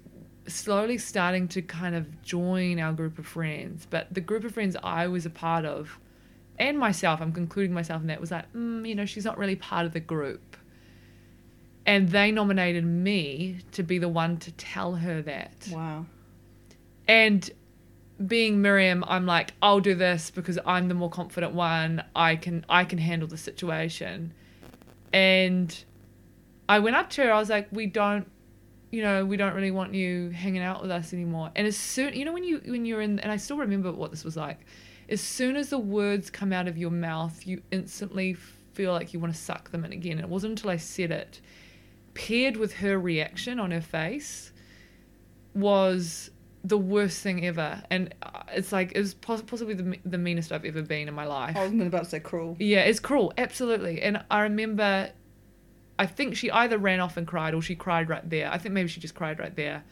slowly 0.48 0.98
starting 0.98 1.48
to 1.50 1.62
kind 1.62 1.96
of 1.96 2.22
join 2.24 2.80
our 2.80 2.94
group 2.94 3.20
of 3.20 3.26
friends. 3.26 3.88
But 3.90 4.14
the 4.14 4.22
group 4.22 4.44
of 4.44 4.54
friends 4.54 4.76
I 4.84 5.08
was 5.08 5.26
a 5.26 5.30
part 5.30 5.66
of, 5.66 6.00
and 6.60 6.78
myself, 6.78 7.22
I'm 7.22 7.32
concluding 7.32 7.74
myself 7.74 8.02
in 8.02 8.08
that, 8.08 8.22
was 8.22 8.32
like, 8.32 8.52
mm, 8.54 8.88
you 8.88 8.96
know, 8.96 9.06
she's 9.06 9.26
not 9.26 9.38
really 9.38 9.56
part 9.56 9.86
of 9.86 9.94
the 9.94 10.00
group. 10.00 10.58
And 11.86 12.10
they 12.10 12.32
nominated 12.32 12.86
me 12.86 13.60
to 13.72 13.84
be 13.84 13.98
the 13.98 14.10
one 14.10 14.38
to 14.38 14.52
tell 14.52 14.96
her 14.96 15.22
that. 15.24 15.68
Wow. 15.72 16.06
And 17.08 17.50
being 18.28 18.62
Miriam, 18.62 19.04
I'm 19.08 19.26
like, 19.26 19.54
I'll 19.62 19.80
do 19.80 19.96
this 19.96 20.32
because 20.32 20.60
I'm 20.66 20.88
the 20.88 20.94
more 20.94 21.10
confident 21.10 21.54
one. 21.54 22.04
I 22.16 22.36
can 22.36 22.66
I 22.70 22.86
can 22.86 23.00
handle 23.00 23.28
the 23.28 23.38
situation. 23.38 24.34
And 25.12 25.84
I 26.70 26.80
went 26.80 26.96
up 26.96 27.10
to 27.12 27.24
her, 27.24 27.34
I 27.34 27.40
was 27.40 27.50
like, 27.50 27.68
We 27.72 27.88
don't 27.88 28.30
you 28.92 29.02
know, 29.02 29.26
we 29.26 29.38
don't 29.38 29.56
really 29.56 29.72
want 29.72 29.94
you 29.94 30.30
hanging 30.32 30.62
out 30.62 30.82
with 30.82 30.92
us 30.92 31.14
anymore. 31.14 31.50
And 31.56 31.66
as 31.66 31.78
soon 31.78 32.14
you 32.14 32.26
know 32.26 32.34
when 32.34 32.44
you 32.44 32.62
when 32.66 32.86
you're 32.86 33.02
in 33.02 33.20
and 33.20 33.32
I 33.32 33.38
still 33.38 33.58
remember 33.58 33.92
what 33.92 34.12
this 34.12 34.24
was 34.24 34.38
like. 34.38 34.60
As 35.12 35.22
soon 35.22 35.58
as 35.58 35.70
the 35.70 35.78
words 35.78 36.30
come 36.30 36.54
out 36.54 36.68
of 36.68 36.78
your 36.78 36.90
mouth, 36.90 37.46
you 37.46 37.62
instantly 37.70 38.34
feel 38.74 38.94
like 38.94 39.14
you 39.14 39.20
want 39.20 39.34
to 39.34 39.40
suck 39.40 39.70
them 39.70 39.84
in 39.84 39.92
again. 39.92 40.14
And 40.14 40.22
it 40.22 40.30
wasn't 40.30 40.52
until 40.52 40.72
I 40.72 40.78
said 40.78 41.12
it, 41.12 41.42
paired 42.14 42.56
with 42.56 42.76
her 42.76 42.98
reaction 42.98 43.60
on 43.60 43.72
her 43.72 43.82
face, 43.82 44.54
was 45.54 46.32
the 46.64 46.78
worst 46.78 47.22
thing 47.22 47.46
ever. 47.46 47.84
And 47.90 48.16
uh, 48.24 48.44
it's 48.54 48.72
like, 48.72 48.94
it 48.96 49.00
was 49.00 49.14
poss- 49.14 49.42
possibly 49.42 49.74
the, 49.74 49.98
the 50.06 50.18
meanest 50.18 50.54
I've 50.54 50.64
ever 50.64 50.82
been 50.82 51.10
in 51.10 51.14
my 51.14 51.26
life. 51.26 51.58
I 51.58 51.68
was 51.68 51.74
about 51.74 52.06
to 52.06 52.10
say 52.10 52.20
cruel. 52.22 52.56
Yeah, 52.60 52.82
it's 52.82 53.02
cruel, 53.02 53.34
absolutely. 53.38 54.02
And 54.02 54.24
I 54.32 54.42
remember, 54.42 55.12
I 56.00 56.06
think 56.06 56.38
she 56.38 56.50
either 56.52 56.78
ran 56.78 57.02
off 57.02 57.18
and 57.18 57.28
cried 57.28 57.54
or 57.54 57.62
she 57.62 57.76
cried 57.76 58.08
right 58.08 58.28
there. 58.30 58.50
I 58.50 58.58
think 58.58 58.74
maybe 58.74 58.88
she 58.88 59.02
just 59.02 59.16
cried 59.16 59.40
right 59.40 59.56
there. 59.56 59.84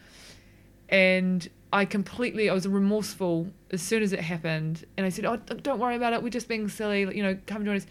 And 0.87 1.47
I 1.71 1.85
completely, 1.85 2.49
I 2.49 2.53
was 2.53 2.67
remorseful 2.67 3.47
as 3.71 3.81
soon 3.81 4.01
as 4.01 4.11
it 4.11 4.21
happened. 4.21 4.85
And 4.97 5.05
I 5.05 5.09
said, 5.09 5.25
Oh, 5.25 5.37
don't 5.37 5.79
worry 5.79 5.95
about 5.95 6.13
it. 6.13 6.23
We're 6.23 6.29
just 6.29 6.47
being 6.47 6.67
silly. 6.67 7.01
You 7.15 7.23
know, 7.23 7.37
come 7.45 7.63
join 7.65 7.77
us. 7.77 7.85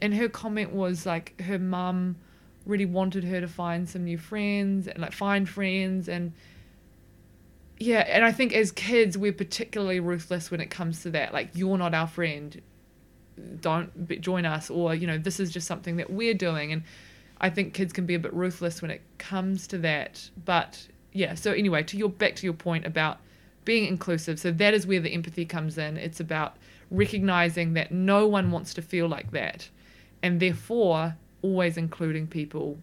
And 0.00 0.14
her 0.14 0.28
comment 0.28 0.72
was 0.72 1.06
like, 1.06 1.40
her 1.40 1.58
mum 1.58 2.16
really 2.66 2.86
wanted 2.86 3.24
her 3.24 3.40
to 3.40 3.48
find 3.48 3.88
some 3.88 4.04
new 4.04 4.18
friends 4.18 4.86
and 4.88 4.98
like 4.98 5.12
find 5.12 5.48
friends. 5.48 6.08
And 6.08 6.32
yeah, 7.78 8.04
and 8.06 8.24
I 8.24 8.32
think 8.32 8.52
as 8.52 8.72
kids, 8.72 9.18
we're 9.18 9.32
particularly 9.32 10.00
ruthless 10.00 10.50
when 10.50 10.60
it 10.60 10.70
comes 10.70 11.02
to 11.02 11.10
that. 11.10 11.32
Like, 11.32 11.50
you're 11.54 11.78
not 11.78 11.94
our 11.94 12.06
friend. 12.06 12.60
Don't 13.60 14.20
join 14.20 14.46
us. 14.46 14.70
Or, 14.70 14.94
you 14.94 15.06
know, 15.06 15.18
this 15.18 15.40
is 15.40 15.50
just 15.50 15.66
something 15.66 15.96
that 15.96 16.10
we're 16.10 16.34
doing. 16.34 16.72
And 16.72 16.82
I 17.40 17.50
think 17.50 17.74
kids 17.74 17.92
can 17.92 18.06
be 18.06 18.14
a 18.14 18.18
bit 18.18 18.32
ruthless 18.32 18.82
when 18.82 18.90
it 18.90 19.02
comes 19.18 19.66
to 19.68 19.78
that. 19.78 20.30
But 20.44 20.88
yeah, 21.16 21.34
so 21.34 21.52
anyway, 21.52 21.82
to 21.84 21.96
your 21.96 22.10
back 22.10 22.36
to 22.36 22.46
your 22.46 22.52
point 22.52 22.84
about 22.84 23.18
being 23.64 23.86
inclusive. 23.86 24.38
So 24.38 24.52
that 24.52 24.74
is 24.74 24.86
where 24.86 25.00
the 25.00 25.12
empathy 25.12 25.46
comes 25.46 25.78
in. 25.78 25.96
It's 25.96 26.20
about 26.20 26.56
recognizing 26.90 27.72
that 27.72 27.90
no 27.90 28.26
one 28.26 28.50
wants 28.50 28.74
to 28.74 28.82
feel 28.82 29.08
like 29.08 29.30
that. 29.32 29.68
And 30.22 30.40
therefore, 30.40 31.16
always 31.42 31.76
including 31.76 32.26
people. 32.26 32.78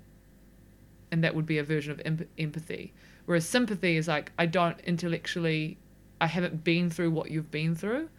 And 1.11 1.23
that 1.23 1.35
would 1.35 1.45
be 1.45 1.59
a 1.59 1.63
version 1.63 1.91
of 1.91 2.01
em- 2.03 2.27
empathy. 2.39 2.91
Whereas 3.25 3.47
sympathy 3.47 3.97
is 3.97 4.07
like, 4.07 4.31
I 4.37 4.47
don't 4.47 4.79
intellectually, 4.81 5.77
I 6.19 6.27
haven't 6.27 6.63
been 6.63 6.89
through 6.89 7.11
what 7.11 7.29
you've 7.29 7.51
been 7.51 7.75
through. 7.75 8.09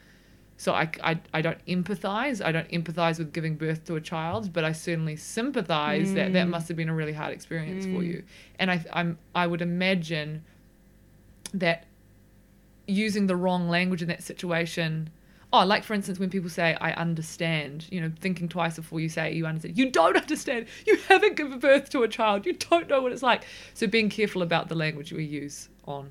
So 0.57 0.73
I, 0.73 0.89
I, 1.03 1.21
I 1.33 1.43
don't 1.43 1.65
empathize. 1.67 2.45
I 2.45 2.53
don't 2.53 2.69
empathize 2.71 3.19
with 3.19 3.33
giving 3.33 3.57
birth 3.57 3.85
to 3.87 3.97
a 3.97 4.01
child, 4.01 4.53
but 4.53 4.65
I 4.65 4.73
certainly 4.73 5.17
sympathize 5.17 6.11
mm. 6.11 6.15
that 6.15 6.33
that 6.33 6.49
must 6.49 6.69
have 6.69 6.77
been 6.77 6.89
a 6.89 6.95
really 6.95 7.13
hard 7.13 7.33
experience 7.33 7.87
mm. 7.87 7.95
for 7.97 8.03
you. 8.03 8.23
And 8.59 8.71
I, 8.71 8.85
I'm, 8.93 9.19
I 9.35 9.47
would 9.47 9.63
imagine 9.63 10.45
that 11.53 11.87
using 12.87 13.27
the 13.27 13.37
wrong 13.37 13.69
language 13.69 14.03
in 14.03 14.09
that 14.09 14.23
situation 14.23 15.11
oh, 15.55 15.65
like 15.65 15.85
for 15.85 15.95
instance, 15.95 16.19
when 16.19 16.31
people 16.31 16.51
say, 16.51 16.77
I 16.81 16.93
understand, 16.95 17.87
you 17.91 18.01
know, 18.01 18.11
thinking 18.21 18.49
twice 18.49 18.75
before 18.75 18.99
you 18.99 19.09
say 19.09 19.33
you 19.33 19.47
understand. 19.47 19.79
You 19.79 19.91
don't 19.91 20.17
understand. 20.17 20.67
You 20.85 20.99
haven't 21.09 21.37
given 21.37 21.61
birth 21.61 21.91
to 21.91 22.03
a 22.03 22.09
child. 22.09 22.45
You 22.45 22.55
don't 22.55 22.89
know 22.89 23.01
what 23.01 23.13
it's 23.13 23.23
like. 23.23 23.47
So 23.73 23.87
being 23.87 24.11
careful 24.11 24.43
about 24.43 24.69
the 24.69 24.75
language 24.75 25.13
we 25.13 25.25
use 25.25 25.69
on 25.87 26.11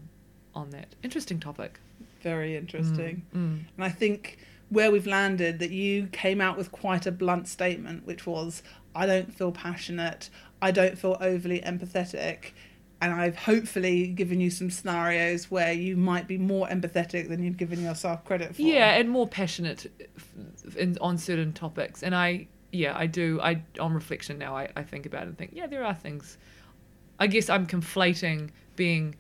on 0.56 0.70
that. 0.70 0.96
Interesting 1.04 1.40
topic. 1.40 1.80
Very 2.24 2.58
interesting. 2.58 3.26
Mm, 3.36 3.40
mm. 3.40 3.60
And 3.76 3.86
I 3.86 3.90
think 3.90 4.38
where 4.70 4.92
we've 4.92 5.06
landed 5.06 5.60
that 5.60 5.70
you 5.70 6.08
came 6.08 6.42
out 6.42 6.58
with 6.58 6.72
quite 6.72 7.06
a 7.06 7.12
blunt 7.12 7.48
statement, 7.48 8.08
which 8.08 8.26
was, 8.26 8.64
I 8.96 9.06
don't 9.06 9.32
feel 9.32 9.52
passionate. 9.52 10.30
I 10.62 10.72
don't 10.72 10.98
feel 10.98 11.18
overly 11.22 11.62
empathetic 11.62 12.54
and 13.04 13.12
I've 13.12 13.36
hopefully 13.36 14.08
given 14.08 14.40
you 14.40 14.50
some 14.50 14.70
scenarios 14.70 15.52
where 15.52 15.74
you 15.74 15.98
might 15.98 16.26
be 16.26 16.38
more 16.38 16.68
empathetic 16.68 17.28
than 17.28 17.44
you've 17.44 17.58
given 17.58 17.84
yourself 17.84 18.24
credit 18.24 18.56
for. 18.56 18.62
Yeah, 18.62 18.94
and 18.94 19.10
more 19.10 19.28
passionate 19.28 19.92
in, 20.78 20.98
on 21.02 21.18
certain 21.18 21.52
topics. 21.52 22.02
And 22.02 22.16
I, 22.16 22.48
yeah, 22.72 22.98
I 22.98 23.08
do. 23.08 23.42
I 23.42 23.62
on 23.78 23.94
reflection 23.94 24.38
now, 24.38 24.56
I, 24.56 24.70
I 24.78 24.84
think 24.84 25.06
about 25.06 25.24
it 25.24 25.28
and 25.28 25.38
think, 25.38 25.52
yeah, 25.54 25.68
there 25.68 25.84
are 25.84 25.94
things. 25.94 26.38
I 27.20 27.28
guess 27.28 27.50
I'm 27.50 27.68
conflating 27.68 28.52
being. 28.78 29.16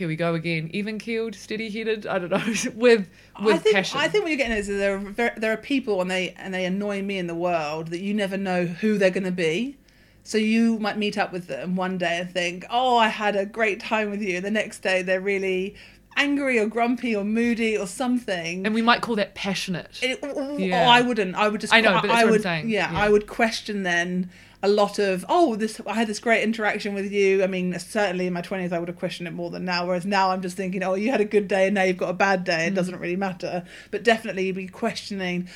Here 0.00 0.08
we 0.08 0.16
go 0.16 0.32
again. 0.32 0.70
Even 0.72 0.98
keeled, 0.98 1.34
steady 1.34 1.68
headed. 1.68 2.06
I 2.06 2.18
don't 2.18 2.30
know 2.30 2.38
with 2.74 3.06
with 3.42 3.54
I 3.54 3.58
think, 3.58 3.74
passion. 3.74 4.00
I 4.00 4.08
think 4.08 4.24
what 4.24 4.30
you're 4.30 4.38
getting 4.38 4.56
is 4.56 4.66
there 4.66 4.96
are 4.96 5.34
there 5.36 5.52
are 5.52 5.58
people 5.58 6.00
and 6.00 6.10
they 6.10 6.30
and 6.38 6.54
they 6.54 6.64
annoy 6.64 7.02
me 7.02 7.18
in 7.18 7.26
the 7.26 7.34
world 7.34 7.88
that 7.88 8.00
you 8.00 8.14
never 8.14 8.38
know 8.38 8.64
who 8.64 8.96
they're 8.96 9.10
going 9.10 9.24
to 9.24 9.30
be. 9.30 9.76
So 10.22 10.38
you 10.38 10.78
might 10.78 10.96
meet 10.96 11.18
up 11.18 11.32
with 11.32 11.48
them 11.48 11.76
one 11.76 11.98
day 11.98 12.16
and 12.16 12.30
think, 12.30 12.64
"Oh, 12.70 12.96
I 12.96 13.08
had 13.08 13.36
a 13.36 13.44
great 13.44 13.78
time 13.78 14.08
with 14.08 14.22
you." 14.22 14.40
The 14.40 14.50
next 14.50 14.78
day 14.78 15.02
they're 15.02 15.20
really 15.20 15.74
angry 16.16 16.58
or 16.58 16.66
grumpy 16.66 17.14
or 17.14 17.22
moody 17.22 17.76
or 17.76 17.86
something. 17.86 18.64
And 18.64 18.74
we 18.74 18.80
might 18.80 19.02
call 19.02 19.16
that 19.16 19.34
passionate. 19.34 19.98
It, 20.02 20.18
yeah. 20.58 20.88
I 20.88 21.02
wouldn't. 21.02 21.34
I 21.34 21.46
would 21.48 21.60
just. 21.60 21.74
I 21.74 21.82
know, 21.82 22.00
but 22.00 22.10
I 22.10 22.24
what 22.24 22.32
would. 22.32 22.44
Yeah, 22.44 22.64
Yeah. 22.64 22.90
I 22.94 23.10
would 23.10 23.26
question 23.26 23.82
then 23.82 24.30
a 24.62 24.68
lot 24.68 24.98
of 24.98 25.24
oh 25.28 25.56
this 25.56 25.80
I 25.86 25.94
had 25.94 26.06
this 26.06 26.18
great 26.20 26.42
interaction 26.42 26.92
with 26.94 27.10
you. 27.10 27.42
I 27.42 27.46
mean 27.46 27.78
certainly 27.78 28.26
in 28.26 28.32
my 28.34 28.42
twenties 28.42 28.72
I 28.72 28.78
would 28.78 28.88
have 28.88 28.98
questioned 28.98 29.26
it 29.26 29.30
more 29.32 29.50
than 29.50 29.64
now. 29.64 29.86
Whereas 29.86 30.04
now 30.04 30.30
I'm 30.30 30.42
just 30.42 30.56
thinking 30.56 30.82
oh 30.82 30.94
you 30.94 31.10
had 31.10 31.20
a 31.20 31.24
good 31.24 31.48
day 31.48 31.66
and 31.66 31.74
now 31.74 31.82
you've 31.84 31.96
got 31.96 32.10
a 32.10 32.14
bad 32.14 32.44
day. 32.44 32.66
It 32.66 32.72
Mm. 32.72 32.76
doesn't 32.76 32.98
really 32.98 33.16
matter. 33.16 33.64
But 33.90 34.02
definitely 34.04 34.46
you'd 34.46 34.56
be 34.56 34.66
questioning. 34.68 35.48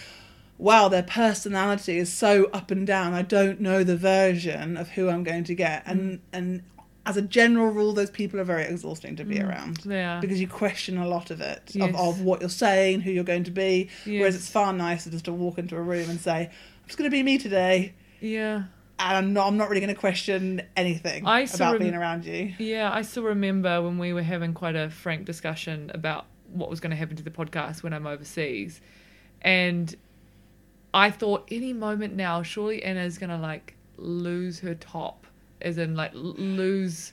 Wow, 0.57 0.89
their 0.89 1.03
personality 1.03 1.99
is 1.99 2.13
so 2.13 2.45
up 2.53 2.71
and 2.71 2.87
down. 2.87 3.13
I 3.13 3.23
don't 3.23 3.61
know 3.61 3.83
the 3.85 3.97
version 3.97 4.77
of 4.77 4.91
who 4.91 5.09
I'm 5.11 5.25
going 5.25 5.45
to 5.45 5.55
get, 5.55 5.83
and 5.85 6.01
Mm. 6.13 6.21
and 6.33 6.63
as 7.07 7.19
a 7.19 7.23
general 7.23 7.67
rule, 7.71 7.93
those 7.93 8.09
people 8.09 8.41
are 8.41 8.45
very 8.45 8.65
exhausting 8.65 9.15
to 9.17 9.25
be 9.25 9.35
Mm. 9.35 9.49
around 9.49 9.81
Yeah. 9.85 10.21
because 10.21 10.41
you 10.41 10.47
question 10.49 10.97
a 10.97 11.07
lot 11.07 11.31
of 11.31 11.43
it 11.43 11.61
Yes. 11.75 11.91
of, 11.91 11.97
of 11.97 12.21
what 12.23 12.41
you're 12.41 12.49
saying, 12.49 13.01
who 13.03 13.11
you're 13.11 13.25
going 13.25 13.45
to 13.45 13.51
be. 13.51 13.89
Whereas 14.07 14.35
it's 14.37 14.49
far 14.49 14.73
nicer 14.73 15.11
just 15.11 15.27
to 15.27 15.33
walk 15.33 15.59
into 15.59 15.77
a 15.77 15.83
room 15.83 16.09
and 16.09 16.19
say, 16.19 16.45
"I'm 16.45 16.87
just 16.87 16.97
going 16.97 17.11
to 17.11 17.15
be 17.15 17.23
me 17.23 17.37
today," 17.37 17.93
Yeah. 18.21 18.63
And 19.05 19.17
I'm 19.17 19.33
not. 19.33 19.47
I'm 19.47 19.57
not 19.57 19.69
really 19.69 19.81
going 19.81 19.95
to 19.95 20.01
question 20.01 20.63
anything 20.77 21.27
I 21.27 21.43
about 21.43 21.73
rem- 21.73 21.79
being 21.79 21.95
around 21.95 22.25
you. 22.25 22.55
Yeah, 22.59 22.91
I 22.93 23.03
still 23.03 23.25
remember 23.25 23.83
when 23.83 23.99
we 23.99 24.13
were 24.13 24.23
having 24.23 24.55
quite 24.55 24.77
a 24.77 24.89
frank 24.89 25.27
discussion 25.27 25.91
about 25.93 26.27
what 26.53 26.71
was 26.71 26.81
going 26.81 26.91
to 26.91 26.97
happen 26.97 27.17
to 27.17 27.23
the 27.23 27.31
podcast 27.31 27.83
when 27.83 27.93
I'm 27.93 28.07
overseas. 28.07 28.81
And 29.43 29.95
I 30.95 31.11
thought 31.11 31.47
any 31.51 31.73
moment 31.73 32.15
now, 32.15 32.43
surely 32.43 32.83
Anna's 32.83 33.19
going 33.19 33.31
to 33.31 33.37
like 33.37 33.75
lose 33.97 34.61
her 34.61 34.75
top, 34.75 35.27
as 35.61 35.77
in 35.79 35.95
like 35.95 36.13
lose. 36.15 37.13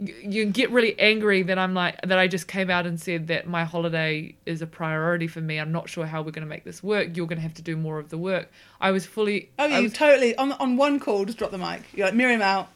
You 0.00 0.46
get 0.46 0.70
really 0.70 0.98
angry 0.98 1.42
that 1.42 1.58
I'm 1.58 1.72
like, 1.72 2.00
that 2.02 2.18
I 2.18 2.26
just 2.26 2.48
came 2.48 2.68
out 2.68 2.86
and 2.86 3.00
said 3.00 3.28
that 3.28 3.46
my 3.46 3.64
holiday 3.64 4.34
is 4.44 4.60
a 4.60 4.66
priority 4.66 5.28
for 5.28 5.40
me. 5.40 5.58
I'm 5.58 5.70
not 5.70 5.88
sure 5.88 6.04
how 6.04 6.20
we're 6.20 6.32
going 6.32 6.46
to 6.46 6.48
make 6.48 6.64
this 6.64 6.82
work. 6.82 7.16
You're 7.16 7.28
going 7.28 7.38
to 7.38 7.42
have 7.42 7.54
to 7.54 7.62
do 7.62 7.76
more 7.76 7.98
of 7.98 8.08
the 8.08 8.18
work. 8.18 8.50
I 8.80 8.90
was 8.90 9.06
fully. 9.06 9.50
Oh, 9.58 9.66
you 9.66 9.84
was 9.84 9.92
totally 9.92 10.34
on 10.36 10.52
on 10.52 10.76
one 10.76 10.98
call 10.98 11.24
just 11.24 11.38
drop 11.38 11.52
the 11.52 11.58
mic. 11.58 11.82
You're 11.94 12.06
like 12.06 12.14
Miriam 12.14 12.42
out. 12.42 12.68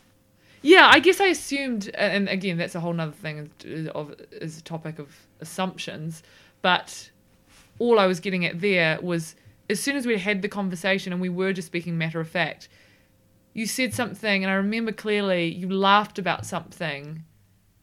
Yeah, 0.62 0.88
I 0.92 0.98
guess 0.98 1.20
I 1.20 1.26
assumed, 1.26 1.90
and 1.94 2.28
again, 2.28 2.56
that's 2.56 2.74
a 2.74 2.80
whole 2.80 2.92
nother 2.92 3.12
thing 3.12 3.50
of 3.94 4.14
is 4.32 4.58
a 4.58 4.62
topic 4.62 4.98
of 4.98 5.08
assumptions. 5.40 6.22
But 6.62 7.10
all 7.78 7.98
I 7.98 8.06
was 8.06 8.20
getting 8.20 8.44
at 8.44 8.60
there 8.60 8.98
was, 9.00 9.36
as 9.70 9.80
soon 9.80 9.96
as 9.96 10.06
we 10.06 10.18
had 10.18 10.42
the 10.42 10.48
conversation 10.48 11.12
and 11.12 11.22
we 11.22 11.28
were 11.28 11.52
just 11.52 11.66
speaking 11.66 11.96
matter 11.96 12.20
of 12.20 12.28
fact, 12.28 12.68
you 13.58 13.66
said 13.66 13.92
something, 13.92 14.44
and 14.44 14.50
I 14.50 14.54
remember 14.54 14.92
clearly 14.92 15.46
you 15.46 15.68
laughed 15.68 16.18
about 16.18 16.46
something, 16.46 17.24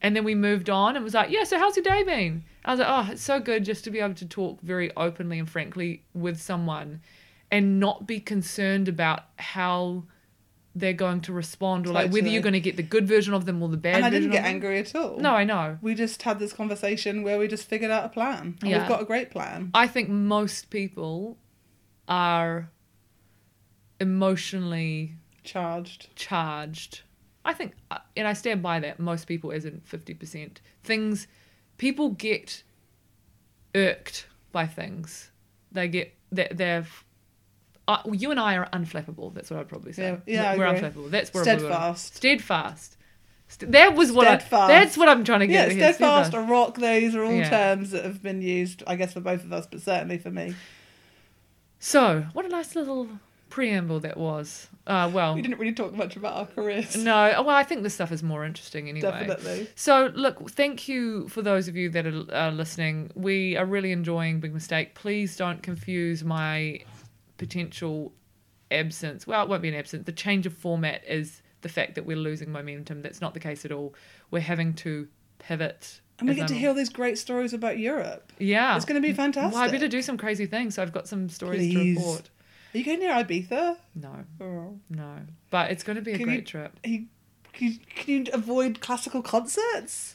and 0.02 0.16
then 0.16 0.24
we 0.24 0.34
moved 0.36 0.70
on 0.70 0.96
and 0.96 1.04
was 1.04 1.14
like, 1.14 1.30
yeah. 1.30 1.44
So 1.44 1.60
how's 1.60 1.76
your 1.76 1.84
day 1.84 2.04
been? 2.04 2.44
I 2.64 2.72
was 2.72 2.80
like, 2.80 2.90
oh, 2.90 3.12
it's 3.12 3.22
so 3.22 3.40
good 3.40 3.66
just 3.66 3.84
to 3.84 3.92
be 3.92 4.00
able 4.00 4.16
to 4.16 4.26
talk 4.26 4.62
very 4.62 4.90
openly 4.96 5.38
and 5.38 5.50
frankly 5.50 6.04
with 6.14 6.40
someone, 6.40 7.02
and 7.52 7.80
not 7.80 8.08
be 8.08 8.20
concerned 8.20 8.88
about 8.88 9.24
how 9.38 10.04
they're 10.78 10.94
going 10.94 11.22
to 11.22 11.32
respond 11.32 11.88
or 11.88 11.94
like 11.94 12.12
whether 12.12 12.28
you're 12.28 12.42
going 12.42 12.52
to 12.52 12.60
get 12.60 12.76
the 12.76 12.84
good 12.84 13.08
version 13.08 13.34
of 13.34 13.46
them 13.46 13.64
or 13.64 13.70
the 13.70 13.78
bad 13.78 13.96
and 13.96 14.04
I 14.06 14.10
didn't 14.10 14.32
get 14.32 14.44
angry 14.44 14.78
at 14.80 14.94
all. 14.94 15.18
No, 15.18 15.32
I 15.32 15.46
know. 15.46 15.78
we 15.82 15.96
just 15.96 16.22
had 16.24 16.38
this 16.38 16.52
conversation 16.52 17.24
where 17.24 17.40
we 17.40 17.48
just 17.48 17.66
figured 17.70 17.92
out 17.92 18.04
a 18.04 18.10
plan. 18.10 18.58
And 18.62 18.70
Yeah. 18.70 18.80
we've 18.80 18.90
got 18.90 19.02
a 19.02 19.06
great 19.06 19.32
plan. 19.32 19.72
I 19.74 19.88
think 19.88 20.10
most 20.10 20.70
people 20.70 21.38
are 22.10 22.70
emotionally 24.02 25.14
Charged. 25.46 26.16
charged. 26.16 27.02
I 27.46 27.54
think, 27.54 27.74
uh, 27.92 28.00
and 28.18 28.28
I 28.28 28.34
stand 28.34 28.62
by 28.64 28.80
that. 28.80 29.00
Most 29.00 29.26
people 29.28 29.52
isn't 29.52 29.88
fifty 29.88 30.14
percent. 30.14 30.62
Things, 30.84 31.28
people 31.78 32.10
get 32.10 32.64
irked 33.76 34.28
by 34.52 34.66
things. 34.66 35.32
They 35.72 35.88
get 35.88 36.14
they, 36.32 36.48
they're. 36.52 36.86
Uh, 37.88 38.00
you 38.12 38.32
and 38.32 38.40
I 38.40 38.56
are 38.58 38.68
unflappable. 38.74 39.32
That's 39.34 39.52
what 39.52 39.60
I'd 39.60 39.68
probably 39.68 39.94
say. 39.94 40.18
Yeah, 40.26 40.56
yeah, 40.56 40.58
we're 40.58 40.66
unflappable. 40.66 41.12
That's 41.12 41.32
where 41.34 41.44
I'm 41.44 41.60
Steadfast. 41.60 42.16
Steadfast. 42.16 42.98
St- 43.48 43.72
that 43.72 43.94
was 43.94 44.12
what. 44.12 44.28
I, 44.28 44.38
that's 44.68 44.98
what 44.98 45.08
I'm 45.08 45.24
trying 45.24 45.42
to 45.42 45.48
get. 45.48 45.70
Yeah, 45.70 45.74
here, 45.76 45.94
steadfast 45.94 46.34
or 46.34 46.42
rock, 46.42 46.78
those 46.78 47.14
are 47.14 47.24
all 47.24 47.32
Yeah. 47.32 47.48
terms 47.50 47.92
that 47.92 48.04
have 48.04 48.24
been 48.24 48.42
used, 48.42 48.82
I 48.88 48.96
guess, 48.96 49.14
for 49.14 49.20
both 49.20 49.44
of 49.44 49.54
us, 49.54 49.68
but 49.68 49.82
certainly 49.82 50.18
for 50.18 50.32
me. 50.32 50.56
So, 51.78 52.26
what 52.34 52.46
a 52.46 52.48
nice 52.50 52.76
little 52.76 53.08
preamble 53.52 54.00
that 54.00 54.18
was. 54.18 54.68
Uh, 54.88 55.10
well, 55.12 55.34
We 55.34 55.42
didn't 55.42 55.58
really 55.60 55.74
talk 55.74 55.94
much 55.94 56.16
about 56.16 56.34
our 56.36 56.46
careers. 56.46 56.96
no. 56.96 57.34
Well, 57.46 57.50
I 57.56 57.64
think 57.64 57.82
this 57.82 57.96
stuff 57.96 58.12
is 58.12 58.22
more 58.22 58.46
interesting 58.46 58.88
anyway. 58.88 59.10
Definitely. 59.10 59.68
So, 59.74 60.12
look, 60.14 60.52
thank 60.52 60.88
you 60.88 61.28
for 61.30 61.42
those 61.42 61.68
of 61.68 61.76
you 61.76 61.90
that 61.90 62.06
are 62.06 62.24
uh, 62.32 62.52
listening. 62.52 63.10
We 63.16 63.58
are 63.58 63.66
really 63.66 63.92
enjoying 63.92 64.40
Big 64.42 64.54
Mistake. 64.54 64.94
Please 64.94 65.36
don't 65.38 65.64
confuse 65.64 66.24
my 66.24 66.82
potential 67.38 68.14
absence. 68.72 69.26
Well, 69.28 69.44
it 69.44 69.50
won't 69.50 69.62
be 69.62 69.70
an 69.70 69.76
absence. 69.76 70.06
The 70.06 70.12
change 70.12 70.46
of 70.46 70.54
format 70.54 71.04
is 71.08 71.42
the 71.62 71.70
fact 71.70 71.96
that 71.96 72.06
we're 72.06 72.18
losing 72.18 72.52
momentum. 72.52 73.02
That's 73.02 73.22
not 73.22 73.34
the 73.34 73.40
case 73.40 73.66
at 73.66 73.72
all. 73.72 73.96
We're 74.32 74.40
having 74.42 74.74
to 74.76 75.08
pivot. 75.40 76.02
And 76.20 76.30
we 76.30 76.36
get 76.36 76.48
to 76.48 76.54
I'm- 76.54 76.60
hear 76.60 76.70
all 76.70 76.76
these 76.76 76.90
great 76.90 77.18
stories 77.18 77.54
about 77.54 77.78
Europe. 77.78 78.32
Yeah. 78.40 78.76
It's 78.76 78.86
going 78.86 79.02
to 79.02 79.06
be 79.06 79.14
fantastic. 79.14 79.54
Well, 79.54 79.64
I 79.64 79.72
better 79.72 79.88
do 79.88 80.02
some 80.02 80.18
crazy 80.18 80.46
things. 80.46 80.76
So 80.76 80.82
I've 80.82 80.94
got 80.94 81.08
some 81.08 81.28
stories 81.28 81.74
Please. 81.74 81.98
to 81.98 82.02
report. 82.02 82.30
Are 82.76 82.78
you 82.78 82.84
going 82.84 83.00
near 83.00 83.14
Ibiza? 83.14 83.78
No, 83.96 84.26
Or 84.38 84.74
no. 84.90 85.20
But 85.50 85.72
it's 85.72 85.82
going 85.82 85.96
to 85.96 86.02
be 86.02 86.12
a 86.12 86.18
Can 86.18 86.26
great 86.26 86.40
you- 86.40 86.42
trip. 86.42 86.78
are 86.84 86.90
you, 86.90 87.06
can, 87.54 87.68
you, 87.72 87.78
can 87.96 88.14
you 88.26 88.26
avoid 88.34 88.82
classical 88.82 89.22
concerts? 89.22 90.15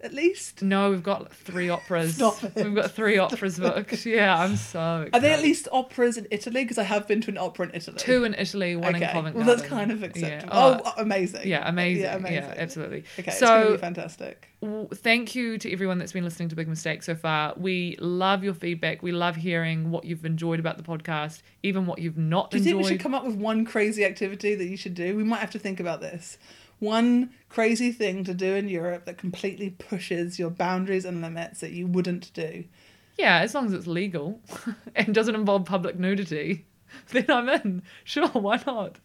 At 0.00 0.14
least? 0.14 0.62
No, 0.62 0.90
we've 0.90 1.02
got 1.02 1.32
three 1.34 1.68
operas. 1.68 2.14
Stop 2.14 2.44
it. 2.44 2.52
We've 2.54 2.74
got 2.74 2.92
three 2.92 3.18
operas 3.18 3.58
booked. 3.58 4.06
Yeah, 4.06 4.38
I'm 4.40 4.54
so 4.56 5.02
excited. 5.02 5.14
Are 5.14 5.20
they 5.20 5.32
at 5.32 5.42
least 5.42 5.66
operas 5.72 6.16
in 6.16 6.28
Italy? 6.30 6.62
Because 6.62 6.78
I 6.78 6.84
have 6.84 7.08
been 7.08 7.20
to 7.22 7.30
an 7.32 7.38
opera 7.38 7.66
in 7.68 7.74
Italy. 7.74 7.96
Two 7.98 8.22
in 8.22 8.34
Italy, 8.34 8.76
one 8.76 8.94
in 8.94 9.02
okay. 9.02 9.12
Covent 9.12 9.34
Well, 9.34 9.44
that's 9.44 9.62
kind 9.62 9.90
of 9.90 10.00
Yeah. 10.16 10.44
Oh, 10.52 10.80
Oh, 10.84 10.88
uh, 10.88 10.92
amazing. 10.98 11.48
yeah, 11.48 11.68
amazing. 11.68 12.02
Yeah, 12.04 12.28
Yeah, 12.30 12.54
absolutely. 12.56 13.04
Okay, 13.18 13.32
it's 13.32 13.40
going 13.40 13.60
to 13.62 13.66
so, 13.66 13.72
be 13.72 13.78
fantastic. 13.78 14.48
w- 14.62 14.88
thank 14.94 15.34
you 15.34 15.58
to 15.58 15.72
everyone 15.72 15.98
that's 15.98 16.12
been 16.12 16.24
listening 16.24 16.48
to 16.50 16.54
Big 16.56 16.68
Mistake 16.68 17.02
so 17.02 17.16
far. 17.16 17.54
We 17.56 17.96
love 18.00 18.44
your 18.44 18.54
feedback. 18.54 19.02
We 19.02 19.10
love 19.10 19.34
hearing 19.34 19.90
what 19.90 20.04
you've 20.04 20.24
enjoyed 20.24 20.60
about 20.60 20.76
the 20.76 20.84
podcast, 20.84 21.42
even 21.64 21.86
what 21.86 21.98
you've 21.98 22.16
not 22.18 22.52
Do 22.52 22.58
you 22.58 22.62
enjoyed. 22.62 22.74
think 22.76 22.84
we 22.84 22.88
should 22.94 23.00
come 23.02 23.14
up 23.14 23.24
with 23.26 23.34
one 23.34 23.64
crazy 23.64 24.04
activity 24.04 24.54
that 24.54 24.66
you 24.66 24.76
should 24.76 24.94
do? 24.94 25.16
We 25.16 25.24
might 25.24 25.40
have 25.40 25.50
to 25.52 25.58
think 25.58 25.80
about 25.80 26.00
this. 26.00 26.38
One 26.78 27.30
crazy 27.48 27.92
thing 27.92 28.24
to 28.24 28.34
do 28.34 28.54
in 28.54 28.68
Europe 28.68 29.04
that 29.06 29.18
completely 29.18 29.70
pushes 29.70 30.38
your 30.38 30.50
boundaries 30.50 31.04
and 31.04 31.20
limits 31.20 31.60
that 31.60 31.72
you 31.72 31.86
wouldn't 31.86 32.32
do. 32.34 32.64
yeah, 33.18 33.38
as 33.38 33.54
long 33.54 33.66
as 33.66 33.72
it's 33.72 33.86
legal 33.86 34.40
and 34.94 35.14
doesn't 35.14 35.34
involve 35.34 35.64
public 35.64 35.98
nudity, 35.98 36.66
then 37.10 37.26
I'm 37.28 37.48
in. 37.48 37.82
Sure, 38.04 38.28
why 38.28 38.62
not? 38.66 38.98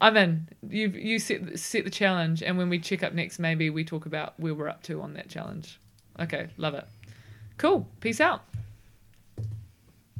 I'm 0.00 0.16
in. 0.16 0.48
You 0.68 0.88
you 0.88 1.18
set 1.18 1.58
set 1.58 1.84
the 1.84 1.90
challenge, 1.90 2.42
and 2.42 2.58
when 2.58 2.68
we 2.68 2.78
check 2.78 3.02
up 3.02 3.12
next, 3.14 3.38
maybe 3.38 3.70
we 3.70 3.84
talk 3.84 4.06
about 4.06 4.38
where 4.40 4.54
we're 4.54 4.68
up 4.68 4.82
to 4.84 5.00
on 5.02 5.14
that 5.14 5.28
challenge. 5.28 5.78
Okay, 6.18 6.48
love 6.56 6.74
it. 6.74 6.86
Cool. 7.58 7.86
Peace 8.00 8.20
out. 8.20 8.42